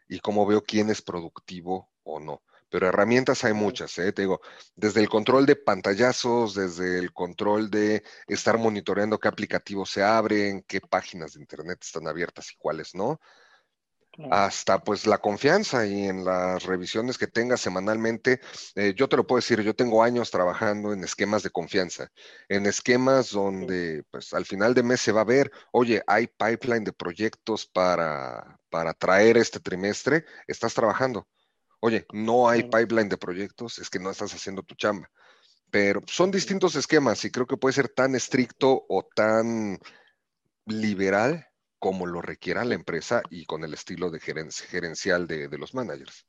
y 0.08 0.20
cómo 0.20 0.46
veo 0.46 0.64
quién 0.64 0.90
es 0.90 1.02
productivo 1.02 1.92
o 2.04 2.22
no. 2.22 2.42
Pero 2.72 2.88
herramientas 2.88 3.44
hay 3.44 3.54
muchas, 3.54 3.98
¿eh? 4.00 4.14
Te 4.14 4.24
digo, 4.24 4.42
desde 4.76 5.02
el 5.02 5.10
control 5.10 5.46
de 5.46 5.58
pantallazos, 5.58 6.56
desde 6.56 7.00
el 7.00 7.12
control 7.14 7.70
de 7.70 8.02
estar 8.28 8.58
monitoreando 8.58 9.20
qué 9.20 9.28
aplicativos 9.28 9.92
se 9.92 10.04
abren, 10.04 10.64
qué 10.68 10.80
páginas 10.80 11.34
de 11.34 11.42
internet 11.42 11.80
están 11.84 12.08
abiertas 12.08 12.52
y 12.54 12.56
cuáles 12.56 12.96
no, 12.96 13.20
hasta 14.30 14.84
pues 14.84 15.06
la 15.08 15.18
confianza 15.18 15.86
y 15.86 16.08
en 16.08 16.24
las 16.26 16.64
revisiones 16.64 17.18
que 17.18 17.28
tengas 17.28 17.62
semanalmente. 17.62 18.40
Eh, 18.76 18.94
yo 18.96 19.10
te 19.10 19.18
lo 19.18 19.26
puedo 19.28 19.40
decir, 19.40 19.62
yo 19.62 19.76
tengo 19.76 20.04
años 20.04 20.32
trabajando 20.32 20.94
en 20.94 21.04
esquemas 21.04 21.44
de 21.44 21.50
confianza, 21.50 22.10
en 22.50 22.66
esquemas 22.66 23.32
donde 23.32 24.04
pues 24.12 24.34
al 24.34 24.46
final 24.46 24.74
de 24.74 24.84
mes 24.84 25.02
se 25.02 25.12
va 25.12 25.22
a 25.22 25.26
ver, 25.26 25.52
oye, 25.72 26.04
hay 26.08 26.28
pipeline 26.28 26.84
de 26.84 26.94
proyectos 26.94 27.66
para, 27.66 28.60
para 28.70 28.94
traer 28.94 29.38
este 29.38 29.60
trimestre, 29.60 30.26
estás 30.48 30.74
trabajando. 30.74 31.28
Oye, 31.82 32.06
no 32.14 32.48
hay 32.48 32.64
pipeline 32.64 33.10
de 33.10 33.18
proyectos, 33.18 33.80
es 33.80 33.90
que 33.90 34.00
no 34.00 34.12
estás 34.12 34.34
haciendo 34.34 34.62
tu 34.62 34.76
chamba. 34.76 35.10
Pero 35.72 36.02
son 36.06 36.30
distintos 36.30 36.76
esquemas 36.76 37.26
y 37.26 37.32
creo 37.32 37.48
que 37.48 37.58
puede 37.58 37.74
ser 37.74 37.90
tan 37.90 38.14
estricto 38.14 38.86
o 38.88 39.08
tan 39.16 39.80
liberal 40.68 41.48
como 41.80 42.06
lo 42.06 42.22
requiera 42.22 42.64
la 42.66 42.76
empresa 42.76 43.24
y 43.32 43.46
con 43.46 43.64
el 43.64 43.74
estilo 43.74 44.12
de 44.12 44.20
gerencial 44.20 45.26
de, 45.26 45.58
los 45.58 45.74
managers. 45.74 46.28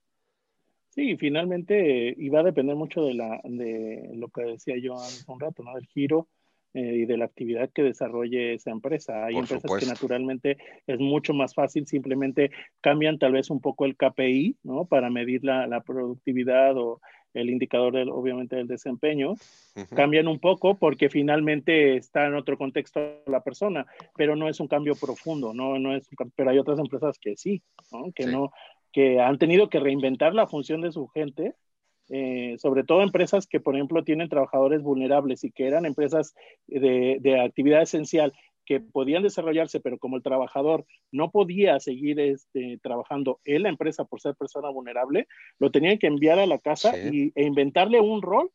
Sí, 0.89 1.17
finalmente, 1.19 2.15
y 2.17 2.29
va 2.31 2.41
a 2.41 2.45
depender 2.45 2.75
mucho 2.75 3.03
de, 3.05 3.15
la, 3.15 3.41
de 3.45 4.11
lo 4.15 4.29
que 4.29 4.43
decía 4.43 4.77
yo 4.83 4.95
hace 4.95 5.31
un 5.31 5.41
rato, 5.41 5.63
¿no? 5.63 5.75
Del 5.75 5.87
giro 5.87 6.29
eh, 6.75 6.97
y 7.03 7.05
de 7.07 7.17
la 7.17 7.27
actividad 7.27 7.71
que 7.71 7.83
desarrolle 7.83 8.55
esa 8.55 8.71
empresa. 8.71 9.25
Hay 9.25 9.37
empresas 9.37 9.71
que 9.79 9.87
naturalmente 9.87 10.57
es 10.87 10.99
mucho 10.99 11.35
más 11.35 11.55
fácil, 11.55 11.87
simplemente 11.87 12.51
cambian 12.81 13.19
tal 13.19 13.33
vez 13.33 13.51
un 13.51 13.61
poco 13.61 13.85
el 13.85 13.97
KPI, 13.97 14.57
¿no? 14.63 14.87
Para 14.87 15.11
medir 15.11 15.45
la, 15.45 15.67
la 15.67 15.81
productividad 15.83 16.77
o 16.77 17.01
el 17.35 17.51
indicador 17.51 17.95
del, 17.95 18.11
obviamente 18.11 18.57
del 18.57 18.67
desempeño, 18.67 19.35
cambian 19.95 20.29
un 20.29 20.39
poco 20.39 20.79
porque 20.79 21.09
finalmente 21.09 21.97
está 21.97 22.27
en 22.27 22.35
otro 22.35 22.59
contexto 22.59 23.23
la 23.27 23.43
persona, 23.43 23.87
pero 24.17 24.37
no 24.37 24.49
es 24.49 24.61
un 24.61 24.69
cambio 24.69 24.95
profundo, 24.95 25.55
no, 25.55 25.79
no 25.79 25.95
es, 25.95 26.09
pero 26.37 26.51
hay 26.51 26.59
otras 26.59 26.79
empresas 26.79 27.19
que 27.19 27.37
sí, 27.37 27.63
que 28.15 28.27
no, 28.27 28.53
que 28.93 29.21
han 29.21 29.39
tenido 29.39 29.69
que 29.69 29.81
reinventar 29.81 30.35
la 30.35 30.47
función 30.47 30.83
de 30.83 30.93
su 30.93 31.09
gente, 31.09 31.55
eh, 32.15 32.57
sobre 32.59 32.85
todo 32.85 33.03
empresas 33.03 33.47
que, 33.47 33.59
por 33.59 33.75
ejemplo, 33.75 34.05
tienen 34.05 34.29
trabajadores 34.29 34.83
vulnerables 34.83 35.45
y 35.45 35.51
que 35.51 35.67
eran 35.67 35.87
empresas 35.87 36.35
de, 36.67 37.17
de 37.21 37.41
actividad 37.41 37.81
esencial 37.81 38.35
que 38.67 38.81
podían 38.81 39.23
desarrollarse, 39.23 39.81
pero 39.81 39.99
como 39.99 40.17
el 40.17 40.23
trabajador 40.23 40.85
no 41.11 41.31
podía 41.31 41.81
seguir 41.81 42.21
este, 42.21 42.79
trabajando 42.83 43.41
en 43.45 43.63
la 43.63 43.71
empresa 43.71 44.05
por 44.05 44.21
ser 44.21 44.35
persona 44.35 44.69
vulnerable, 44.69 45.27
lo 45.59 45.71
tenían 45.71 45.99
que 45.99 46.07
enviar 46.07 46.39
a 46.39 46.47
la 46.47 46.59
casa 46.59 46.93
y, 46.97 47.33
e 47.35 47.45
inventarle 47.45 47.99
un 47.99 48.21
rol, 48.21 48.51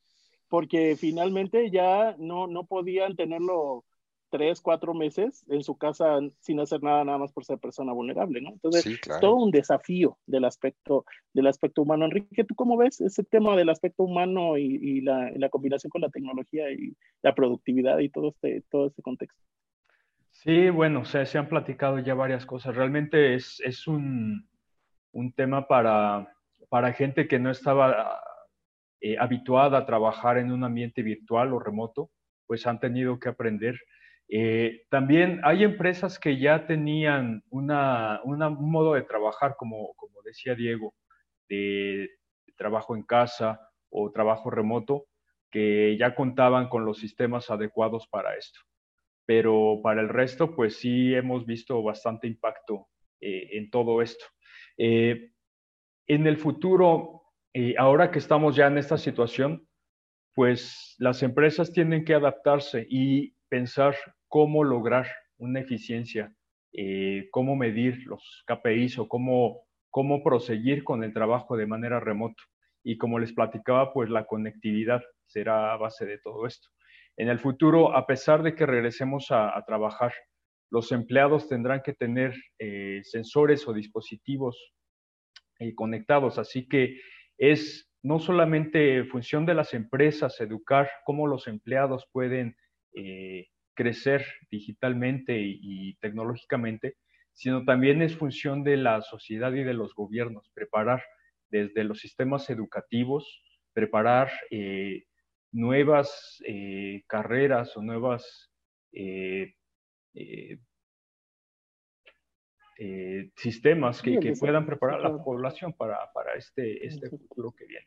porque 0.49 0.95
finalmente 0.95 1.71
ya 1.71 2.15
no, 2.19 2.45
no 2.45 2.65
podían 2.67 3.15
tenerlo 3.15 3.85
tres, 4.29 4.61
cuatro 4.61 4.93
meses 4.93 5.45
en 5.49 5.63
su 5.63 5.77
casa 5.77 6.19
sin 6.39 6.59
hacer 6.59 6.83
nada, 6.83 7.03
nada 7.03 7.17
más 7.17 7.31
por 7.31 7.45
ser 7.45 7.57
persona 7.59 7.93
vulnerable, 7.93 8.41
¿no? 8.41 8.49
Entonces, 8.49 8.99
todo 9.21 9.35
un 9.35 9.51
desafío 9.51 10.17
del 10.25 10.45
aspecto, 10.45 11.05
del 11.33 11.47
aspecto 11.47 11.81
humano. 11.81 12.05
Enrique, 12.05 12.43
¿tú 12.43 12.55
cómo 12.55 12.77
ves 12.77 13.01
ese 13.01 13.23
tema 13.23 13.55
del 13.55 13.69
aspecto 13.69 14.03
humano 14.03 14.57
y, 14.57 15.01
la, 15.01 15.31
la, 15.35 15.49
combinación 15.49 15.89
con 15.89 16.01
la 16.01 16.09
tecnología 16.09 16.71
y 16.71 16.95
la 17.21 17.33
productividad 17.33 17.99
y 17.99 18.09
todo 18.09 18.29
este, 18.29 18.63
todo 18.69 18.87
este 18.87 19.01
contexto? 19.01 19.41
Sí, 20.31 20.69
bueno, 20.69 21.03
se, 21.05 21.25
se 21.25 21.37
han 21.37 21.49
platicado 21.49 21.99
ya 21.99 22.13
varias 22.13 22.45
cosas. 22.45 22.75
Realmente 22.75 23.33
es, 23.33 23.59
es 23.61 23.87
un, 23.87 24.47
un, 25.11 25.31
tema 25.33 25.67
para, 25.67 26.31
para 26.69 26.93
gente 26.93 27.27
que 27.27 27.39
no 27.39 27.49
estaba 27.49 28.21
eh, 29.01 29.17
habituada 29.19 29.79
a 29.79 29.85
trabajar 29.85 30.37
en 30.37 30.51
un 30.51 30.63
ambiente 30.63 31.01
virtual 31.01 31.53
o 31.53 31.59
remoto, 31.59 32.11
pues 32.45 32.65
han 32.67 32.79
tenido 32.79 33.19
que 33.19 33.29
aprender 33.29 33.79
eh, 34.29 34.81
también 34.89 35.39
hay 35.43 35.63
empresas 35.63 36.19
que 36.19 36.37
ya 36.37 36.67
tenían 36.67 37.43
una, 37.49 38.21
un 38.23 38.71
modo 38.71 38.93
de 38.93 39.03
trabajar, 39.03 39.55
como, 39.57 39.93
como 39.95 40.21
decía 40.21 40.55
Diego, 40.55 40.93
de 41.47 42.09
trabajo 42.57 42.95
en 42.95 43.03
casa 43.03 43.61
o 43.89 44.11
trabajo 44.11 44.49
remoto, 44.49 45.05
que 45.49 45.95
ya 45.97 46.13
contaban 46.13 46.67
con 46.67 46.83
los 46.85 46.99
sistemas 46.99 47.49
adecuados 47.49 48.07
para 48.07 48.35
esto. 48.35 48.59
Pero 49.25 49.79
para 49.81 50.01
el 50.01 50.09
resto, 50.09 50.55
pues 50.55 50.77
sí 50.77 51.13
hemos 51.13 51.45
visto 51.45 51.81
bastante 51.81 52.27
impacto 52.27 52.87
eh, 53.21 53.49
en 53.53 53.69
todo 53.69 54.01
esto. 54.01 54.25
Eh, 54.77 55.31
en 56.07 56.27
el 56.27 56.37
futuro, 56.37 57.23
ahora 57.77 58.11
que 58.11 58.19
estamos 58.19 58.55
ya 58.55 58.67
en 58.67 58.77
esta 58.77 58.97
situación, 58.97 59.67
pues 60.33 60.95
las 60.99 61.23
empresas 61.23 61.71
tienen 61.71 62.05
que 62.05 62.13
adaptarse 62.13 62.85
y 62.89 63.35
pensar 63.49 63.95
cómo 64.27 64.63
lograr 64.63 65.07
una 65.37 65.59
eficiencia, 65.59 66.33
eh, 66.73 67.27
cómo 67.31 67.55
medir 67.55 68.05
los 68.05 68.43
KPIs 68.47 68.99
o 68.99 69.07
cómo, 69.07 69.65
cómo 69.89 70.23
proseguir 70.23 70.83
con 70.83 71.03
el 71.03 71.13
trabajo 71.13 71.57
de 71.57 71.67
manera 71.67 71.99
remota. 71.99 72.41
Y 72.83 72.97
como 72.97 73.19
les 73.19 73.33
platicaba, 73.33 73.93
pues 73.93 74.09
la 74.09 74.25
conectividad 74.25 75.01
será 75.25 75.75
base 75.77 76.05
de 76.05 76.19
todo 76.19 76.45
esto. 76.45 76.69
En 77.17 77.29
el 77.29 77.39
futuro, 77.39 77.95
a 77.95 78.05
pesar 78.05 78.43
de 78.43 78.55
que 78.55 78.65
regresemos 78.65 79.27
a, 79.31 79.61
trabajar, 79.65 80.13
los 80.69 80.91
empleados 80.91 81.47
tendrán 81.47 81.81
que 81.81 81.93
tener 81.93 82.35
eh, 82.59 83.01
sensores 83.03 83.67
o 83.67 83.73
dispositivos 83.73 84.73
eh, 85.59 85.73
conectados. 85.73 86.37
Así 86.37 86.67
que 86.67 86.99
es 87.37 87.89
no 88.03 88.19
solamente 88.19 89.03
función 89.05 89.45
de 89.45 89.55
las 89.55 89.73
empresas 89.73 90.39
educar 90.39 90.89
cómo 91.05 91.27
los 91.27 91.47
empleados 91.47 92.07
pueden 92.11 92.55
crecer 93.77 94.25
digitalmente 94.49 95.39
y, 95.39 95.95
tecnológicamente, 96.01 96.97
sino 97.31 97.63
también 97.63 98.01
es 98.01 98.17
función 98.17 98.63
de 98.63 98.75
la 98.75 99.01
sociedad 99.01 99.53
y 99.53 99.63
de 99.63 99.75
los 99.75 99.93
gobiernos, 99.93 100.49
preparar 100.53 101.03
desde 101.49 101.83
los 101.83 101.99
sistemas 101.99 102.49
educativos, 102.49 103.43
preparar 103.73 104.31
eh, 104.49 105.03
nuevas 105.51 106.41
eh, 106.45 107.03
carreras 107.07 107.77
o 107.77 107.83
nuevas 107.83 108.51
eh, 108.91 109.53
sistemas 113.35 114.01
que, 114.01 114.33
puedan 114.39 114.65
preparar 114.65 115.05
a 115.05 115.09
la 115.09 115.23
población 115.23 115.73
para, 115.73 116.09
este, 116.35 116.85
este 116.85 117.09
futuro 117.09 117.51
que 117.51 117.65
viene. 117.65 117.85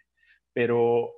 Pero, 0.52 1.10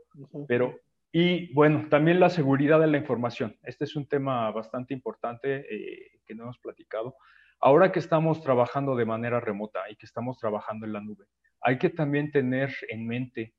pero 0.48 0.78
y 1.14 1.52
bueno, 1.52 1.88
también 1.90 2.20
la 2.20 2.30
seguridad 2.30 2.80
de 2.80 2.86
la 2.86 2.96
información. 2.96 3.58
Este 3.62 3.84
es 3.84 3.96
un 3.96 4.08
tema 4.08 4.50
bastante 4.50 4.94
importante 4.94 5.66
eh, 5.70 6.20
que 6.24 6.34
no 6.34 6.44
hemos 6.44 6.58
platicado. 6.58 7.16
Ahora 7.60 7.92
que 7.92 7.98
estamos 7.98 8.42
trabajando 8.42 8.96
de 8.96 9.04
manera 9.04 9.38
remota 9.38 9.80
y 9.90 9.96
que 9.96 10.06
estamos 10.06 10.38
trabajando 10.38 10.86
en 10.86 10.94
la 10.94 11.02
nube, 11.02 11.26
hay 11.60 11.76
que 11.76 11.90
también 11.90 12.32
tener 12.32 12.74
en 12.88 13.06
mente 13.06 13.54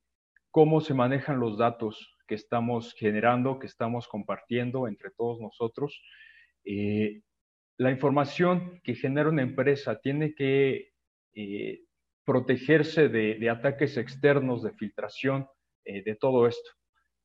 cómo 0.50 0.82
se 0.82 0.96
manejan 0.96 1.40
los 1.40 1.60
datos 1.60 2.18
que 2.28 2.34
estamos 2.34 2.96
generando, 2.96 3.60
que 3.60 3.68
estamos 3.68 4.08
compartiendo 4.08 4.88
entre 4.88 5.12
todos 5.12 5.40
nosotros. 5.40 6.02
Eh, 6.66 7.22
la 7.78 7.92
información 7.92 8.82
que 8.84 8.96
genera 8.96 9.30
una 9.30 9.44
empresa 9.44 10.00
tiene 10.02 10.34
que 10.34 10.94
eh, 11.36 11.82
protegerse 12.26 13.10
de, 13.10 13.48
ataques 13.48 13.98
externos, 13.98 14.64
de 14.64 14.72
filtración, 14.74 15.48
de 15.86 16.16
todo 16.16 16.48
esto. 16.48 16.72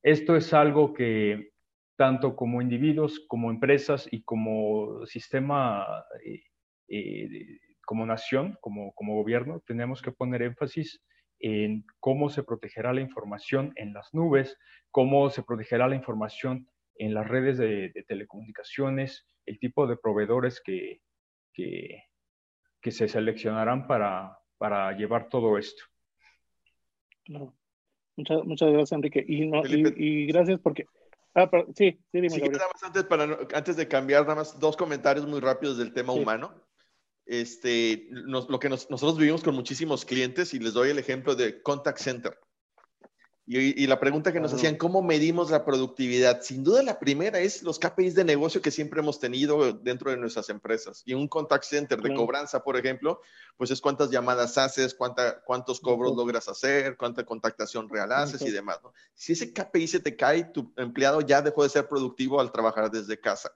Esto 0.01 0.35
es 0.35 0.53
algo 0.53 0.93
que 0.93 1.51
tanto 1.97 2.35
como 2.35 2.61
individuos, 2.61 3.25
como 3.27 3.51
empresas 3.51 4.07
y 4.09 4.23
como 4.23 5.05
sistema, 5.05 6.05
eh, 6.23 6.43
eh, 6.87 7.59
como 7.85 8.05
nación, 8.05 8.57
como, 8.61 8.93
gobierno, 8.97 9.61
tenemos 9.65 10.01
que 10.01 10.11
poner 10.11 10.41
énfasis 10.43 11.03
en 11.39 11.85
cómo 11.99 12.29
se 12.29 12.43
protegerá 12.43 12.93
la 12.93 13.01
información 13.01 13.73
en 13.75 13.93
las 13.93 14.13
nubes, 14.13 14.57
cómo 14.91 15.29
se 15.29 15.43
protegerá 15.43 15.87
la 15.87 15.95
información 15.95 16.69
en 16.95 17.13
las 17.13 17.27
redes 17.27 17.57
de, 17.57 17.91
telecomunicaciones, 18.07 19.27
el 19.45 19.59
tipo 19.59 19.87
de 19.87 19.97
proveedores 19.97 20.61
que 20.61 21.01
se 22.83 23.07
seleccionarán 23.07 23.87
para, 23.87 24.39
para 24.59 24.91
llevar 24.91 25.29
todo 25.29 25.57
esto. 25.57 25.83
Claro. 27.25 27.58
Muchas, 28.19 28.43
muchas 28.43 28.69
gracias, 28.69 28.91
Enrique. 28.91 29.23
Y, 29.25 29.49
y, 29.95 30.27
gracias 30.27 30.59
porque... 30.61 30.85
Ah, 31.35 31.49
sí, 31.75 31.97
sí, 32.11 32.21
dime. 32.21 32.27
nada 32.27 32.67
más 32.73 32.83
antes, 32.83 33.03
para, 33.03 33.37
antes 33.53 33.77
de 33.77 33.87
cambiar, 33.87 34.23
nada 34.23 34.35
más 34.35 34.59
dos 34.59 34.75
comentarios 34.75 35.25
muy 35.25 35.39
rápidos 35.39 35.77
del 35.77 35.93
tema 35.93 36.11
humano. 36.11 36.53
Este, 37.25 38.07
lo 38.09 38.59
que 38.59 38.67
nosotros 38.67 39.17
vivimos 39.17 39.43
con 39.43 39.55
muchísimos 39.55 40.03
clientes 40.03 40.53
y 40.53 40.59
les 40.59 40.73
doy 40.73 40.89
el 40.89 40.99
ejemplo 40.99 41.35
de 41.35 41.61
Contact 41.61 41.99
Center. 41.99 42.37
Y, 43.51 43.87
la 43.87 43.99
pregunta 43.99 44.31
que 44.31 44.39
nos 44.39 44.53
hacían, 44.53 44.75
¿cómo 44.75 45.01
medimos 45.01 45.49
la 45.49 45.65
productividad? 45.65 46.43
Sin 46.43 46.63
duda 46.63 46.83
la 46.83 46.99
primera 46.99 47.39
es 47.39 47.63
los 47.63 47.79
KPIs 47.79 48.13
de 48.13 48.23
negocio 48.23 48.61
que 48.61 48.69
siempre 48.69 48.99
hemos 48.99 49.19
tenido 49.19 49.73
dentro 49.73 50.11
de 50.11 50.17
nuestras 50.17 50.49
empresas. 50.49 51.01
Y 51.03 51.15
un 51.15 51.27
contact 51.27 51.63
center 51.63 51.99
de 51.99 52.13
cobranza, 52.13 52.63
por 52.63 52.77
ejemplo, 52.77 53.21
pues 53.57 53.71
es 53.71 53.81
cuántas 53.81 54.11
llamadas 54.11 54.59
haces, 54.59 54.93
cuánta, 54.93 55.41
cuántos 55.41 55.79
cobros 55.79 56.15
logras 56.15 56.47
hacer, 56.47 56.95
cuánta 56.95 57.25
contactación 57.25 57.89
real 57.89 58.11
haces 58.11 58.43
y 58.43 58.51
demás. 58.51 58.81
Si 59.15 59.33
ese 59.33 59.51
KPI 59.51 59.87
se 59.87 59.99
te 59.99 60.15
cae, 60.15 60.43
tu 60.43 60.71
empleado 60.77 61.21
ya 61.21 61.41
dejó 61.41 61.63
de 61.63 61.69
ser 61.69 61.89
productivo 61.89 62.39
al 62.39 62.51
trabajar 62.51 62.91
desde 62.91 63.19
casa. 63.19 63.51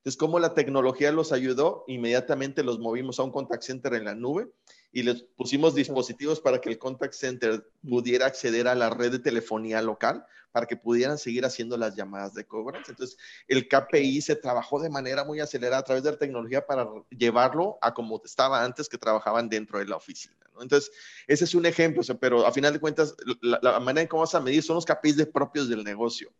Entonces, 0.00 0.18
¿cómo 0.18 0.38
la 0.38 0.52
tecnología 0.52 1.12
los 1.12 1.32
ayudó? 1.32 1.84
Inmediatamente 1.86 2.62
los 2.62 2.78
movimos 2.78 3.18
a 3.18 3.22
un 3.22 3.32
contact 3.32 3.62
center 3.62 3.94
en 3.94 4.04
la 4.04 4.14
nube 4.14 4.50
y 4.92 5.02
les 5.02 5.22
pusimos 5.22 5.74
dispositivos 5.74 6.40
para 6.40 6.60
que 6.60 6.68
el 6.68 6.78
contact 6.78 7.14
center 7.14 7.68
pudiera 7.88 8.26
acceder 8.26 8.66
a 8.66 8.74
la 8.74 8.90
red 8.90 9.12
de 9.12 9.18
telefonía 9.18 9.82
local 9.82 10.24
para 10.52 10.66
que 10.66 10.76
pudieran 10.76 11.16
seguir 11.16 11.44
haciendo 11.44 11.76
las 11.76 11.94
llamadas 11.94 12.34
de 12.34 12.44
cobranza. 12.44 12.90
Entonces, 12.90 13.16
el 13.46 13.68
KPI 13.68 14.20
se 14.20 14.36
trabajó 14.36 14.80
de 14.80 14.90
manera 14.90 15.24
muy 15.24 15.38
acelerada 15.38 15.78
a 15.78 15.84
través 15.84 16.02
de 16.02 16.10
la 16.10 16.18
tecnología 16.18 16.66
para 16.66 16.88
llevarlo 17.10 17.78
a 17.80 17.94
como 17.94 18.20
estaba 18.24 18.64
antes 18.64 18.88
que 18.88 18.98
trabajaban 18.98 19.48
dentro 19.48 19.78
de 19.78 19.86
la 19.86 19.96
oficina. 19.96 20.34
Entonces, 20.60 20.90
ese 21.26 21.44
es 21.44 21.54
un 21.54 21.64
ejemplo, 21.66 22.02
pero 22.20 22.46
a 22.46 22.52
final 22.52 22.72
de 22.72 22.80
cuentas, 22.80 23.14
la, 23.40 23.78
manera 23.80 24.02
en 24.02 24.08
cómo 24.08 24.22
vas 24.22 24.34
a 24.34 24.40
medir 24.40 24.62
son 24.62 24.74
los 24.74 24.84
KPIs 24.84 25.16
de 25.16 25.26
propios 25.26 25.68
del 25.68 25.84
negocio. 25.84 26.32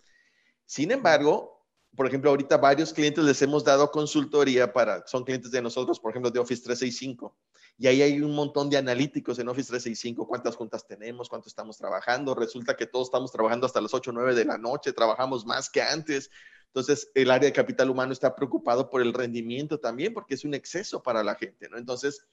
Sin 0.67 0.91
embargo, 0.91 1.65
por 1.97 2.07
ejemplo, 2.07 2.31
ahorita 2.31 2.59
varios 2.59 2.93
clientes 2.93 3.25
les 3.25 3.41
hemos 3.43 3.65
dado 3.65 3.91
consultoría 3.91 4.73
para, 4.73 5.07
son 5.07 5.25
clientes 5.25 5.51
de 5.51 5.63
nosotros, 5.63 5.99
por 5.99 6.11
ejemplo, 6.11 6.31
de 6.31 6.39
Office 6.39 6.63
365 6.63 7.35
y 7.81 7.87
ahí 7.87 8.03
hay 8.03 8.21
un 8.21 8.35
montón 8.35 8.69
de 8.69 8.77
analíticos 8.77 9.39
en 9.39 9.49
Office 9.49 9.69
365, 9.69 10.29
cuántas 10.29 10.55
juntas 10.55 10.87
tenemos, 10.87 11.31
cuánto 11.31 11.49
estamos 11.49 11.79
trabajando. 11.79 12.35
Resulta 12.35 12.77
que 12.77 12.85
todos 12.85 13.07
estamos 13.07 13.33
trabajando 13.33 13.65
hasta 13.65 13.81
las 13.81 13.95
8 13.95 14.11
o 14.11 14.13
9 14.13 14.35
de 14.35 14.45
la 14.45 14.59
noche, 14.59 14.93
trabajamos 14.93 15.47
más 15.47 15.71
que 15.71 15.81
antes. 15.81 16.31
Entonces, 16.67 17.11
el 17.15 17.31
área 17.31 17.49
de 17.49 17.55
capital 17.55 17.89
humano 17.89 18.13
está 18.13 18.37
preocupado 18.37 18.91
por 18.91 19.01
el 19.01 19.15
rendimiento 19.15 19.81
también, 19.81 20.13
porque 20.13 20.35
es 20.35 20.45
un 20.45 20.53
exceso 20.53 21.03
para 21.03 21.25
la 21.25 21.37
gente, 21.37 21.71
¿no? 21.71 21.79
Entonces, 21.79 22.27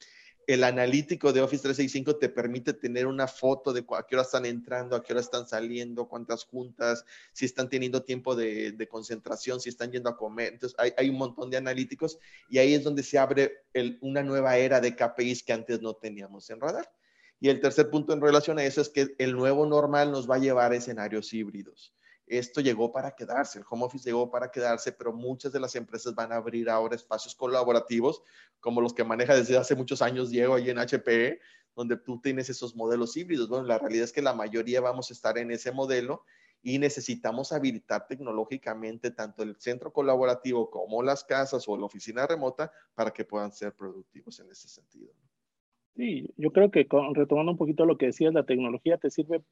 el 0.47 0.63
analítico 0.63 1.33
de 1.33 1.41
Office 1.41 1.61
365 1.61 2.15
te 2.15 2.29
permite 2.29 2.73
tener 2.73 3.05
una 3.05 3.27
foto 3.27 3.73
de 3.73 3.85
a 3.95 4.03
qué 4.07 4.15
hora 4.15 4.23
están 4.23 4.45
entrando, 4.45 4.95
a 4.95 5.03
qué 5.03 5.11
hora 5.11 5.19
están 5.19 5.45
saliendo, 5.45 6.07
cuántas 6.07 6.45
juntas, 6.45 7.03
si 7.33 7.43
están 7.43 7.69
teniendo 7.69 8.03
tiempo 8.03 8.33
de, 8.33 8.87
concentración, 8.89 9.59
si 9.59 9.67
están 9.67 9.91
yendo 9.91 10.09
a 10.09 10.15
comer. 10.15 10.53
Entonces, 10.53 10.77
hay, 10.97 11.09
un 11.09 11.17
montón 11.17 11.49
de 11.49 11.57
analíticos 11.57 12.17
y 12.49 12.59
ahí 12.59 12.73
es 12.73 12.83
donde 12.85 13.03
se 13.03 13.19
abre 13.19 13.65
una 13.99 14.23
nueva 14.23 14.55
era 14.55 14.79
de 14.79 14.95
KPIs 14.95 15.43
que 15.43 15.51
antes 15.51 15.81
no 15.81 15.95
teníamos 15.95 16.49
en 16.49 16.61
radar. 16.61 16.89
Y 17.41 17.49
el 17.49 17.59
tercer 17.59 17.89
punto 17.89 18.13
en 18.13 18.21
relación 18.21 18.57
a 18.57 18.63
eso 18.63 18.79
es 18.79 18.87
que 18.87 19.15
el 19.19 19.33
nuevo 19.33 19.65
normal 19.65 20.11
nos 20.11 20.29
va 20.29 20.35
a 20.35 20.39
llevar 20.39 20.71
a 20.71 20.77
escenarios 20.77 21.33
híbridos. 21.33 21.93
Esto 22.27 22.61
llegó 22.61 22.91
para 22.91 23.15
quedarse, 23.15 23.59
el 23.59 23.65
home 23.69 23.85
office 23.85 24.07
llegó 24.07 24.29
para 24.29 24.51
quedarse, 24.51 24.91
pero 24.91 25.13
muchas 25.13 25.51
de 25.53 25.59
las 25.59 25.75
empresas 25.75 26.13
van 26.13 26.31
a 26.31 26.35
abrir 26.35 26.69
ahora 26.69 26.95
espacios 26.95 27.33
colaborativos 27.33 28.21
como 28.59 28.81
los 28.81 28.93
que 28.93 29.03
maneja 29.03 29.35
desde 29.35 29.57
hace 29.57 29.75
muchos 29.75 30.01
años 30.01 30.29
Diego 30.29 30.55
ahí 30.55 30.69
en 30.69 30.77
HPE, 30.77 31.39
donde 31.75 31.95
tú 31.97 32.19
tienes 32.19 32.49
esos 32.49 32.75
modelos 32.75 33.15
híbridos. 33.15 33.47
Bueno, 33.47 33.65
la 33.65 33.77
realidad 33.77 34.03
es 34.03 34.11
que 34.11 34.21
la 34.21 34.33
mayoría 34.33 34.81
vamos 34.81 35.09
a 35.09 35.13
estar 35.13 35.37
en 35.37 35.51
ese 35.51 35.71
modelo 35.71 36.23
y 36.61 36.79
necesitamos 36.79 37.53
habilitar 37.53 38.07
tecnológicamente 38.07 39.11
tanto 39.11 39.43
el 39.43 39.55
centro 39.57 39.93
colaborativo 39.93 40.69
como 40.69 41.03
las 41.03 41.23
casas 41.23 41.67
o 41.67 41.77
la 41.77 41.85
oficina 41.85 42.27
remota 42.27 42.71
para 42.93 43.11
que 43.11 43.23
puedan 43.23 43.51
ser 43.51 43.73
productivos 43.73 44.39
en 44.39 44.49
ese 44.49 44.67
sentido. 44.67 45.13
Sí, 45.95 46.31
yo 46.35 46.51
creo 46.51 46.69
que 46.69 46.87
retomando 47.13 47.53
un 47.53 47.57
poquito 47.57 47.85
lo 47.85 47.97
que 47.97 48.07
decías, 48.07 48.33
la 48.33 48.45
tecnología 48.45 48.97
te 48.97 49.09
sirve 49.09 49.43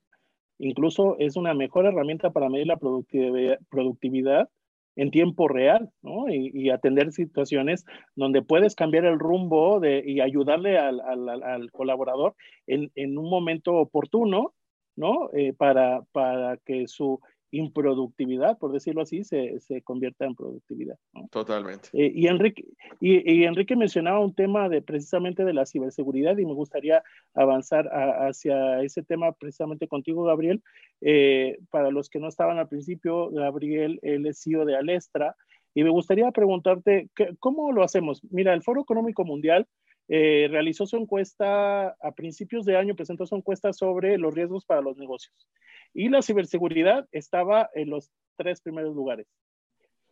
Incluso 0.57 1.17
es 1.19 1.35
una 1.35 1.53
mejor 1.53 1.85
herramienta 1.85 2.31
para 2.31 2.49
medir 2.49 2.67
la 2.67 2.77
productividad, 2.77 4.49
en 4.95 5.11
tiempo 5.11 5.47
real, 5.47 5.91
¿no? 6.01 6.29
Y, 6.29 6.69
atender 6.69 7.11
situaciones 7.11 7.85
donde 8.15 8.41
puedes 8.41 8.75
cambiar 8.75 9.05
el 9.05 9.19
rumbo 9.19 9.81
y 9.85 10.21
ayudarle 10.21 10.77
al, 10.77 11.69
colaborador 11.71 12.35
en, 12.65 12.91
en, 12.95 13.17
un 13.17 13.29
momento 13.29 13.73
oportuno, 13.75 14.53
¿no? 14.95 15.29
Eh, 15.33 15.53
para, 15.53 16.03
para 16.11 16.57
que 16.57 16.87
su 16.87 17.19
improductividad, 17.51 18.57
por 18.57 18.71
decirlo 18.71 19.01
así, 19.01 19.23
se, 19.23 19.59
se 19.59 19.81
convierta 19.81 20.25
en 20.25 20.35
productividad. 20.35 20.97
Totalmente. 21.31 21.89
Eh, 21.93 22.11
y, 22.13 22.27
Enrique, 22.27 22.65
y, 22.99 23.43
Enrique 23.43 23.75
mencionaba 23.75 24.19
un 24.19 24.33
tema 24.33 24.69
de 24.69 24.81
precisamente 24.81 25.45
de 25.45 25.53
la 25.53 25.65
ciberseguridad 25.65 26.37
y 26.37 26.45
me 26.45 26.53
gustaría 26.53 27.03
avanzar 27.33 27.87
hacia 27.87 28.81
ese 28.81 29.03
tema 29.03 29.31
precisamente 29.31 29.87
contigo, 29.87 30.23
Gabriel. 30.23 30.61
Eh, 31.01 31.57
para 31.69 31.91
los 31.91 32.09
que 32.09 32.19
no 32.19 32.27
estaban 32.27 32.57
al 32.57 32.67
principio, 32.67 33.29
Gabriel, 33.29 33.99
él 34.01 34.25
es 34.25 34.41
CEO 34.41 34.65
de 34.65 34.75
Alestra 34.75 35.35
y 35.73 35.83
me 35.83 35.89
gustaría 35.89 36.31
preguntarte, 36.31 37.09
¿cómo 37.39 37.71
lo 37.73 37.83
hacemos? 37.83 38.21
Mira, 38.31 38.53
el 38.53 38.63
Foro 38.63 38.81
Económico 38.81 39.25
Mundial 39.25 39.67
eh, 40.07 40.47
realizó 40.49 40.85
su 40.85 40.97
encuesta 40.97 41.89
a 41.89 42.11
principios 42.15 42.65
de 42.65 42.77
año, 42.77 42.95
presentó 42.95 43.25
su 43.25 43.35
encuesta 43.35 43.73
sobre 43.73 44.17
los 44.17 44.33
riesgos 44.33 44.65
para 44.65 44.81
los 44.81 44.97
negocios. 44.97 45.47
Y 45.93 46.09
la 46.09 46.21
ciberseguridad 46.21 47.07
estaba 47.11 47.69
en 47.73 47.89
los 47.89 48.11
tres 48.35 48.61
primeros 48.61 48.95
lugares. 48.95 49.27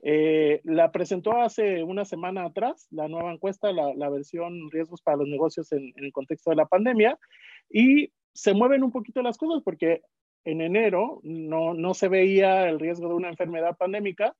Eh, 0.01 0.59
la 0.65 0.91
presentó 0.91 1.41
hace 1.41 1.83
una 1.83 2.03
semana 2.03 2.45
atrás, 2.45 2.87
la 2.91 3.07
nueva 3.07 3.31
encuesta, 3.31 3.71
la, 3.71 4.09
versión 4.09 4.69
riesgos 4.69 5.01
para 5.01 5.17
los 5.17 5.29
negocios 5.29 5.71
en, 5.71 5.93
en, 5.95 6.03
el 6.03 6.11
contexto 6.11 6.49
de 6.49 6.57
la 6.57 6.65
pandemia, 6.65 7.17
y 7.69 8.11
se 8.33 8.53
mueven 8.53 8.83
un 8.83 8.91
poquito 8.91 9.21
las 9.21 9.37
cosas 9.37 9.61
porque 9.63 10.01
en 10.43 10.61
enero 10.61 11.21
no, 11.23 11.73
no 11.73 11.93
se 11.93 12.09
veía 12.09 12.67
el 12.67 12.79
riesgo 12.79 13.07
de 13.07 13.13
una 13.13 13.29
enfermedad 13.29 13.77
pandémica, 13.77 14.35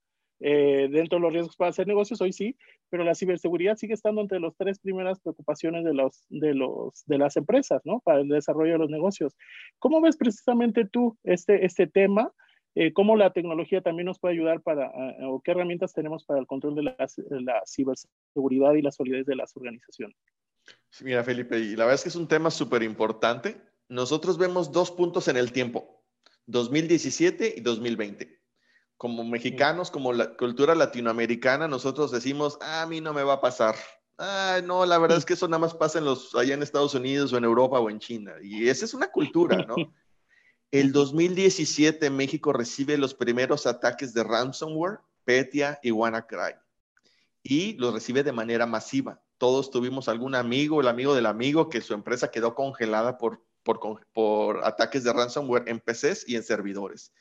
eh, 0.46 0.90
dentro 0.92 1.18
de 1.18 1.22
los 1.22 1.32
riesgos 1.32 1.56
para 1.56 1.70
hacer 1.70 1.88
negocios, 1.88 2.20
hoy 2.20 2.34
sí, 2.34 2.58
pero 2.90 3.06
la 3.06 3.16
ciberseguridad 3.16 3.78
sigue 3.78 3.94
estando 3.94 4.20
entre 4.20 4.42
las 4.42 4.54
tres 4.58 4.78
primeras 4.78 5.22
preocupaciones 5.22 5.86
de, 5.86 5.94
los, 5.94 6.26
de, 6.28 6.54
los, 6.54 7.06
de 7.06 7.18
las 7.18 7.38
empresas, 7.38 7.82
¿no? 7.86 8.02
Para 8.02 8.20
el 8.20 8.28
desarrollo 8.28 8.74
de 8.74 8.80
los 8.80 8.90
negocios. 8.90 9.38
¿Cómo 9.80 10.02
ves 10.02 10.18
precisamente 10.18 10.84
tú 10.84 11.18
este, 11.24 11.66
este 11.66 11.88
tema? 11.88 12.34
Eh, 12.76 12.92
¿Cómo 12.92 13.16
la 13.16 13.32
tecnología 13.32 13.80
también 13.80 14.08
nos 14.08 14.20
puede 14.20 14.34
ayudar 14.34 14.62
para, 14.62 14.88
eh, 14.88 15.18
o 15.24 15.40
qué 15.40 15.52
herramientas 15.52 15.94
tenemos 15.94 16.26
para 16.26 16.42
el 16.42 16.48
control 16.48 16.76
de 16.76 16.84
la, 16.84 16.96
la 17.30 17.62
ciberseguridad 17.66 18.74
y 18.74 18.82
la 18.82 18.92
solidez 18.92 19.26
de 19.26 19.38
las 19.38 19.56
organizaciones? 19.56 20.18
Sí, 20.90 21.06
mira, 21.06 21.24
Felipe, 21.24 21.58
y 21.58 21.78
la 21.78 21.86
verdad 21.86 21.96
es 21.96 22.04
que 22.04 22.10
es 22.10 22.18
un 22.18 22.28
tema 22.28 22.52
súper 22.52 22.84
importante. 22.84 23.56
Nosotros 23.88 24.38
vemos 24.38 24.74
dos 24.74 24.92
puntos 24.92 25.30
en 25.30 25.38
el 25.38 25.54
tiempo, 25.54 26.04
2017 26.48 27.54
y 27.56 27.62
2020 27.62 28.43
como 28.98 29.24
mexicanos, 29.24 29.92
como 29.92 30.14
la 30.14 30.36
cultura 30.36 30.76
latinoamericana, 30.76 31.68
nosotros 31.68 32.12
decimos, 32.12 32.58
ah, 32.62 32.84
a 32.84 32.88
mí 32.88 33.02
no 33.02 33.14
me 33.14 33.24
va 33.24 33.34
a 33.34 33.42
pasar. 33.42 33.76
Ah, 34.18 34.62
no, 34.64 34.86
la 34.86 34.98
verdad 34.98 35.18
es 35.18 35.26
que 35.26 35.34
eso 35.34 35.48
nada 35.48 35.60
más 35.60 35.74
pasa 35.74 36.00
en 36.00 36.06
los, 36.06 36.36
allá 36.36 36.54
en 36.54 36.64
Estados 36.64 36.94
Unidos 36.94 37.34
o 37.34 37.38
en 37.38 37.44
Europa 37.44 37.80
o 37.80 37.90
en 37.90 38.00
China. 38.00 38.34
Y 38.42 38.70
esa 38.70 38.86
es 38.86 38.94
una 38.94 39.08
cultura, 39.08 39.58
¿no? 39.66 39.76
El 40.72 40.92
2017 40.92 42.10
México 42.10 42.52
recibe 42.52 42.98
los 42.98 43.14
primeros 43.14 43.68
ataques 43.68 44.14
de 44.14 44.24
ransomware, 44.24 45.00
Petia 45.24 45.80
y 45.84 45.92
WannaCry. 45.92 46.56
Y 47.44 47.74
los 47.74 47.94
recibe 47.94 48.24
de 48.24 48.32
manera 48.32 48.66
masiva. 48.66 49.22
Todos 49.38 49.70
tuvimos 49.70 50.08
algún 50.08 50.34
amigo, 50.34 50.82
el 50.82 50.88
amigo 50.88 51.14
del 51.14 51.28
amigo, 51.28 51.70
que 51.70 51.82
su 51.82 51.94
empresa 51.94 52.32
quedó 52.32 52.56
congelada 52.56 53.18
por, 53.18 53.44
por, 53.62 53.80
por 54.14 54.66
ataques 54.66 55.04
de 55.04 55.14
ransomware 55.14 55.68
en 55.68 55.80
PCs 55.80 56.28
y 56.28 56.38
en 56.38 56.44
servidores 56.44 57.12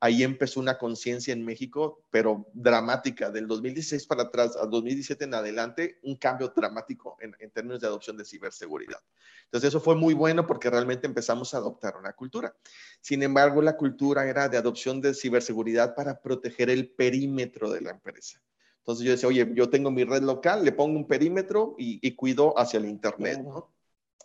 ahí 0.00 0.22
empezó 0.22 0.60
una 0.60 0.78
conciencia 0.78 1.32
en 1.32 1.44
México, 1.44 2.02
pero 2.10 2.46
dramática, 2.54 3.30
del 3.30 3.46
2016 3.46 4.06
para 4.06 4.24
atrás, 4.24 4.56
al 4.56 4.70
2017 4.70 5.24
en 5.24 5.34
adelante, 5.34 5.98
un 6.02 6.16
cambio 6.16 6.52
dramático 6.56 7.18
en, 7.20 7.50
términos 7.50 7.80
de 7.80 7.86
adopción 7.86 8.16
de 8.16 8.24
ciberseguridad. 8.24 8.98
Entonces 9.44 9.68
eso 9.68 9.80
fue 9.80 9.94
muy 9.96 10.14
bueno 10.14 10.46
porque 10.46 10.70
realmente 10.70 11.06
empezamos 11.06 11.52
a 11.52 11.58
adoptar 11.58 11.96
una 11.96 12.14
cultura. 12.14 12.56
Sin 13.00 13.22
embargo, 13.22 13.60
la 13.60 13.76
cultura 13.76 14.26
era 14.26 14.48
de 14.48 14.56
adopción 14.56 15.02
de 15.02 15.12
ciberseguridad 15.12 15.94
para 15.94 16.20
proteger 16.20 16.70
el 16.70 16.88
perímetro 16.90 17.70
de 17.70 17.82
la 17.82 17.90
empresa. 17.90 18.40
Entonces 18.78 19.04
yo 19.04 19.12
decía, 19.12 19.28
oye, 19.28 19.52
yo 19.54 19.68
tengo 19.68 19.90
mi 19.90 20.04
red 20.04 20.22
local, 20.22 20.64
le 20.64 20.72
pongo 20.72 20.98
un 20.98 21.06
perímetro 21.06 21.74
y, 21.76 22.14
cuido 22.14 22.58
hacia 22.58 22.78
el 22.78 22.86
Internet, 22.86 23.40
¿no? 23.44 23.70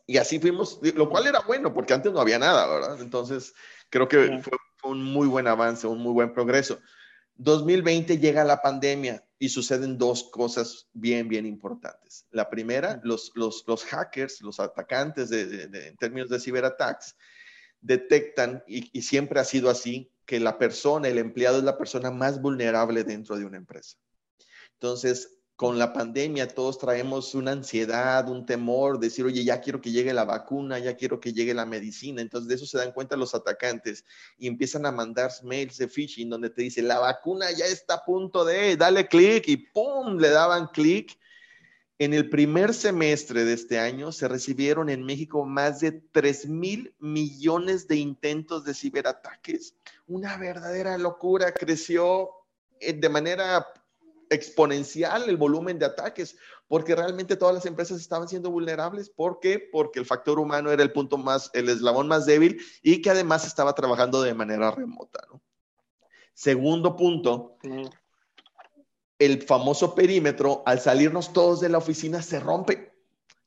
Y 0.07 0.17
así 0.17 0.39
fuimos, 0.39 0.79
lo 0.81 1.09
cual 1.09 1.27
era 1.27 1.41
bueno 1.41 1.73
porque 1.73 1.93
antes 1.93 2.13
no 2.13 2.21
había 2.21 2.39
nada, 2.39 2.67
¿verdad? 2.67 3.01
Entonces 3.01 3.53
creo 3.89 4.07
que 4.07 4.39
fue 4.41 4.53
un 4.85 5.03
muy 5.03 5.27
buen 5.27 5.47
avance, 5.47 5.87
un 5.87 5.99
muy 5.99 6.13
buen 6.13 6.33
progreso. 6.33 6.79
2020 7.37 8.17
llega 8.17 8.43
la 8.43 8.61
pandemia 8.61 9.25
y 9.37 9.49
suceden 9.49 9.97
dos 9.97 10.23
cosas 10.31 10.87
bien, 10.93 11.27
bien 11.27 11.45
importantes. 11.45 12.25
La 12.31 12.49
primera, 12.49 13.01
los, 13.03 13.31
los, 13.35 13.63
los 13.67 13.83
hackers, 13.83 14.41
los 14.41 14.59
atacantes 14.59 15.29
de, 15.29 15.87
en 15.87 15.97
términos 15.97 16.29
de 16.29 16.39
ciberataques, 16.39 17.15
detectan, 17.81 18.63
y, 18.67 18.89
y 18.97 19.01
siempre 19.01 19.39
ha 19.39 19.43
sido 19.43 19.69
así, 19.69 20.11
que 20.25 20.39
la 20.39 20.57
persona, 20.57 21.07
el 21.07 21.17
empleado 21.17 21.57
es 21.57 21.63
la 21.63 21.77
persona 21.77 22.09
más 22.09 22.41
vulnerable 22.41 23.03
dentro 23.03 23.37
de 23.37 23.45
una 23.45 23.57
empresa. 23.57 23.97
Entonces, 24.73 25.34
con 25.55 25.79
la 25.79 25.93
pandemia 25.93 26.49
todos 26.49 26.77
traemos 26.77 27.33
una 27.33 27.51
ansiedad, 27.51 28.27
un 28.27 28.45
temor, 28.45 28.99
decir, 28.99 29.23
oye, 29.23 29.45
ya 29.45 29.61
quiero 29.61 29.79
que 29.79 29.91
llegue 29.91 30.13
la 30.13 30.25
vacuna, 30.25 30.79
ya 30.79 30.97
quiero 30.97 31.21
que 31.21 31.31
llegue 31.31 31.53
la 31.53 31.65
medicina. 31.65 32.21
Entonces 32.21 32.49
de 32.49 32.55
eso 32.55 32.65
se 32.65 32.77
dan 32.77 32.91
cuenta 32.91 33.15
los 33.15 33.33
atacantes 33.33 34.03
y 34.37 34.47
empiezan 34.47 34.85
a 34.85 34.91
mandar 34.91 35.31
mails 35.43 35.77
de 35.77 35.87
phishing 35.87 36.29
donde 36.29 36.49
te 36.49 36.61
dice, 36.61 36.81
la 36.81 36.99
vacuna 36.99 37.51
ya 37.51 37.65
está 37.65 37.95
a 37.95 38.05
punto 38.05 38.43
de, 38.43 38.75
dale 38.75 39.07
clic 39.07 39.47
y 39.47 39.57
¡pum! 39.57 40.17
Le 40.17 40.29
daban 40.29 40.67
clic. 40.67 41.17
En 41.97 42.13
el 42.13 42.29
primer 42.29 42.73
semestre 42.73 43.45
de 43.45 43.53
este 43.53 43.79
año 43.79 44.11
se 44.11 44.27
recibieron 44.27 44.89
en 44.89 45.03
México 45.03 45.45
más 45.45 45.79
de 45.79 45.93
3 45.93 46.49
mil 46.49 46.93
millones 46.99 47.87
de 47.87 47.95
intentos 47.95 48.65
de 48.65 48.73
ciberataques. 48.73 49.75
Una 50.05 50.35
verdadera 50.35 50.97
locura, 50.97 51.53
creció 51.53 52.31
eh, 52.81 52.91
de 52.91 53.07
manera 53.07 53.65
exponencial 54.29 55.29
el 55.29 55.37
volumen 55.37 55.79
de 55.79 55.85
ataques, 55.85 56.37
porque 56.67 56.95
realmente 56.95 57.35
todas 57.35 57.55
las 57.55 57.65
empresas 57.65 57.99
estaban 57.99 58.27
siendo 58.27 58.51
vulnerables. 58.51 59.09
¿Por 59.09 59.39
qué? 59.39 59.59
Porque 59.71 59.99
el 59.99 60.05
factor 60.05 60.39
humano 60.39 60.71
era 60.71 60.83
el 60.83 60.91
punto 60.91 61.17
más, 61.17 61.49
el 61.53 61.69
eslabón 61.69 62.07
más 62.07 62.25
débil 62.25 62.61
y 62.81 63.01
que 63.01 63.09
además 63.09 63.45
estaba 63.45 63.73
trabajando 63.73 64.21
de 64.21 64.33
manera 64.33 64.71
remota. 64.71 65.25
Segundo 66.33 66.95
punto, 66.95 67.57
el 69.19 69.43
famoso 69.43 69.95
perímetro, 69.95 70.63
al 70.65 70.79
salirnos 70.79 71.31
todos 71.31 71.61
de 71.61 71.69
la 71.69 71.77
oficina, 71.77 72.21
se 72.21 72.39
rompe. 72.39 72.93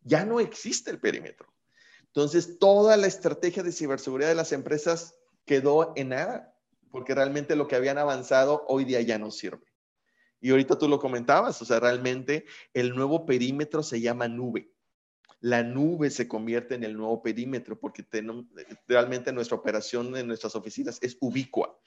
Ya 0.03 0.25
no 0.25 0.41
existe 0.41 0.91
el 0.91 0.99
perímetro. 0.99 1.53
Entonces, 2.07 2.59
toda 2.59 2.97
la 2.97 3.07
estrategia 3.07 3.63
de 3.63 3.73
ciberseguridad 3.73 4.31
de 4.31 4.35
las 4.35 4.53
empresas 4.53 5.15
quedó 5.45 5.93
en 5.97 6.11
nada, 6.11 6.55
porque 6.91 7.15
realmente 7.15 7.57
lo 7.57 7.69
que 7.69 7.77
habían 7.77 7.99
avanzado 7.99 8.65
hoy 8.69 8.85
día 8.85 9.03
ya 9.03 9.19
no 9.19 9.31
sirve. 9.31 9.68
Y 10.41 10.51
ahorita 10.51 10.79
tú 10.79 10.89
lo 10.89 10.99
comentabas, 10.99 11.61
o 11.63 11.65
sea, 11.65 11.81
realmente 11.81 12.45
el 12.75 12.95
nuevo 12.95 13.27
perímetro 13.27 13.83
se 13.83 14.01
llama 14.01 14.29
nube. 14.29 14.73
La 15.41 15.63
nube 15.63 16.11
se 16.11 16.27
convierte 16.27 16.75
en 16.75 16.85
el 16.85 16.97
nuevo 16.97 17.23
perímetro 17.23 17.79
porque 17.79 18.05
realmente 18.87 19.33
nuestra 19.33 19.57
operación 19.57 20.17
en 20.17 20.27
nuestras 20.27 20.57
oficinas 20.57 20.99
es 21.01 21.17
ubicua. 21.21 21.79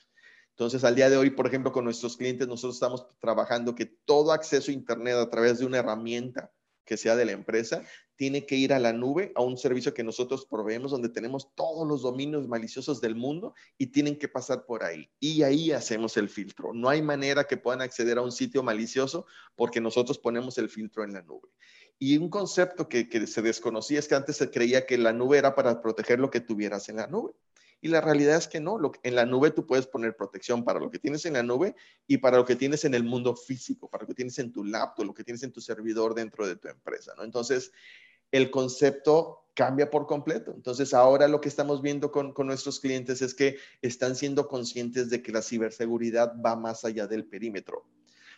Entonces, 0.51 0.83
al 0.83 0.95
día 0.95 1.09
de 1.09 1.17
hoy, 1.17 1.31
por 1.31 1.47
ejemplo, 1.47 1.71
con 1.71 1.85
nuestros 1.85 2.17
clientes, 2.17 2.47
nosotros 2.47 2.75
estamos 2.75 3.07
trabajando 3.19 3.73
que 3.73 3.85
todo 3.85 4.31
acceso 4.31 4.71
a 4.71 4.73
Internet 4.73 5.15
a 5.15 5.29
través 5.29 5.59
de 5.59 5.65
una 5.65 5.79
herramienta 5.79 6.51
que 6.85 6.97
sea 6.97 7.15
de 7.15 7.25
la 7.25 7.31
empresa, 7.31 7.83
tiene 8.21 8.45
que 8.45 8.55
ir 8.55 8.71
a 8.71 8.77
la 8.77 8.93
nube, 8.93 9.31
a 9.33 9.41
un 9.41 9.57
servicio 9.57 9.95
que 9.95 10.03
nosotros 10.03 10.45
proveemos, 10.45 10.91
donde 10.91 11.09
tenemos 11.09 11.55
todos 11.55 11.87
los 11.87 12.03
dominios 12.03 12.47
maliciosos 12.47 13.01
del 13.01 13.15
mundo 13.15 13.55
y 13.79 13.87
tienen 13.87 14.15
que 14.15 14.27
pasar 14.27 14.67
por 14.67 14.83
ahí. 14.83 15.09
Y 15.19 15.41
ahí 15.41 15.71
hacemos 15.71 16.17
el 16.17 16.29
filtro. 16.29 16.71
No 16.71 16.87
hay 16.87 17.01
manera 17.01 17.45
que 17.45 17.57
puedan 17.57 17.81
acceder 17.81 18.19
a 18.19 18.21
un 18.21 18.31
sitio 18.31 18.61
malicioso 18.61 19.25
porque 19.55 19.81
nosotros 19.81 20.19
ponemos 20.19 20.59
el 20.59 20.69
filtro 20.69 21.03
en 21.03 21.13
la 21.13 21.23
nube. 21.23 21.49
Y 21.97 22.19
un 22.19 22.29
concepto 22.29 22.87
que, 22.87 23.09
que 23.09 23.25
se 23.25 23.41
desconocía 23.41 23.97
es 23.97 24.07
que 24.07 24.13
antes 24.13 24.37
se 24.37 24.51
creía 24.51 24.85
que 24.85 24.99
la 24.99 25.13
nube 25.13 25.39
era 25.39 25.55
para 25.55 25.81
proteger 25.81 26.19
lo 26.19 26.29
que 26.29 26.41
tuvieras 26.41 26.89
en 26.89 26.97
la 26.97 27.07
nube. 27.07 27.33
Y 27.81 27.87
la 27.87 27.99
realidad 27.99 28.37
es 28.37 28.47
que 28.47 28.59
no, 28.59 28.79
en 29.01 29.15
la 29.15 29.25
nube 29.25 29.49
tú 29.49 29.65
puedes 29.65 29.87
poner 29.87 30.15
protección 30.15 30.63
para 30.63 30.79
lo 30.79 30.91
que 30.91 30.99
tienes 30.99 31.25
en 31.25 31.33
la 31.33 31.41
nube 31.41 31.75
y 32.05 32.19
para 32.19 32.37
lo 32.37 32.45
que 32.45 32.55
tienes 32.55 32.85
en 32.85 32.93
el 32.93 33.03
mundo 33.03 33.35
físico, 33.35 33.89
para 33.89 34.03
lo 34.03 34.07
que 34.07 34.13
tienes 34.13 34.37
en 34.37 34.53
tu 34.53 34.63
laptop, 34.63 35.07
lo 35.07 35.13
que 35.15 35.23
tienes 35.23 35.41
en 35.41 35.51
tu 35.51 35.61
servidor 35.61 36.13
dentro 36.13 36.47
de 36.47 36.55
tu 36.55 36.67
empresa, 36.67 37.13
¿no? 37.17 37.23
Entonces, 37.23 37.71
el 38.31 38.51
concepto 38.51 39.41
cambia 39.53 39.89
por 39.89 40.07
completo. 40.07 40.53
Entonces, 40.55 40.93
ahora 40.93 41.27
lo 41.27 41.41
que 41.41 41.49
estamos 41.49 41.81
viendo 41.81 42.11
con, 42.11 42.33
con, 42.33 42.47
nuestros 42.47 42.79
clientes 42.79 43.21
es 43.21 43.33
que 43.33 43.57
están 43.81 44.15
siendo 44.15 44.47
conscientes 44.47 45.09
de 45.09 45.21
que 45.21 45.31
la 45.31 45.41
ciberseguridad 45.41 46.33
va 46.43 46.55
más 46.55 46.85
allá 46.85 47.07
del 47.07 47.25
perímetro. 47.25 47.85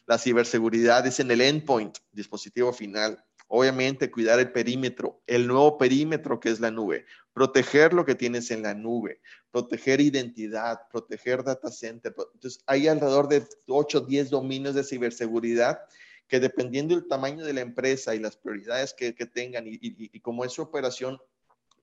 La 0.05 0.17
ciberseguridad 0.17 1.05
es 1.07 1.19
en 1.19 1.31
el 1.31 1.41
endpoint, 1.41 1.97
dispositivo 2.11 2.73
final. 2.73 3.23
Obviamente, 3.47 4.09
cuidar 4.09 4.39
el 4.39 4.51
perímetro, 4.51 5.21
el 5.27 5.47
nuevo 5.47 5.77
perímetro 5.77 6.39
que 6.39 6.49
es 6.49 6.59
la 6.59 6.71
nube, 6.71 7.05
proteger 7.33 7.93
lo 7.93 8.03
que 8.03 8.15
tienes 8.15 8.49
en 8.51 8.63
la 8.63 8.73
nube, 8.73 9.21
proteger 9.51 10.01
identidad, 10.01 10.79
proteger 10.91 11.43
data 11.43 11.71
center. 11.71 12.15
Entonces, 12.33 12.63
hay 12.65 12.87
alrededor 12.87 13.27
de 13.27 13.45
8 13.67 13.97
o 13.99 14.01
10 14.01 14.29
dominios 14.29 14.75
de 14.75 14.83
ciberseguridad 14.83 15.79
que 16.27 16.39
dependiendo 16.39 16.95
del 16.95 17.07
tamaño 17.07 17.45
de 17.45 17.53
la 17.53 17.61
empresa 17.61 18.15
y 18.15 18.19
las 18.19 18.37
prioridades 18.37 18.93
que, 18.93 19.13
tengan 19.13 19.67
y, 19.67 19.79
y, 19.81 20.19
cómo 20.21 20.45
es 20.45 20.53
su 20.53 20.61
operación, 20.61 21.19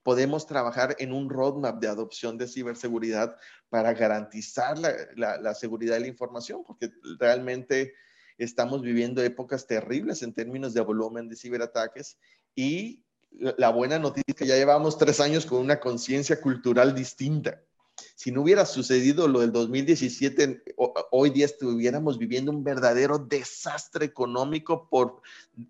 podemos 0.03 0.47
trabajar 0.47 0.97
en 0.99 1.12
un 1.12 1.28
roadmap 1.28 1.80
de 1.80 1.88
adopción 1.88 2.38
de 2.38 2.49
ciberseguridad 2.49 3.36
para 3.68 3.93
garantizar 3.93 4.78
la, 4.78 5.38
la 5.38 5.55
seguridad 5.55 5.95
de 5.95 6.01
la 6.01 6.07
información, 6.07 6.64
porque 6.66 6.91
realmente 7.18 7.95
estamos 8.38 8.80
viviendo 8.82 9.22
épocas 9.22 9.66
terribles 9.66 10.22
en 10.22 10.32
términos 10.32 10.72
de 10.72 10.80
volumen 10.80 11.28
de 11.28 11.36
ciberataques 11.36 12.18
y 12.55 13.05
la 13.30 13.70
buena 13.70 13.99
noticia 13.99 14.24
es 14.26 14.34
que 14.34 14.47
ya 14.47 14.57
llevamos 14.57 14.99
tres 14.99 15.20
años 15.20 15.47
con 15.47 15.61
una 15.61 15.78
conciencia 15.78 16.41
cultural 16.41 16.95
distinta 16.95 17.62
si 18.21 18.31
no 18.31 18.43
hubiera 18.43 18.66
sucedido 18.66 19.29
lo 19.29 19.41
del 19.41 19.51
2017, 19.51 20.62
hoy 21.11 21.31
día 21.31 21.47
estuviéramos 21.47 22.18
viviendo 22.18 22.53
un 22.53 22.62
verdadero 22.62 23.16
desastre 23.16 24.05
económico 24.05 24.91
por, 24.91 25.23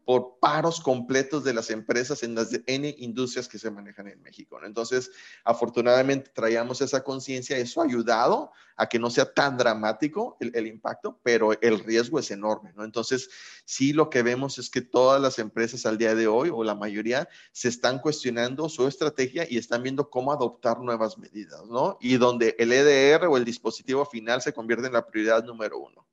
por 0.05 0.41
paros 0.41 0.81
completos 0.81 1.45
de 1.45 1.55
las 1.55 1.71
empresas 1.71 2.25
en 2.25 2.35
las 2.35 2.51
N 2.67 2.93
industrias 2.99 3.47
que 3.47 3.61
se 3.61 3.71
manejan 3.71 4.09
en 4.09 4.21
México. 4.21 4.59
Entonces, 4.65 5.13
afortunadamente 5.45 6.33
traíamos 6.35 6.81
esa 6.81 7.05
conciencia, 7.05 7.57
eso 7.57 7.83
ha 7.83 7.85
ayudado 7.85 8.51
a 8.81 8.89
que 8.89 8.99
no 8.99 9.11
sea 9.11 9.31
tan 9.33 9.59
dramático 9.59 10.39
el, 10.41 10.67
impacto, 10.67 11.21
pero 11.23 11.53
el 11.61 11.81
riesgo 11.81 12.19
es 12.19 12.31
enorme. 12.31 12.73
¿no? 12.75 12.83
Entonces, 12.83 13.29
sí 13.67 13.93
lo 13.93 14.09
que 14.09 14.23
vemos 14.23 14.59
es 14.59 14.71
que 14.71 14.81
todas 14.81 15.21
las 15.21 15.39
empresas 15.39 15.85
al 15.85 15.99
día 15.99 16.15
de 16.15 16.27
hoy, 16.27 16.49
o 16.51 16.65
la 16.65 16.75
mayoría, 16.75 17.29
se 17.53 17.69
están 17.69 17.99
cuestionando 17.99 18.71
su 18.71 18.89
estrategia 18.89 19.47
y 19.49 19.59
están 19.59 19.83
viendo 19.83 20.09
cómo 20.09 20.33
adoptar 20.33 20.81
nuevas 20.81 21.19
medidas, 21.19 21.67
¿no? 21.67 21.99
Y 22.01 22.17
donde 22.17 22.39
el 22.43 22.72
EDR 22.72 23.26
o 23.26 23.36
el 23.36 23.45
dispositivo 23.45 24.05
final 24.05 24.43
se 24.43 24.53
convierte 24.53 24.86
en 24.86 24.93
la 24.93 25.07
prioridad 25.07 25.45
número 25.45 25.78
uno. 25.78 26.07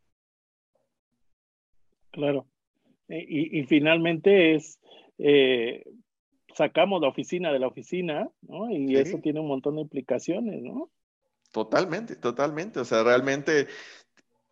Claro. 2.12 2.48
Eh, 3.10 3.26
y, 3.28 3.64
finalmente 3.66 4.56
es, 4.56 4.80
eh, 5.18 5.86
sacamos 6.54 7.02
la 7.02 7.08
oficina 7.08 7.52
de 7.52 7.60
la 7.60 7.68
oficina, 7.68 8.30
¿no? 8.42 8.70
Y 8.70 8.96
eso 8.96 9.20
tiene 9.20 9.40
un 9.40 9.48
montón 9.48 9.76
de 9.76 9.82
implicaciones, 9.82 10.62
¿no? 10.62 10.90
Totalmente, 11.52 12.16
totalmente. 12.16 12.80
O 12.80 12.86
sea, 12.86 13.04
realmente 13.04 13.68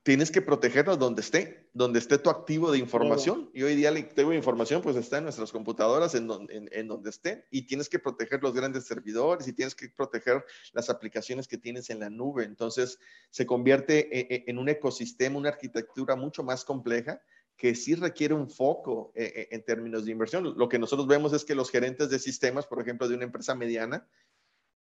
tienes 0.06 0.30
que 0.30 0.39
protegerlo 0.39 0.97
donde 0.97 1.22
esté, 1.22 1.68
donde 1.74 1.97
esté 1.97 2.20
tu 2.20 2.30
activo 2.30 2.72
de 2.72 2.78
información. 2.78 3.49
Y 3.56 3.64
hoy 3.64 3.76
día 3.76 3.89
el 3.89 3.97
activo 3.97 4.30
de 4.30 4.36
información 4.36 4.84
pues 4.84 4.95
está 4.97 5.18
en 5.18 5.24
nuestras 5.24 5.51
computadoras, 5.51 6.14
en 6.14 6.28
donde, 6.28 6.70
en, 6.72 6.88
donde 6.88 7.10
esté. 7.10 7.47
Y 7.49 7.64
tienes 7.64 7.89
que 7.89 7.97
proteger 7.97 8.43
los 8.43 8.53
grandes 8.53 8.86
servidores 8.86 9.47
y 9.47 9.53
tienes 9.53 9.74
que 9.74 9.89
proteger 9.89 10.45
las 10.74 10.91
aplicaciones 10.91 11.47
que 11.47 11.58
tienes 11.58 11.89
en 11.89 12.01
la 12.01 12.12
nube. 12.12 12.43
Entonces 12.43 12.99
se 13.32 13.47
convierte 13.47 14.36
en, 14.36 14.43
en 14.45 14.60
un 14.60 14.70
ecosistema, 14.70 15.39
una 15.39 15.49
arquitectura 15.49 16.16
mucho 16.16 16.43
más 16.43 16.64
compleja 16.64 17.20
que 17.58 17.74
sí 17.74 17.95
requiere 17.95 18.34
un 18.34 18.49
foco 18.49 19.12
eh, 19.16 19.32
eh, 19.36 19.47
en 19.51 19.64
términos 19.64 20.06
de 20.06 20.12
inversión. 20.12 20.53
Lo 20.56 20.70
que 20.70 20.78
nosotros 20.78 21.08
vemos 21.08 21.34
es 21.34 21.45
que 21.45 21.56
los 21.56 21.72
gerentes 21.72 22.10
de 22.10 22.20
sistemas, 22.20 22.68
por 22.68 22.82
ejemplo, 22.82 23.08
de 23.08 23.16
una 23.16 23.24
empresa 23.24 23.56
mediana, 23.56 24.08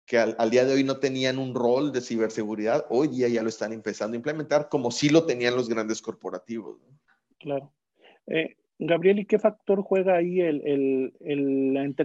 que 0.06 0.18
al, 0.18 0.49
día 0.49 0.66
de 0.66 0.74
hoy 0.74 0.84
no 0.84 0.97
tenían 0.97 1.38
un 1.38 1.56
rol 1.56 1.91
de 1.91 2.01
ciberseguridad, 2.01 2.86
hoy 2.89 3.08
día 3.08 3.28
ya 3.30 3.41
lo 3.41 3.49
están 3.49 3.72
empezando 3.72 4.16
a 4.16 4.18
implementar 4.18 4.70
como 4.70 4.91
sí 4.91 5.10
lo 5.10 5.26
tenían 5.26 5.56
los 5.56 5.70
grandes 5.70 6.01
corporativos. 6.01 6.78
Claro. 7.39 7.72
Eh, 8.28 8.56
Gabriel, 8.80 9.19
¿y 9.19 9.26
qué 9.26 9.39
factor 9.39 9.82
juega 9.82 10.15
ahí 10.15 10.41
el, 10.41 11.13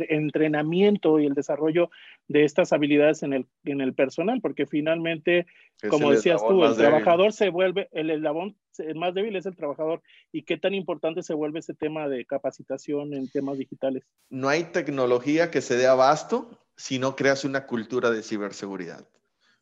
entrenamiento 0.09 1.19
y 1.19 1.27
el 1.27 1.35
desarrollo 1.35 1.91
de 2.29 2.45
estas 2.45 2.73
habilidades 2.73 3.23
en 3.23 3.33
el, 3.33 3.47
en 3.65 3.81
el 3.81 3.95
personal? 3.95 4.41
Porque 4.41 4.67
finalmente, 4.67 5.47
como 5.89 6.13
decías 6.13 6.41
tú, 6.47 6.65
el 6.65 6.77
trabajador 6.77 7.33
se 7.33 7.49
vuelve, 7.51 7.89
el 7.93 8.11
eslabón 8.11 8.57
más 8.95 9.15
débil 9.15 9.37
es 9.37 9.47
el 9.47 9.57
trabajador. 9.57 10.03
¿Y 10.33 10.43
qué 10.43 10.57
tan 10.57 10.75
importante 10.75 11.23
se 11.23 11.35
vuelve 11.35 11.61
ese 11.61 11.75
tema 11.75 12.09
de 12.09 12.25
capacitación 12.27 13.15
en 13.15 13.29
temas 13.29 13.59
digitales? 13.59 14.05
No 14.31 14.49
hay 14.49 14.65
tecnología 14.65 15.51
que 15.51 15.61
se 15.61 15.77
dé 15.77 15.87
abasto 15.87 16.51
si 16.77 16.99
no 16.99 17.17
creas 17.17 17.45
una 17.45 17.67
cultura 17.67 18.11
de 18.11 18.23
ciberseguridad. 18.23 19.09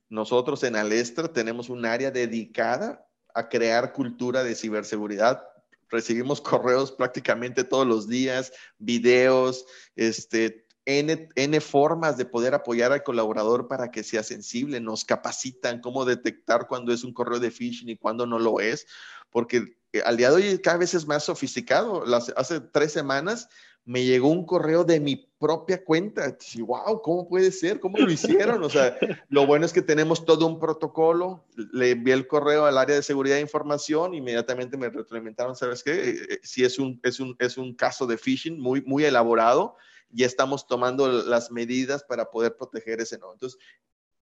Nosotros 0.08 0.62
en 0.64 0.76
Alestra 0.76 1.32
tenemos 1.32 1.68
un 1.68 1.84
área 1.86 2.10
dedicada 2.10 3.06
a 3.34 3.48
crear 3.48 3.92
cultura 3.92 4.44
de 4.44 4.54
ciberseguridad. 4.54 5.42
Recibimos 5.90 6.40
correos 6.40 6.92
prácticamente 6.92 7.64
todos 7.64 7.86
los 7.86 8.08
días, 8.08 8.52
videos, 8.78 9.66
este, 9.94 10.66
N, 10.84 11.28
N, 11.34 11.60
formas 11.60 12.16
de 12.16 12.24
poder 12.24 12.54
apoyar 12.54 12.92
al 12.92 13.02
colaborador 13.02 13.66
para 13.66 13.90
que 13.90 14.04
sea 14.04 14.22
sensible. 14.22 14.80
Nos 14.80 15.04
capacitan 15.04 15.80
cómo 15.80 16.04
detectar 16.04 16.68
cuando 16.68 16.92
es 16.92 17.02
un 17.02 17.12
correo 17.12 17.40
de 17.40 17.50
phishing 17.50 17.88
y 17.88 17.96
cuando 17.96 18.26
no 18.26 18.38
lo 18.38 18.60
es, 18.60 18.86
porque 19.30 19.76
eh, 19.92 20.02
al 20.04 20.16
día 20.16 20.30
de 20.30 20.36
hoy 20.36 20.58
cada 20.60 20.78
vez 20.78 20.94
es 20.94 21.06
más 21.06 21.24
sofisticado. 21.24 22.04
Hace 22.36 22.60
tres 22.60 22.92
semanas 22.92 23.48
me 23.86 24.04
llegó 24.04 24.28
un 24.28 24.44
correo 24.44 24.82
de 24.82 24.98
mi 24.98 25.14
propia 25.38 25.82
cuenta. 25.82 26.36
Y, 26.52 26.60
wow, 26.60 27.00
¿cómo 27.02 27.28
puede 27.28 27.52
ser? 27.52 27.78
¿Cómo 27.78 27.98
lo 27.98 28.10
hicieron? 28.10 28.62
O 28.64 28.68
sea, 28.68 28.98
lo 29.28 29.46
bueno 29.46 29.64
es 29.64 29.72
que 29.72 29.80
tenemos 29.80 30.24
todo 30.24 30.44
un 30.44 30.58
protocolo. 30.58 31.44
Le 31.72 31.92
envié 31.92 32.12
el 32.12 32.26
correo 32.26 32.66
al 32.66 32.78
área 32.78 32.96
de 32.96 33.02
seguridad 33.02 33.36
de 33.36 33.42
información, 33.42 34.12
inmediatamente 34.12 34.76
me 34.76 34.90
retroalimentaron, 34.90 35.54
¿sabes 35.54 35.84
qué? 35.84 35.92
Eh, 35.92 36.16
eh, 36.30 36.40
si 36.42 36.64
es 36.64 36.80
un, 36.80 37.00
es 37.04 37.20
un, 37.20 37.36
es 37.38 37.56
un 37.56 37.74
caso 37.74 38.08
de 38.08 38.18
phishing 38.18 38.60
muy, 38.60 38.82
muy 38.82 39.04
elaborado, 39.04 39.76
ya 40.10 40.26
estamos 40.26 40.66
tomando 40.66 41.06
las 41.06 41.52
medidas 41.52 42.02
para 42.02 42.28
poder 42.32 42.56
proteger 42.56 43.00
ese 43.00 43.18
no. 43.18 43.32
Entonces, 43.32 43.56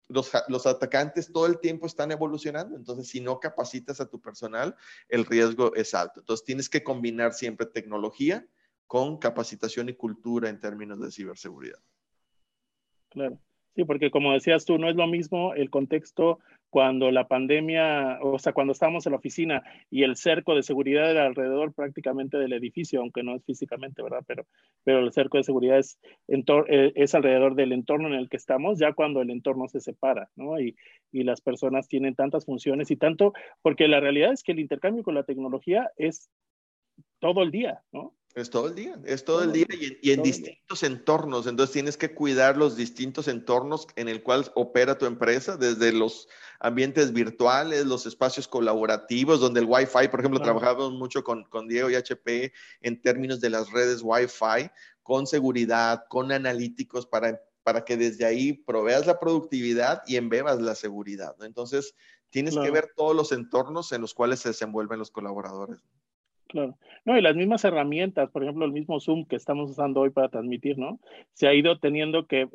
los, 0.09 0.29
los, 0.49 0.67
atacantes 0.67 1.33
todo 1.33 1.47
el 1.47 1.61
tiempo 1.61 1.87
están 1.87 2.11
evolucionando, 2.11 2.75
entonces 2.77 3.09
si 3.09 3.21
no 3.21 3.39
capacitas 3.39 4.01
a 4.01 4.07
tu 4.11 4.21
personal, 4.21 4.75
el 5.09 5.25
riesgo 5.25 5.73
es 5.77 5.95
alto. 5.95 6.19
Entonces 6.19 6.45
tienes 6.45 6.69
que 6.69 6.83
combinar 6.83 7.33
siempre 7.33 7.67
tecnología, 7.67 8.45
con 8.93 9.16
capacitación 9.16 9.88
y 9.88 9.95
cultura 9.95 10.51
en 10.51 10.61
términos 10.61 11.01
de 11.01 11.11
ciberseguridad. 11.11 11.78
Claro, 13.09 13.38
sí, 13.74 13.84
porque 13.86 14.11
como 14.11 14.34
decías 14.34 14.66
tú, 14.66 14.76
no 14.76 14.86
es 14.90 14.97
lo 14.97 15.07
mismo 15.07 15.55
el 15.55 15.70
contexto 15.70 16.40
cuando 16.68 17.11
la 17.11 17.26
pandemia, 17.26 18.18
o 18.20 18.38
sea, 18.38 18.53
cuando 18.53 18.74
estábamos 18.74 19.07
en 19.07 19.12
la 19.12 19.16
oficina 19.16 19.62
y 19.88 20.03
el 20.03 20.16
cerco 20.16 20.55
de 20.55 20.62
seguridad 20.62 21.11
era 21.11 21.24
alrededor 21.24 21.72
prácticamente 21.72 22.36
del 22.36 22.53
edificio, 22.53 23.01
aunque 23.01 23.22
no 23.22 23.34
es 23.34 23.43
físicamente, 23.47 24.03
¿verdad? 24.03 24.24
Pero, 24.26 24.45
pero 24.84 24.99
el 24.99 25.11
cerco 25.11 25.38
de 25.38 25.45
seguridad 25.45 25.78
es, 25.78 25.99
eh, 26.28 26.93
alrededor 27.14 27.55
del 27.55 27.72
entorno 27.72 28.09
en 28.09 28.14
el 28.14 28.28
que 28.28 28.36
estamos, 28.36 28.78
ya 28.78 28.93
cuando 28.93 29.22
el 29.22 29.30
entorno 29.30 29.68
se 29.68 29.80
separa, 29.80 30.28
¿no? 30.36 30.61
Y, 30.61 30.76
y 31.11 31.24
las 31.24 31.40
personas 31.40 31.88
tienen 31.88 32.14
tantas 32.14 32.45
funciones 32.45 32.90
y 32.90 32.97
tanto, 32.97 33.32
porque 33.62 33.88
la 33.88 34.01
realidad 34.01 34.34
es 34.34 34.43
que 34.43 34.53
el 34.53 34.61
intercambio 34.61 35.03
con 35.03 35.14
la 35.14 35.24
tecnología 35.24 35.90
es 35.97 36.28
todo 37.20 37.43
el 37.43 37.51
día, 37.51 37.82
¿no? 37.90 38.12
Es 38.35 38.49
todo 38.49 38.68
el 38.68 38.74
día, 38.74 38.99
es 39.05 39.24
todo 39.24 39.43
el 39.43 39.53
día 39.53 39.66
y, 40.01 40.11
en 40.11 40.22
distintos 40.22 40.83
entornos. 40.83 41.47
Entonces 41.47 41.72
tienes 41.72 41.99
que 41.99 42.14
cuidar 42.14 42.57
los 42.57 42.76
distintos 42.76 43.28
entornos 43.28 43.87
en 43.95 44.09
el 44.09 44.22
cual 44.22 44.51
opera 44.55 44.97
tu 44.97 45.05
empresa, 45.05 45.59
desde 45.59 45.93
los 45.93 46.28
ambientes 46.59 47.12
virtuales, 47.12 47.85
los 47.85 48.07
espacios 48.07 48.49
colaborativos, 48.49 49.39
donde 49.39 49.61
el 49.61 49.66
Wi-Fi, 49.66 50.09
por 50.09 50.20
ejemplo, 50.20 50.41
trabajamos 50.41 50.93
mucho 50.93 51.22
con, 51.22 51.45
con, 51.45 51.68
Diego 51.68 51.91
y 51.91 51.95
HP 51.95 52.55
en 52.80 53.03
términos 53.03 53.41
de 53.41 53.51
las 53.51 53.70
redes 53.70 54.01
Wi-Fi, 54.03 54.70
con 55.03 55.26
seguridad, 55.26 56.05
con 56.09 56.33
analíticos 56.33 57.07
para, 57.07 57.39
para 57.62 57.85
que 57.85 57.99
desde 57.99 58.24
ahí 58.24 58.55
proveas 58.55 59.07
la 59.07 59.20
productividad 59.20 60.03
y 60.07 60.16
embebas 60.16 60.59
la 60.59 60.74
seguridad. 60.74 61.35
Entonces 61.43 61.95
tienes 62.30 62.57
que 62.57 62.70
ver 62.70 62.93
todos 62.97 63.14
los 63.14 63.30
entornos 63.30 63.93
en 63.93 64.01
los 64.01 64.14
cuales 64.14 64.41
se 64.41 64.49
desenvuelven 64.49 64.99
los 64.99 65.11
colaboradores. 65.11 65.83
Claro. 66.53 66.76
No, 67.07 67.16
y 67.16 67.22
las 67.22 67.34
mismas 67.34 67.64
herramientas, 67.64 68.30
por 68.30 68.42
ejemplo, 68.42 68.66
el 68.66 68.72
mismo 68.72 69.00
Zoom 69.00 69.24
que 69.24 69.36
estamos 69.36 69.70
usando 69.70 70.00
hoy 70.00 70.11
para 70.11 70.28
transmitir, 70.28 70.76
¿no? 70.76 71.00
Se 71.32 71.48
ha 71.48 71.55
ido 71.55 71.78
teniendo 71.78 72.26
que, 72.26 72.46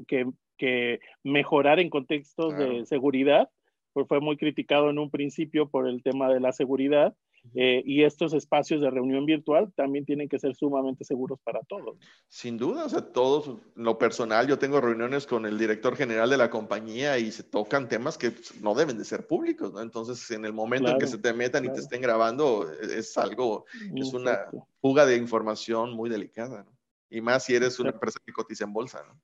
mejorar 1.23 1.79
en 1.79 1.89
contextos 1.89 2.55
de 2.55 2.85
seguridad, 2.85 3.49
porque 3.93 4.07
fue 4.07 4.19
muy 4.21 4.37
criticado 4.37 4.91
en 4.91 4.99
un 4.99 5.09
principio 5.09 5.67
por 5.67 5.87
el 5.87 6.03
tema 6.03 6.29
de 6.31 6.39
la 6.39 6.51
seguridad, 6.51 7.15
eh, 7.55 7.81
y 7.85 8.03
estos 8.03 8.33
espacios 8.33 8.81
de 8.81 8.89
reunión 8.89 9.25
virtual 9.25 9.71
también 9.75 10.05
tienen 10.05 10.29
que 10.29 10.39
ser 10.39 10.55
sumamente 10.55 11.03
seguros 11.03 11.39
para 11.43 11.61
todos. 11.61 11.97
Sin 12.27 12.57
duda, 12.57 12.85
o 12.85 12.89
sea, 12.89 13.01
todos, 13.01 13.57
lo 13.75 13.97
personal, 13.97 14.47
yo 14.47 14.59
tengo 14.59 14.81
reuniones 14.81 15.25
con 15.25 15.45
el 15.45 15.57
director 15.57 15.95
general 15.95 16.29
de 16.29 16.37
la 16.37 16.49
compañía 16.49 17.17
y 17.17 17.31
se 17.31 17.43
tocan 17.43 17.87
temas 17.87 18.17
que 18.17 18.33
no 18.61 18.75
deben 18.75 18.97
de 18.97 19.05
ser 19.05 19.27
públicos, 19.27 19.73
¿no? 19.73 19.81
Entonces, 19.81 20.31
en 20.31 20.45
el 20.45 20.53
momento 20.53 20.89
en 20.89 20.97
que 20.97 21.07
se 21.07 21.17
te 21.17 21.33
metan 21.33 21.65
y 21.65 21.69
te 21.69 21.79
estén 21.79 22.01
grabando, 22.01 22.71
es 22.81 23.17
algo, 23.17 23.65
es 23.95 24.13
una 24.13 24.39
fuga 24.81 25.05
de 25.05 25.17
información 25.17 25.93
muy 25.93 26.09
delicada, 26.09 26.63
¿no? 26.63 26.77
Y 27.09 27.21
más 27.21 27.45
si 27.45 27.55
eres 27.55 27.79
una 27.79 27.91
empresa 27.91 28.19
que 28.25 28.33
cotiza 28.33 28.65
en 28.65 28.73
bolsa, 28.73 29.01
¿no? 29.07 29.19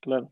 Claro. 0.00 0.30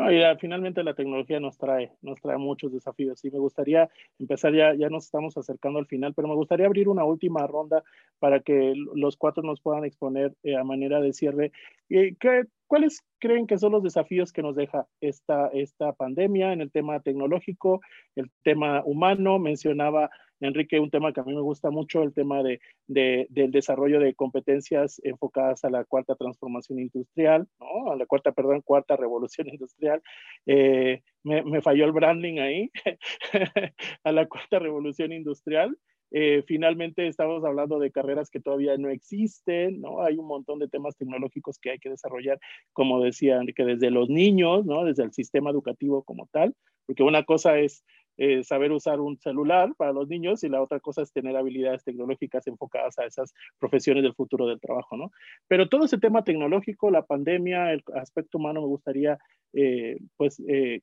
No, 0.00 0.10
y 0.10 0.18
finalmente 0.38 0.82
la 0.82 0.94
tecnología 0.94 1.40
nos 1.40 1.58
trae, 1.58 1.92
nos 2.00 2.18
trae 2.22 2.38
muchos 2.38 2.72
desafíos. 2.72 3.22
Y 3.22 3.30
me 3.30 3.38
gustaría 3.38 3.90
empezar, 4.18 4.54
ya, 4.54 4.72
ya 4.74 4.88
nos 4.88 5.04
estamos 5.04 5.36
acercando 5.36 5.78
al 5.78 5.84
final, 5.84 6.14
pero 6.14 6.26
me 6.26 6.34
gustaría 6.34 6.64
abrir 6.64 6.88
una 6.88 7.04
última 7.04 7.46
ronda 7.46 7.84
para 8.18 8.40
que 8.40 8.72
los 8.94 9.18
cuatro 9.18 9.42
nos 9.42 9.60
puedan 9.60 9.84
exponer 9.84 10.32
eh, 10.42 10.56
a 10.56 10.64
manera 10.64 11.02
de 11.02 11.12
cierre. 11.12 11.52
Eh, 11.90 12.16
¿qué, 12.18 12.44
¿Cuáles 12.66 13.02
creen 13.18 13.46
que 13.46 13.58
son 13.58 13.72
los 13.72 13.82
desafíos 13.82 14.32
que 14.32 14.40
nos 14.40 14.56
deja 14.56 14.86
esta, 15.02 15.48
esta 15.48 15.92
pandemia 15.92 16.54
en 16.54 16.62
el 16.62 16.70
tema 16.70 17.00
tecnológico, 17.00 17.82
el 18.16 18.30
tema 18.42 18.82
humano? 18.86 19.38
Mencionaba 19.38 20.08
Enrique, 20.40 20.80
un 20.80 20.90
tema 20.90 21.12
que 21.12 21.20
a 21.20 21.24
mí 21.24 21.34
me 21.34 21.40
gusta 21.40 21.70
mucho, 21.70 22.02
el 22.02 22.12
tema 22.12 22.42
de, 22.42 22.60
del 22.86 23.50
desarrollo 23.50 24.00
de 24.00 24.14
competencias 24.14 25.00
enfocadas 25.04 25.64
a 25.64 25.70
la 25.70 25.84
cuarta 25.84 26.14
transformación 26.14 26.78
industrial, 26.78 27.46
¿no? 27.58 27.92
a 27.92 27.96
la 27.96 28.06
cuarta, 28.06 28.32
perdón, 28.32 28.62
cuarta 28.62 28.96
revolución 28.96 29.48
industrial. 29.48 30.02
Eh, 30.46 31.02
me, 31.22 31.60
falló 31.60 31.84
el 31.84 31.92
branding 31.92 32.38
ahí, 32.38 32.70
a 34.04 34.12
la 34.12 34.26
cuarta 34.26 34.58
revolución 34.58 35.12
industrial. 35.12 35.76
Eh, 36.12 36.42
finalmente 36.46 37.06
estamos 37.06 37.44
hablando 37.44 37.78
de 37.78 37.92
carreras 37.92 38.30
que 38.30 38.40
todavía 38.40 38.76
no 38.76 38.88
existen, 38.88 39.80
¿no? 39.80 40.02
Hay 40.02 40.16
un 40.16 40.26
montón 40.26 40.58
de 40.58 40.66
temas 40.66 40.96
tecnológicos 40.96 41.58
que 41.60 41.70
hay 41.70 41.78
que 41.78 41.90
desarrollar, 41.90 42.40
como 42.72 43.00
decía 43.00 43.36
Enrique, 43.36 43.64
desde 43.64 43.90
los 43.90 44.08
niños, 44.08 44.66
¿no? 44.66 44.84
Desde 44.84 45.04
el 45.04 45.12
sistema 45.12 45.50
educativo 45.50 46.02
como 46.02 46.26
tal, 46.32 46.56
porque 46.86 47.04
una 47.04 47.22
cosa 47.22 47.60
es 47.60 47.84
eh, 48.16 48.44
saber 48.44 48.72
usar 48.72 49.00
un 49.00 49.18
celular 49.18 49.74
para 49.76 49.92
los 49.92 50.08
niños 50.08 50.44
y 50.44 50.48
la 50.48 50.62
otra 50.62 50.80
cosa 50.80 51.02
es 51.02 51.12
tener 51.12 51.36
habilidades 51.36 51.84
tecnológicas 51.84 52.46
enfocadas 52.46 52.98
a 52.98 53.04
esas 53.04 53.32
profesiones 53.58 54.02
del 54.02 54.14
futuro 54.14 54.46
del 54.46 54.60
trabajo, 54.60 54.96
¿no? 54.96 55.10
Pero 55.48 55.68
todo 55.68 55.84
ese 55.84 55.98
tema 55.98 56.24
tecnológico, 56.24 56.90
la 56.90 57.06
pandemia, 57.06 57.72
el 57.72 57.82
aspecto 57.94 58.38
humano, 58.38 58.60
me 58.60 58.66
gustaría, 58.66 59.18
eh, 59.52 59.98
pues, 60.16 60.42
eh, 60.48 60.82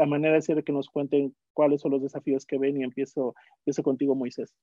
a 0.00 0.06
manera 0.06 0.32
de 0.32 0.38
decir 0.38 0.62
que 0.64 0.72
nos 0.72 0.88
cuenten 0.88 1.34
cuáles 1.52 1.80
son 1.80 1.92
los 1.92 2.02
desafíos 2.02 2.46
que 2.46 2.58
ven 2.58 2.80
y 2.80 2.84
empiezo, 2.84 3.34
empiezo 3.58 3.82
contigo, 3.82 4.14
Moisés. 4.14 4.54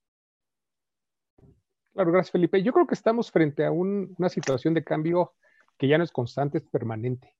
Claro, 1.92 2.12
gracias, 2.12 2.32
Felipe. 2.32 2.62
Yo 2.62 2.72
creo 2.72 2.86
que 2.86 2.94
estamos 2.94 3.30
frente 3.30 3.64
a 3.64 3.70
una 3.70 4.28
situación 4.28 4.74
de 4.74 4.84
cambio 4.84 5.34
que 5.76 5.88
ya 5.88 5.98
no 5.98 6.04
es 6.04 6.12
constante, 6.12 6.58
es 6.58 6.64
permanente. 6.64 7.34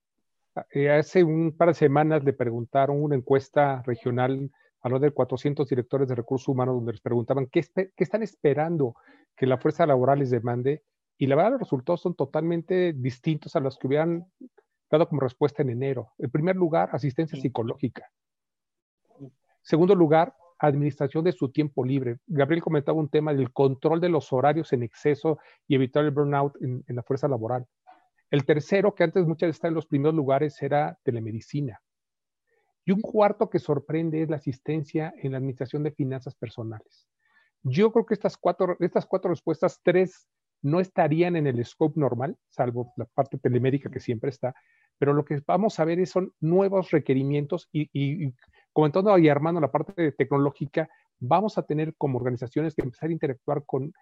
Eh, 0.71 0.89
hace 0.89 1.23
un 1.23 1.55
par 1.55 1.69
de 1.69 1.73
semanas 1.73 2.23
le 2.23 2.33
preguntaron 2.33 3.01
una 3.01 3.15
encuesta 3.15 3.81
regional 3.85 4.51
a 4.81 4.89
los 4.89 4.99
de 4.99 5.11
400 5.11 5.67
directores 5.67 6.09
de 6.09 6.15
recursos 6.15 6.47
humanos 6.47 6.75
donde 6.75 6.93
les 6.93 7.01
preguntaban 7.01 7.47
qué, 7.47 7.65
están 7.95 8.23
esperando 8.23 8.95
que 9.35 9.45
la 9.45 9.57
fuerza 9.57 9.85
laboral 9.85 10.19
les 10.19 10.29
demande 10.29 10.83
y 11.17 11.27
la 11.27 11.35
verdad 11.35 11.51
los 11.51 11.61
resultados 11.61 12.01
son 12.01 12.15
totalmente 12.15 12.93
distintos 12.93 13.55
a 13.55 13.59
los 13.59 13.77
que 13.77 13.87
hubieran 13.87 14.25
dado 14.89 15.07
como 15.07 15.21
respuesta 15.21 15.61
en 15.61 15.69
enero. 15.69 16.11
En 16.17 16.31
primer 16.31 16.55
lugar, 16.55 16.89
asistencia 16.91 17.39
psicológica. 17.39 18.11
Segundo 19.61 19.95
lugar, 19.95 20.35
administración 20.57 21.23
de 21.23 21.31
su 21.31 21.49
tiempo 21.49 21.85
libre. 21.85 22.17
Gabriel 22.27 22.63
comentaba 22.63 22.99
un 22.99 23.07
tema 23.07 23.33
del 23.33 23.53
control 23.53 24.01
de 24.01 24.09
los 24.09 24.33
horarios 24.33 24.73
en 24.73 24.83
exceso 24.83 25.37
y 25.67 25.75
evitar 25.75 26.03
el 26.03 26.11
burnout 26.11 26.57
en 26.59 26.83
la 26.87 27.03
fuerza 27.03 27.27
laboral. 27.27 27.67
El 28.31 28.45
tercero, 28.45 28.95
que 28.95 29.03
antes 29.03 29.27
muchas 29.27 29.49
veces 29.49 29.63
en 29.65 29.73
los 29.73 29.85
primeros 29.85 30.15
lugares, 30.15 30.59
era 30.61 30.97
telemedicina. 31.03 31.81
Y 32.85 32.93
un 32.93 33.01
cuarto 33.01 33.49
que 33.49 33.59
sorprende 33.59 34.23
es 34.23 34.29
la 34.29 34.37
asistencia 34.37 35.13
en 35.17 35.33
la 35.33 35.37
administración 35.37 35.83
de 35.83 35.91
finanzas 35.91 36.33
personales. 36.35 37.07
Yo 37.61 37.91
creo 37.91 38.05
que 38.05 38.13
estas 38.13 38.37
cuatro, 38.37 38.77
estas 38.79 39.05
cuatro 39.05 39.29
respuestas, 39.29 39.79
tres 39.83 40.27
no 40.63 40.79
estarían 40.79 41.35
en 41.35 41.45
el 41.45 41.63
scope 41.65 41.99
normal, 41.99 42.37
salvo 42.49 42.93
la 42.95 43.05
parte 43.05 43.37
telemédica 43.37 43.91
que 43.91 43.99
siempre 43.99 44.29
está, 44.29 44.55
pero 44.97 45.13
lo 45.13 45.25
que 45.25 45.41
vamos 45.45 45.79
a 45.79 45.85
ver 45.85 46.05
son 46.07 46.33
nuevos 46.39 46.91
requerimientos 46.91 47.67
y, 47.71 47.89
y 47.93 48.33
comentando 48.71 49.15
y 49.17 49.27
armando 49.27 49.59
la 49.59 49.71
parte 49.71 50.11
tecnológica, 50.13 50.89
vamos 51.19 51.57
a 51.57 51.63
tener 51.63 51.95
como 51.97 52.17
organizaciones 52.17 52.75
que 52.75 52.83
empezar 52.83 53.09
a 53.09 53.13
interactuar 53.13 53.63
con 53.65 53.93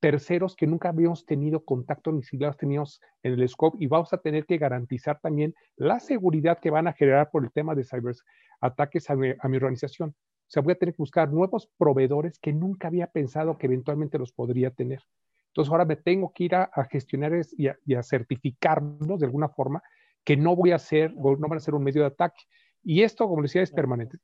terceros 0.00 0.54
que 0.54 0.66
nunca 0.66 0.90
habíamos 0.90 1.26
tenido 1.26 1.64
contacto 1.64 2.12
ni 2.12 2.22
siquiera 2.22 2.52
teníamos 2.52 3.00
en 3.22 3.32
el 3.32 3.48
scope 3.48 3.78
y 3.80 3.86
vamos 3.86 4.12
a 4.12 4.18
tener 4.18 4.46
que 4.46 4.58
garantizar 4.58 5.20
también 5.20 5.54
la 5.76 6.00
seguridad 6.00 6.58
que 6.60 6.70
van 6.70 6.86
a 6.86 6.92
generar 6.92 7.30
por 7.30 7.44
el 7.44 7.52
tema 7.52 7.74
de 7.74 7.84
ciberataques 7.84 9.10
a 9.10 9.16
mi, 9.16 9.32
a 9.38 9.48
mi 9.48 9.56
organización. 9.56 10.10
O 10.10 10.50
sea, 10.50 10.62
voy 10.62 10.72
a 10.72 10.78
tener 10.78 10.94
que 10.94 11.02
buscar 11.02 11.30
nuevos 11.30 11.68
proveedores 11.76 12.38
que 12.38 12.52
nunca 12.52 12.88
había 12.88 13.08
pensado 13.08 13.58
que 13.58 13.66
eventualmente 13.66 14.18
los 14.18 14.32
podría 14.32 14.70
tener. 14.70 15.00
Entonces 15.48 15.70
ahora 15.70 15.84
me 15.84 15.96
tengo 15.96 16.32
que 16.32 16.44
ir 16.44 16.54
a, 16.54 16.70
gestionar 16.90 17.32
y 17.56 17.66
a, 17.66 17.76
y 17.84 17.94
a, 17.94 18.02
certificarnos 18.02 19.18
de 19.18 19.26
alguna 19.26 19.48
forma 19.48 19.82
que 20.24 20.36
no 20.36 20.54
voy 20.54 20.70
a 20.72 20.78
ser, 20.78 21.14
no 21.14 21.36
van 21.36 21.56
a 21.56 21.60
ser 21.60 21.74
un 21.74 21.82
medio 21.82 22.02
de 22.02 22.08
ataque. 22.08 22.42
Y 22.82 23.02
esto, 23.02 23.28
como 23.28 23.42
decía, 23.42 23.62
es 23.62 23.72
permanente 23.72 24.18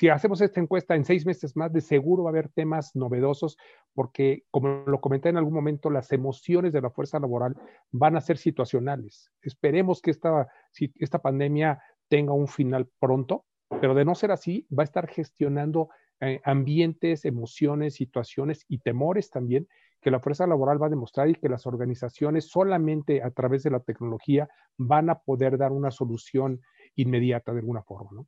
si 0.00 0.08
hacemos 0.08 0.40
esta 0.40 0.60
encuesta 0.60 0.96
en 0.96 1.04
seis 1.04 1.26
meses 1.26 1.54
más, 1.56 1.74
de 1.74 1.82
seguro 1.82 2.22
va 2.22 2.30
a 2.30 2.32
haber 2.32 2.48
temas 2.48 2.96
novedosos, 2.96 3.58
porque 3.92 4.44
como 4.50 4.82
lo 4.86 4.98
comenté 4.98 5.28
en 5.28 5.36
algún 5.36 5.52
momento, 5.52 5.90
las 5.90 6.10
emociones 6.10 6.72
de 6.72 6.80
la 6.80 6.88
fuerza 6.88 7.20
laboral 7.20 7.54
van 7.90 8.16
a 8.16 8.22
ser 8.22 8.38
situacionales. 8.38 9.30
Esperemos 9.42 10.00
que 10.00 10.10
esta, 10.10 11.18
pandemia 11.22 11.82
tenga 12.08 12.32
un 12.32 12.48
final 12.48 12.88
pronto, 12.98 13.44
pero 13.78 13.92
de 13.92 14.06
no 14.06 14.14
ser 14.14 14.30
así, 14.30 14.66
va 14.70 14.84
a 14.84 14.88
estar 14.88 15.06
gestionando 15.06 15.90
eh, 16.20 16.40
ambientes, 16.44 17.26
emociones, 17.26 17.96
situaciones 17.96 18.64
y 18.68 18.78
temores 18.78 19.28
también 19.28 19.68
que 20.00 20.10
la 20.10 20.20
fuerza 20.20 20.46
laboral 20.46 20.82
va 20.82 20.86
a 20.86 20.96
demostrar 20.96 21.28
y 21.28 21.34
que 21.34 21.50
las 21.50 21.66
organizaciones 21.66 22.48
solamente 22.48 23.22
a 23.22 23.32
través 23.32 23.64
de 23.64 23.70
la 23.70 23.80
tecnología 23.80 24.48
van 24.78 25.10
a 25.10 25.18
poder 25.18 25.58
dar 25.58 25.72
una 25.72 25.90
solución 25.90 26.62
inmediata 26.94 27.52
de 27.52 27.58
alguna 27.58 27.82
forma, 27.82 28.12
¿no? 28.12 28.26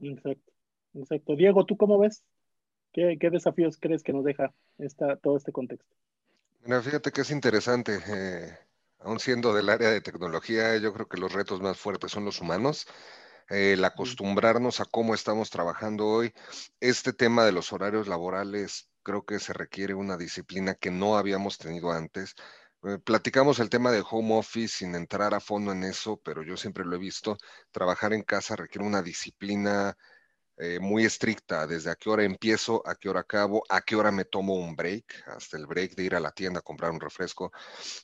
Exacto. 0.00 0.53
Exacto. 0.94 1.36
Diego, 1.36 1.66
¿tú 1.66 1.76
cómo 1.76 1.98
ves? 1.98 2.24
¿Qué, 2.92 3.18
desafíos 3.30 3.76
crees 3.80 4.02
que 4.02 4.12
nos 4.12 4.24
deja 4.24 4.54
esta, 4.78 5.16
todo 5.16 5.36
este 5.36 5.50
contexto? 5.50 5.92
Mira, 6.62 6.80
fíjate 6.80 7.10
que 7.10 7.22
es 7.22 7.30
interesante. 7.30 7.98
Eh, 8.06 8.56
aún 9.00 9.18
siendo 9.18 9.52
del 9.52 9.68
área 9.68 9.90
de 9.90 10.00
tecnología, 10.00 10.76
yo 10.78 10.92
creo 10.94 11.08
que 11.08 11.18
los 11.18 11.32
retos 11.32 11.60
más 11.60 11.76
fuertes 11.76 12.12
son 12.12 12.24
los 12.24 12.40
humanos. 12.40 12.86
el 13.48 13.84
acostumbrarnos 13.84 14.80
a 14.80 14.86
cómo 14.86 15.14
estamos 15.14 15.50
trabajando 15.50 16.06
hoy. 16.06 16.32
Este 16.80 17.12
tema 17.12 17.44
de 17.44 17.52
los 17.52 17.72
horarios 17.72 18.08
laborales 18.08 18.88
creo 19.02 19.24
que 19.24 19.38
se 19.38 19.52
requiere 19.52 19.94
una 19.94 20.16
disciplina 20.16 20.74
que 20.74 20.90
no 20.90 21.16
habíamos 21.16 21.58
tenido 21.58 21.92
antes. 21.92 22.34
Eh, 22.84 22.98
platicamos 22.98 23.58
el 23.60 23.70
tema 23.70 23.92
de 23.92 24.02
home 24.08 24.36
office 24.38 24.78
sin 24.78 24.94
entrar 24.94 25.34
a 25.34 25.40
fondo 25.40 25.72
en 25.72 25.84
eso, 25.84 26.20
pero 26.24 26.42
yo 26.42 26.56
siempre 26.56 26.84
lo 26.84 26.96
he 26.96 26.98
visto. 26.98 27.36
Trabajar 27.70 28.12
en 28.12 28.22
casa 28.22 28.56
requiere 28.56 28.86
una 28.86 29.02
disciplina 29.02 29.96
eh, 30.56 30.78
muy 30.80 31.04
estricta, 31.04 31.66
desde 31.66 31.90
a 31.90 31.96
qué 31.96 32.08
hora 32.08 32.22
empiezo, 32.22 32.86
a 32.86 32.94
qué 32.94 33.08
hora 33.08 33.20
acabo, 33.20 33.64
a 33.68 33.80
qué 33.80 33.96
hora 33.96 34.12
me 34.12 34.24
tomo 34.24 34.54
un 34.54 34.76
break, 34.76 35.24
hasta 35.26 35.56
el 35.56 35.66
break 35.66 35.96
de 35.96 36.04
ir 36.04 36.14
a 36.14 36.20
la 36.20 36.30
tienda 36.30 36.60
a 36.60 36.62
comprar 36.62 36.92
un 36.92 37.00
refresco, 37.00 37.52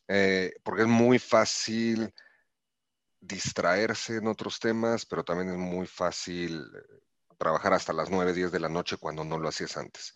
eh, 0.09 0.53
porque 0.65 0.83
es 0.83 0.89
muy 0.89 1.21
fácil 1.21 2.13
distraerse 3.21 4.17
en 4.17 4.27
otros 4.27 4.59
temas, 4.59 5.07
pero 5.07 5.23
también 5.23 5.51
es 5.51 5.59
muy 5.59 5.87
fácil 5.87 6.61
eh, 6.75 7.01
trabajar 7.39 7.73
hasta 7.73 7.93
las 7.93 8.11
9, 8.11 8.33
10 8.33 8.51
de 8.51 8.61
la 8.61 8.69
noche 8.69 8.97
cuando 8.97 9.25
no 9.25 9.39
lo 9.39 9.49
hacías 9.49 9.77
antes. 9.77 10.15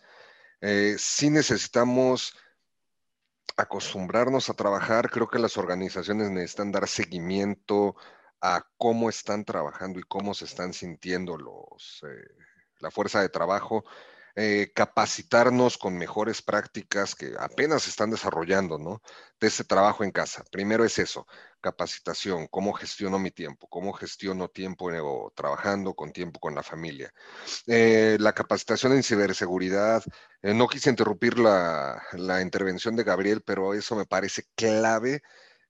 si 0.97 1.29
necesitamos 1.29 2.35
acostumbrarnos 3.57 4.49
a 4.49 4.53
trabajar, 4.53 5.09
creo 5.09 5.29
que 5.29 5.39
las 5.39 5.57
organizaciones 5.57 6.29
necesitan 6.29 6.71
dar 6.71 6.87
seguimiento 6.87 7.95
a 8.41 8.65
cómo 8.77 9.09
están 9.09 9.45
trabajando 9.45 9.99
y 9.99 10.03
cómo 10.03 10.33
se 10.33 10.45
están 10.45 10.73
sintiendo 10.73 11.37
los, 11.37 12.03
eh, 12.03 12.31
la 12.79 12.91
fuerza 12.91 13.21
de 13.21 13.29
trabajo, 13.29 13.83
eh, 14.37 14.71
capacitarnos 14.75 15.77
con 15.77 15.97
mejores 15.97 16.41
prácticas 16.41 17.15
que 17.15 17.33
apenas 17.39 17.87
están 17.87 18.11
desarrollando, 18.11 18.77
¿no? 18.77 19.01
De 19.39 19.47
ese 19.47 19.63
trabajo 19.63 20.03
en 20.03 20.11
casa. 20.11 20.43
Primero 20.51 20.83
es 20.83 20.99
eso, 20.99 21.25
capacitación, 21.61 22.47
cómo 22.47 22.73
gestiono 22.73 23.17
mi 23.17 23.31
tiempo, 23.31 23.67
cómo 23.69 23.93
gestiono 23.93 24.49
tiempo 24.49 24.91
eh, 24.91 25.01
trabajando 25.35 25.93
con 25.93 26.11
tiempo 26.11 26.39
con 26.39 26.53
la 26.53 26.63
familia. 26.63 27.13
la 27.65 28.33
capacitación 28.33 28.93
en 28.93 29.03
ciberseguridad, 29.03 30.03
no 30.41 30.67
quise 30.67 30.89
interrumpir 30.89 31.39
la, 31.39 32.01
la 32.13 32.41
intervención 32.41 32.95
de 32.95 33.03
Gabriel, 33.03 33.41
pero 33.41 33.73
eso 33.73 33.95
me 33.95 34.05
parece 34.05 34.43
clave 34.55 35.21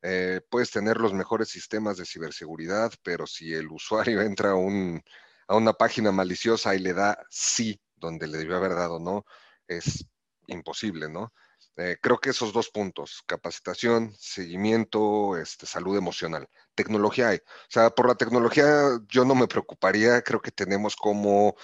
eh, 0.08 0.39
puedes 0.51 0.70
tener 0.70 0.97
los 0.97 1.14
mejores 1.14 1.49
sistemas 1.49 1.97
de 1.97 2.06
ciberseguridad, 2.06 2.93
pero 3.01 3.26
si 3.26 3.56
el 3.56 3.68
usuario 3.72 4.22
entra 4.22 4.51
a, 4.51 4.56
una 4.56 5.74
página 5.74 6.12
maliciosa 6.12 6.76
y 6.76 6.80
le 6.80 6.93
da 6.93 7.18
sí 7.32 7.82
donde 7.95 8.28
le 8.28 8.38
debió 8.38 8.58
haber 8.58 8.76
dado 8.76 8.99
no, 8.99 9.26
es 9.68 10.06
imposible, 10.47 11.10
¿no? 11.10 11.34
Eh, 11.78 11.97
creo 12.01 12.20
que 12.20 12.30
esos 12.30 12.53
dos 12.53 12.70
puntos, 12.70 13.24
capacitación, 13.26 14.14
seguimiento, 14.20 15.38
este, 15.38 15.66
salud 15.66 15.97
emocional, 15.97 16.47
tecnología 16.76 17.30
hay. 17.30 17.38
O 17.38 17.70
sea, 17.70 17.89
por 17.89 18.08
la 18.08 18.16
tecnología 18.16 18.99
yo 19.10 19.26
no 19.26 19.34
me 19.36 19.47
preocuparía, 19.47 20.22
creo 20.22 20.41
que 20.41 20.51
tenemos 20.51 20.95
cómo 20.95 21.56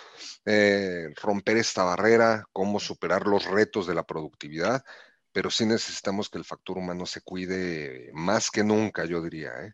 eh, 0.45 1.13
romper 1.21 1.57
esta 1.57 1.83
barrera, 1.83 2.45
cómo 2.51 2.79
superar 2.79 3.27
los 3.27 3.45
retos 3.45 3.87
de 3.87 3.95
la 3.95 4.03
productividad, 4.03 4.83
pero 5.32 5.49
sí 5.49 5.65
necesitamos 5.65 6.29
que 6.29 6.38
el 6.38 6.43
factor 6.43 6.77
humano 6.77 7.05
se 7.05 7.21
cuide 7.21 8.09
más 8.13 8.51
que 8.51 8.63
nunca, 8.63 9.05
yo 9.05 9.21
diría. 9.21 9.51
¿eh? 9.61 9.73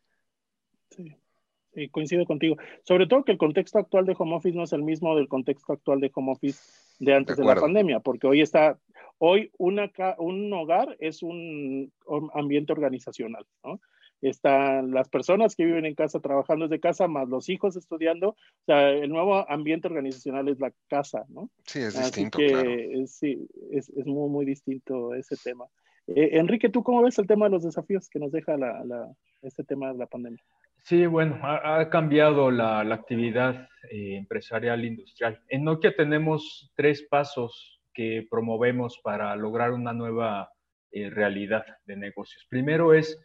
Sí. 0.90 1.90
coincido 1.90 2.26
contigo. 2.26 2.58
Sobre 2.84 3.08
todo 3.08 3.24
que 3.24 3.32
el 3.32 3.38
contexto 3.38 3.80
actual 3.80 4.06
de 4.06 4.16
home 4.18 4.36
office 4.36 4.56
no 4.56 4.64
es 4.64 4.74
el 4.74 4.84
mismo 4.84 5.16
del 5.16 5.28
contexto 5.28 5.74
actual 5.74 6.00
de 6.00 6.12
home 6.14 6.32
office 6.32 6.60
de 7.00 7.14
antes 7.14 7.38
de, 7.38 7.46
la 7.46 7.56
pandemia, 7.56 8.00
porque 8.00 8.28
hoy 8.28 8.42
está, 8.42 8.80
hoy 9.20 9.52
una, 9.58 9.92
un 10.18 10.52
hogar 10.54 10.96
es 11.00 11.22
un 11.22 11.92
ambiente 12.34 12.74
organizacional, 12.74 13.46
¿no? 13.64 13.80
Están 14.22 14.92
las 14.92 15.10
personas 15.10 15.56
que 15.56 15.66
viven 15.66 15.86
en 15.86 15.96
casa 15.96 16.20
trabajando 16.20 16.68
desde 16.68 16.80
casa, 16.80 17.08
más 17.08 17.30
los 17.30 17.50
hijos 17.50 17.76
estudiando. 17.76 18.30
O 18.30 18.66
sea, 18.66 18.90
el 18.90 19.10
nuevo 19.10 19.50
ambiente 19.50 19.88
organizacional 19.88 20.48
es 20.48 20.60
la 20.60 20.72
casa, 20.88 21.26
¿no? 21.30 21.50
Sí, 21.66 21.80
es 21.80 21.98
distinto. 21.98 22.38
claro. 22.38 22.70
sí, 23.08 23.48
es, 23.72 23.90
es, 23.90 24.06
muy, 24.06 24.30
muy 24.30 24.46
distinto 24.46 25.14
ese 25.14 25.36
tema. 25.44 25.66
Eh, 26.08 26.30
Enrique, 26.34 26.70
¿tú 26.70 26.84
cómo 26.84 27.04
ves 27.04 27.20
el 27.20 27.28
tema 27.28 27.46
de 27.46 27.52
los 27.52 27.64
desafíos 27.64 28.10
que 28.10 28.20
nos 28.20 28.32
deja 28.32 28.58
la, 28.58 28.84
la, 28.86 29.12
este 29.42 29.64
tema 29.64 29.92
de 29.92 30.00
la 30.00 30.06
pandemia? 30.08 30.42
Sí, 30.84 31.06
bueno, 31.06 31.38
ha, 31.44 31.90
cambiado 31.90 32.50
la, 32.50 32.82
la 32.86 32.96
actividad 32.96 33.68
eh, 33.92 34.16
empresarial 34.16 34.86
industrial. 34.86 35.42
En 35.50 35.66
Nokia 35.66 35.94
tenemos 35.94 36.72
tres 36.76 37.06
pasos 37.10 37.82
que 37.94 38.26
promovemos 38.30 39.00
para 39.04 39.36
lograr 39.36 39.74
una 39.74 39.92
nueva 39.92 40.50
eh, 40.92 41.10
realidad 41.10 41.66
de 41.86 41.98
negocios. 41.98 42.46
Primero 42.50 42.94
es 42.94 43.20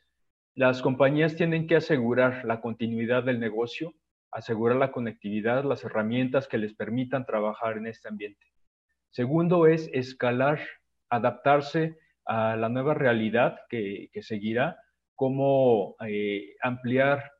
las 0.55 0.83
compañías 0.83 1.35
tienen 1.37 1.67
que 1.67 1.77
asegurar 1.77 2.45
la 2.45 2.61
continuidad 2.61 3.25
del 3.25 3.41
negocio, 3.41 3.95
asegurar 4.31 4.77
la 4.77 4.93
conectividad, 4.93 5.65
las 5.65 5.85
herramientas 5.85 6.47
que 6.47 6.59
les 6.59 6.75
permitan 6.75 7.25
trabajar 7.25 7.79
en 7.79 7.87
este 7.87 8.09
ambiente. 8.09 8.47
Segundo 9.11 9.67
es 9.67 9.89
escalar, 9.93 10.61
adaptarse 11.09 11.99
a 12.27 12.57
la 12.57 12.69
nueva 12.69 12.95
realidad 12.95 13.59
que, 13.69 14.11
seguirá, 14.21 14.77
cómo 15.15 15.97
eh, 16.07 16.55
ampliar 16.63 17.31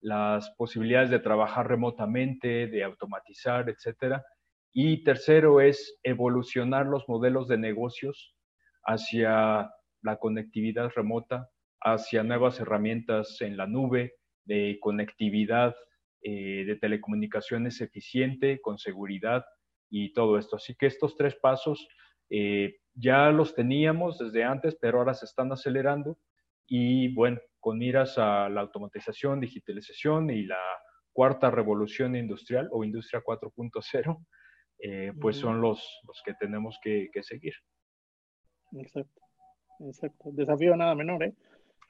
las 0.00 0.50
posibilidades 0.56 1.10
de 1.10 1.20
trabajar 1.20 1.68
remotamente, 1.68 2.66
de 2.66 2.84
automatizar, 2.84 3.68
etc. 3.68 4.22
Y 4.72 5.04
tercero 5.04 5.60
es 5.60 5.98
evolucionar 6.02 6.86
los 6.86 7.08
modelos 7.08 7.48
de 7.48 7.58
negocios 7.58 8.34
hacia 8.84 9.70
la 10.02 10.16
conectividad 10.16 10.90
remota, 10.94 11.48
hacia 11.84 12.22
nuevas 12.22 12.60
herramientas 12.60 13.40
en 13.40 13.56
la 13.56 13.66
nube, 13.66 14.14
de 14.44 14.78
conectividad, 14.80 15.74
eh, 16.22 16.64
de 16.66 16.76
telecomunicaciones 16.76 17.80
eficiente, 17.80 18.60
con 18.60 18.78
seguridad 18.78 19.44
y 19.90 20.12
todo 20.12 20.38
esto. 20.38 20.56
Así 20.56 20.74
que 20.74 20.86
estos 20.86 21.16
tres 21.16 21.36
pasos 21.36 21.88
eh, 22.30 22.76
ya 22.94 23.30
los 23.30 23.54
teníamos 23.54 24.18
desde 24.18 24.44
antes, 24.44 24.76
pero 24.80 24.98
ahora 24.98 25.14
se 25.14 25.26
están 25.26 25.52
acelerando 25.52 26.18
y 26.66 27.12
bueno, 27.14 27.40
con 27.60 27.78
miras 27.78 28.18
a 28.18 28.48
la 28.48 28.60
automatización, 28.62 29.40
digitalización 29.40 30.30
y 30.30 30.44
la 30.44 30.60
cuarta 31.12 31.50
revolución 31.50 32.16
industrial 32.16 32.68
o 32.72 32.84
industria 32.84 33.22
4.0, 33.24 34.26
eh, 34.78 35.12
pues 35.20 35.36
son 35.36 35.60
los, 35.60 36.00
los 36.06 36.22
que 36.24 36.34
tenemos 36.34 36.78
que, 36.82 37.10
que 37.12 37.22
seguir. 37.22 37.52
Exacto, 38.72 39.20
exacto. 39.80 40.30
Desafío 40.32 40.74
nada 40.76 40.94
menor, 40.94 41.22
¿eh? 41.24 41.34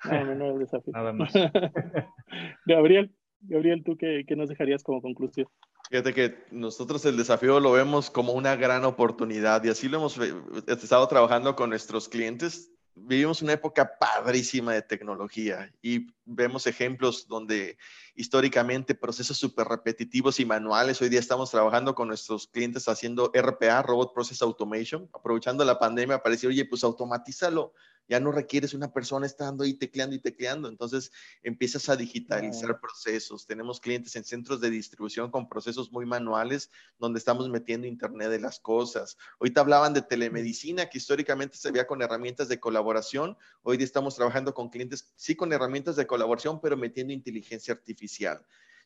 No, 0.05 0.59
desafío. 0.59 0.93
Nada 0.93 1.13
más. 1.13 1.33
Gabriel, 2.67 3.15
Gabriel, 3.41 3.83
¿tú 3.85 3.97
qué, 3.97 4.25
qué, 4.27 4.37
nos 4.37 4.49
dejarías 4.49 4.83
como 4.83 5.01
conclusión? 5.01 5.49
Fíjate 5.91 6.15
que 6.15 6.45
nosotros 6.51 7.05
el 7.05 7.17
desafío 7.17 7.61
lo 7.61 7.73
vemos 7.73 8.11
como 8.11 8.33
una 8.33 8.57
gran 8.57 8.85
oportunidad 8.85 9.63
y 9.65 9.69
así 9.69 9.89
lo 9.89 9.99
hemos 9.99 10.19
estado 10.67 11.07
trabajando 11.07 11.55
con 11.55 11.71
nuestros 11.71 12.09
clientes. 12.09 12.71
Vivimos 12.95 13.43
una 13.43 13.55
época 13.55 13.99
padrísima 13.99 14.75
de 14.75 14.83
tecnología 14.83 15.73
y 15.83 16.09
vemos 16.25 16.67
ejemplos 16.67 17.27
donde 17.27 17.79
históricamente 18.15 18.95
procesos 18.95 19.39
súper 19.39 19.67
repetitivos 19.67 20.41
y 20.41 20.45
manuales, 20.45 21.01
hoy 21.01 21.09
día 21.09 21.21
estamos 21.21 21.51
trabajando 21.51 21.95
con 21.95 22.09
nuestros 22.09 22.47
clientes 22.47 22.89
haciendo 22.89 23.33
RPA, 23.35 23.83
Robot 23.83 24.13
Process 24.13 24.43
Automation, 24.43 25.09
aprovechando 25.15 25.65
la 25.65 25.79
pandemia 25.79 26.23
para 26.23 26.35
decir, 26.35 26.51
oye, 26.51 26.65
pues 26.67 26.85
automatízalo, 26.85 27.73
ya 28.09 28.21
no 28.21 28.33
requieres 28.33 28.75
una 28.75 28.93
persona 28.93 29.27
estando 29.27 29.65
ahí 29.65 29.75
tecleando 29.75 30.15
y 30.17 30.19
tecleando, 30.19 30.69
entonces 30.69 31.13
empiezas 31.43 31.89
a 31.89 31.97
digitalizar 31.97 32.81
procesos. 32.81 33.47
Tenemos 33.47 33.81
clientes 33.81 34.15
en 34.17 34.25
centros 34.25 34.61
de 34.61 34.71
distribución 34.71 35.31
con 35.31 35.49
procesos 35.49 35.93
muy 35.93 36.07
manuales 36.07 36.71
donde 36.99 37.19
estamos 37.19 37.49
metiendo 37.49 37.87
Internet 37.87 38.31
de 38.31 38.41
las 38.41 38.61
cosas. 38.61 39.17
Ahorita 39.41 39.61
hablaban 39.61 39.95
de 39.95 40.03
telemedicina 40.03 40.89
que 40.89 40.99
históricamente 40.99 41.57
se 41.57 41.71
veía 41.71 41.87
con 41.87 42.03
herramientas 42.03 42.49
de 42.49 42.61
colaboración, 42.61 43.37
hoy 43.63 43.77
día 43.77 43.87
estamos 43.87 44.15
trabajando 44.15 44.55
con 44.55 44.69
clientes, 44.69 45.13
sí 45.17 45.35
con 45.35 45.53
herramientas 45.53 45.97
de 45.97 46.07
colaboración, 46.07 46.61
pero 46.61 46.77
metiendo 46.77 47.13
inteligencia 47.13 47.75
artificial. 47.75 48.45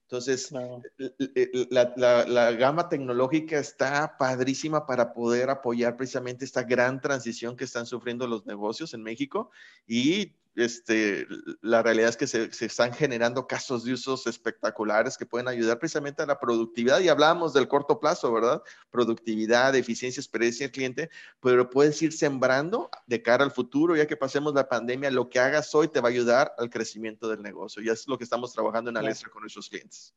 Entonces, 0.09 0.53
la, 1.71 2.53
gama 2.53 2.89
tecnológica 2.89 3.59
está 3.59 4.17
padrísima 4.17 4.87
para 4.87 5.13
poder 5.13 5.51
apoyar 5.51 5.97
precisamente 5.97 6.45
esta 6.45 6.63
gran 6.63 7.01
transición 7.01 7.57
que 7.57 7.65
están 7.65 7.87
sufriendo 7.87 8.29
los 8.29 8.47
negocios 8.47 8.95
en 8.95 9.03
México 9.03 9.51
y 9.85 10.37
este, 10.57 11.27
la 11.61 11.83
realidad 11.83 12.09
es 12.09 12.17
que 12.17 12.27
se, 12.27 12.49
están 12.65 12.93
generando 12.95 13.47
casos 13.47 13.85
de 13.85 13.93
usos 13.93 14.27
espectaculares 14.27 15.19
que 15.19 15.27
pueden 15.27 15.49
ayudar 15.49 15.79
precisamente 15.79 16.23
a 16.23 16.27
la 16.27 16.41
productividad. 16.41 17.01
Y 17.01 17.09
hablábamos 17.09 17.53
del 17.53 17.69
corto 17.69 18.01
plazo, 18.01 18.33
¿verdad? 18.33 18.63
Productividad, 18.91 19.75
eficiencia, 19.77 20.21
experiencia 20.21 20.67
del 20.67 20.73
cliente, 20.73 21.11
pero 21.41 21.69
puedes 21.69 22.01
ir 22.01 22.13
sembrando 22.13 22.91
de 23.07 23.23
cara 23.23 23.45
al 23.45 23.51
futuro, 23.51 23.97
ya 23.97 24.07
que 24.07 24.17
pasemos 24.17 24.55
la 24.55 24.69
pandemia, 24.69 25.11
lo 25.11 25.29
que 25.29 25.39
hagas 25.39 25.75
hoy 25.75 25.89
te 25.89 26.01
va 26.01 26.09
a 26.09 26.13
ayudar 26.13 26.53
al 26.57 26.71
crecimiento 26.71 27.29
del 27.29 27.43
negocio. 27.43 27.83
Y 27.83 27.91
es 27.91 28.09
lo 28.09 28.17
que 28.17 28.25
estamos 28.25 28.53
trabajando 28.55 28.91
en 28.91 28.97
Alestra 28.97 29.31
con 29.31 29.43
nuestros 29.43 29.69
clientes. 29.69 30.15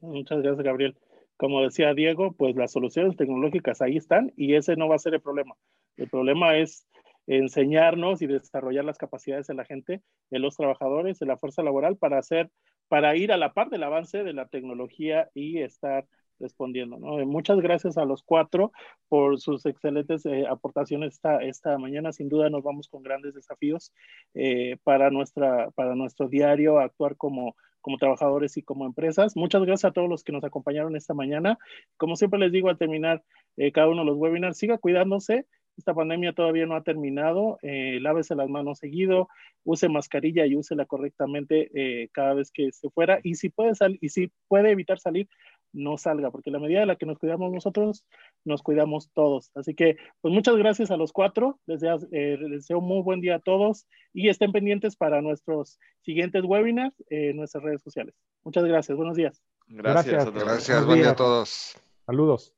Muchas 0.00 0.42
gracias, 0.42 0.62
Gabriel. 0.62 0.96
Como 1.38 1.62
decía 1.62 1.94
Diego, 1.94 2.32
pues 2.32 2.54
las 2.54 2.70
soluciones 2.70 3.16
tecnológicas 3.16 3.80
ahí 3.80 3.96
están 3.96 4.32
y 4.36 4.54
ese 4.54 4.76
no 4.76 4.88
va 4.88 4.96
a 4.96 4.98
ser 4.98 5.14
el 5.14 5.20
problema. 5.20 5.56
El 5.96 6.08
problema 6.08 6.56
es 6.56 6.86
enseñarnos 7.26 8.22
y 8.22 8.26
desarrollar 8.26 8.84
las 8.84 8.98
capacidades 8.98 9.46
de 9.46 9.54
la 9.54 9.64
gente, 9.64 10.02
de 10.30 10.38
los 10.38 10.56
trabajadores, 10.56 11.18
de 11.18 11.26
la 11.26 11.36
fuerza 11.36 11.62
laboral 11.62 11.96
para 11.96 12.18
hacer, 12.18 12.50
para 12.88 13.16
ir 13.16 13.32
a 13.32 13.36
la 13.36 13.52
par 13.52 13.70
del 13.70 13.84
avance 13.84 14.24
de 14.24 14.32
la 14.32 14.46
tecnología 14.48 15.30
y 15.34 15.58
estar 15.58 16.06
respondiendo. 16.42 16.98
¿no? 16.98 17.24
Muchas 17.24 17.60
gracias 17.60 17.96
a 17.96 18.04
los 18.04 18.22
cuatro 18.22 18.72
por 19.08 19.40
sus 19.40 19.64
excelentes 19.64 20.26
eh, 20.26 20.44
aportaciones 20.48 21.14
esta, 21.14 21.42
esta 21.42 21.78
mañana. 21.78 22.12
Sin 22.12 22.28
duda 22.28 22.50
nos 22.50 22.62
vamos 22.62 22.88
con 22.88 23.02
grandes 23.02 23.34
desafíos 23.34 23.92
eh, 24.34 24.76
para, 24.82 25.10
nuestra, 25.10 25.70
para 25.70 25.94
nuestro 25.94 26.28
diario, 26.28 26.80
actuar 26.80 27.16
como, 27.16 27.56
como 27.80 27.96
trabajadores 27.96 28.56
y 28.56 28.62
como 28.62 28.84
empresas. 28.84 29.36
Muchas 29.36 29.62
gracias 29.62 29.90
a 29.90 29.94
todos 29.94 30.08
los 30.08 30.24
que 30.24 30.32
nos 30.32 30.44
acompañaron 30.44 30.96
esta 30.96 31.14
mañana. 31.14 31.58
Como 31.96 32.16
siempre 32.16 32.40
les 32.40 32.52
digo 32.52 32.68
al 32.68 32.78
terminar 32.78 33.22
eh, 33.56 33.72
cada 33.72 33.88
uno 33.88 34.00
de 34.00 34.06
los 34.06 34.18
webinars, 34.18 34.58
siga 34.58 34.78
cuidándose 34.78 35.46
esta 35.76 35.94
pandemia 35.94 36.32
todavía 36.32 36.66
no 36.66 36.76
ha 36.76 36.82
terminado. 36.82 37.58
Eh, 37.62 37.98
lávese 38.00 38.34
las 38.34 38.48
manos 38.48 38.78
seguido, 38.78 39.28
use 39.64 39.88
mascarilla 39.88 40.46
y 40.46 40.56
úsela 40.56 40.86
correctamente 40.86 41.70
eh, 41.74 42.08
cada 42.12 42.34
vez 42.34 42.50
que 42.50 42.72
se 42.72 42.90
fuera. 42.90 43.20
Y 43.22 43.36
si 43.36 43.48
puede 43.48 43.74
salir, 43.74 43.98
y 44.00 44.10
si 44.10 44.30
puede 44.48 44.70
evitar 44.70 44.98
salir, 44.98 45.28
no 45.72 45.96
salga, 45.96 46.30
porque 46.30 46.50
la 46.50 46.58
medida 46.58 46.80
de 46.80 46.86
la 46.86 46.96
que 46.96 47.06
nos 47.06 47.18
cuidamos 47.18 47.50
nosotros, 47.50 48.04
nos 48.44 48.62
cuidamos 48.62 49.10
todos. 49.14 49.50
Así 49.54 49.74
que, 49.74 49.96
pues 50.20 50.34
muchas 50.34 50.56
gracias 50.56 50.90
a 50.90 50.98
los 50.98 51.12
cuatro. 51.12 51.58
Les, 51.66 51.82
eh, 51.82 52.38
deseo 52.38 52.78
un 52.78 52.88
muy 52.88 53.02
buen 53.02 53.20
día 53.20 53.36
a 53.36 53.40
todos 53.40 53.86
y 54.12 54.28
estén 54.28 54.52
pendientes 54.52 54.96
para 54.96 55.22
nuestros 55.22 55.78
siguientes 56.02 56.44
webinars 56.44 56.94
en 57.08 57.36
nuestras 57.36 57.64
redes 57.64 57.82
sociales. 57.82 58.14
Muchas 58.44 58.64
gracias. 58.64 58.96
Buenos 58.96 59.16
días. 59.16 59.42
Gracias. 59.68 60.26
Gracias. 60.26 60.44
Gracias. 60.44 60.86
Buen 60.86 60.98
día 60.98 61.10
a 61.10 61.16
todos. 61.16 61.76
Saludos. 62.04 62.54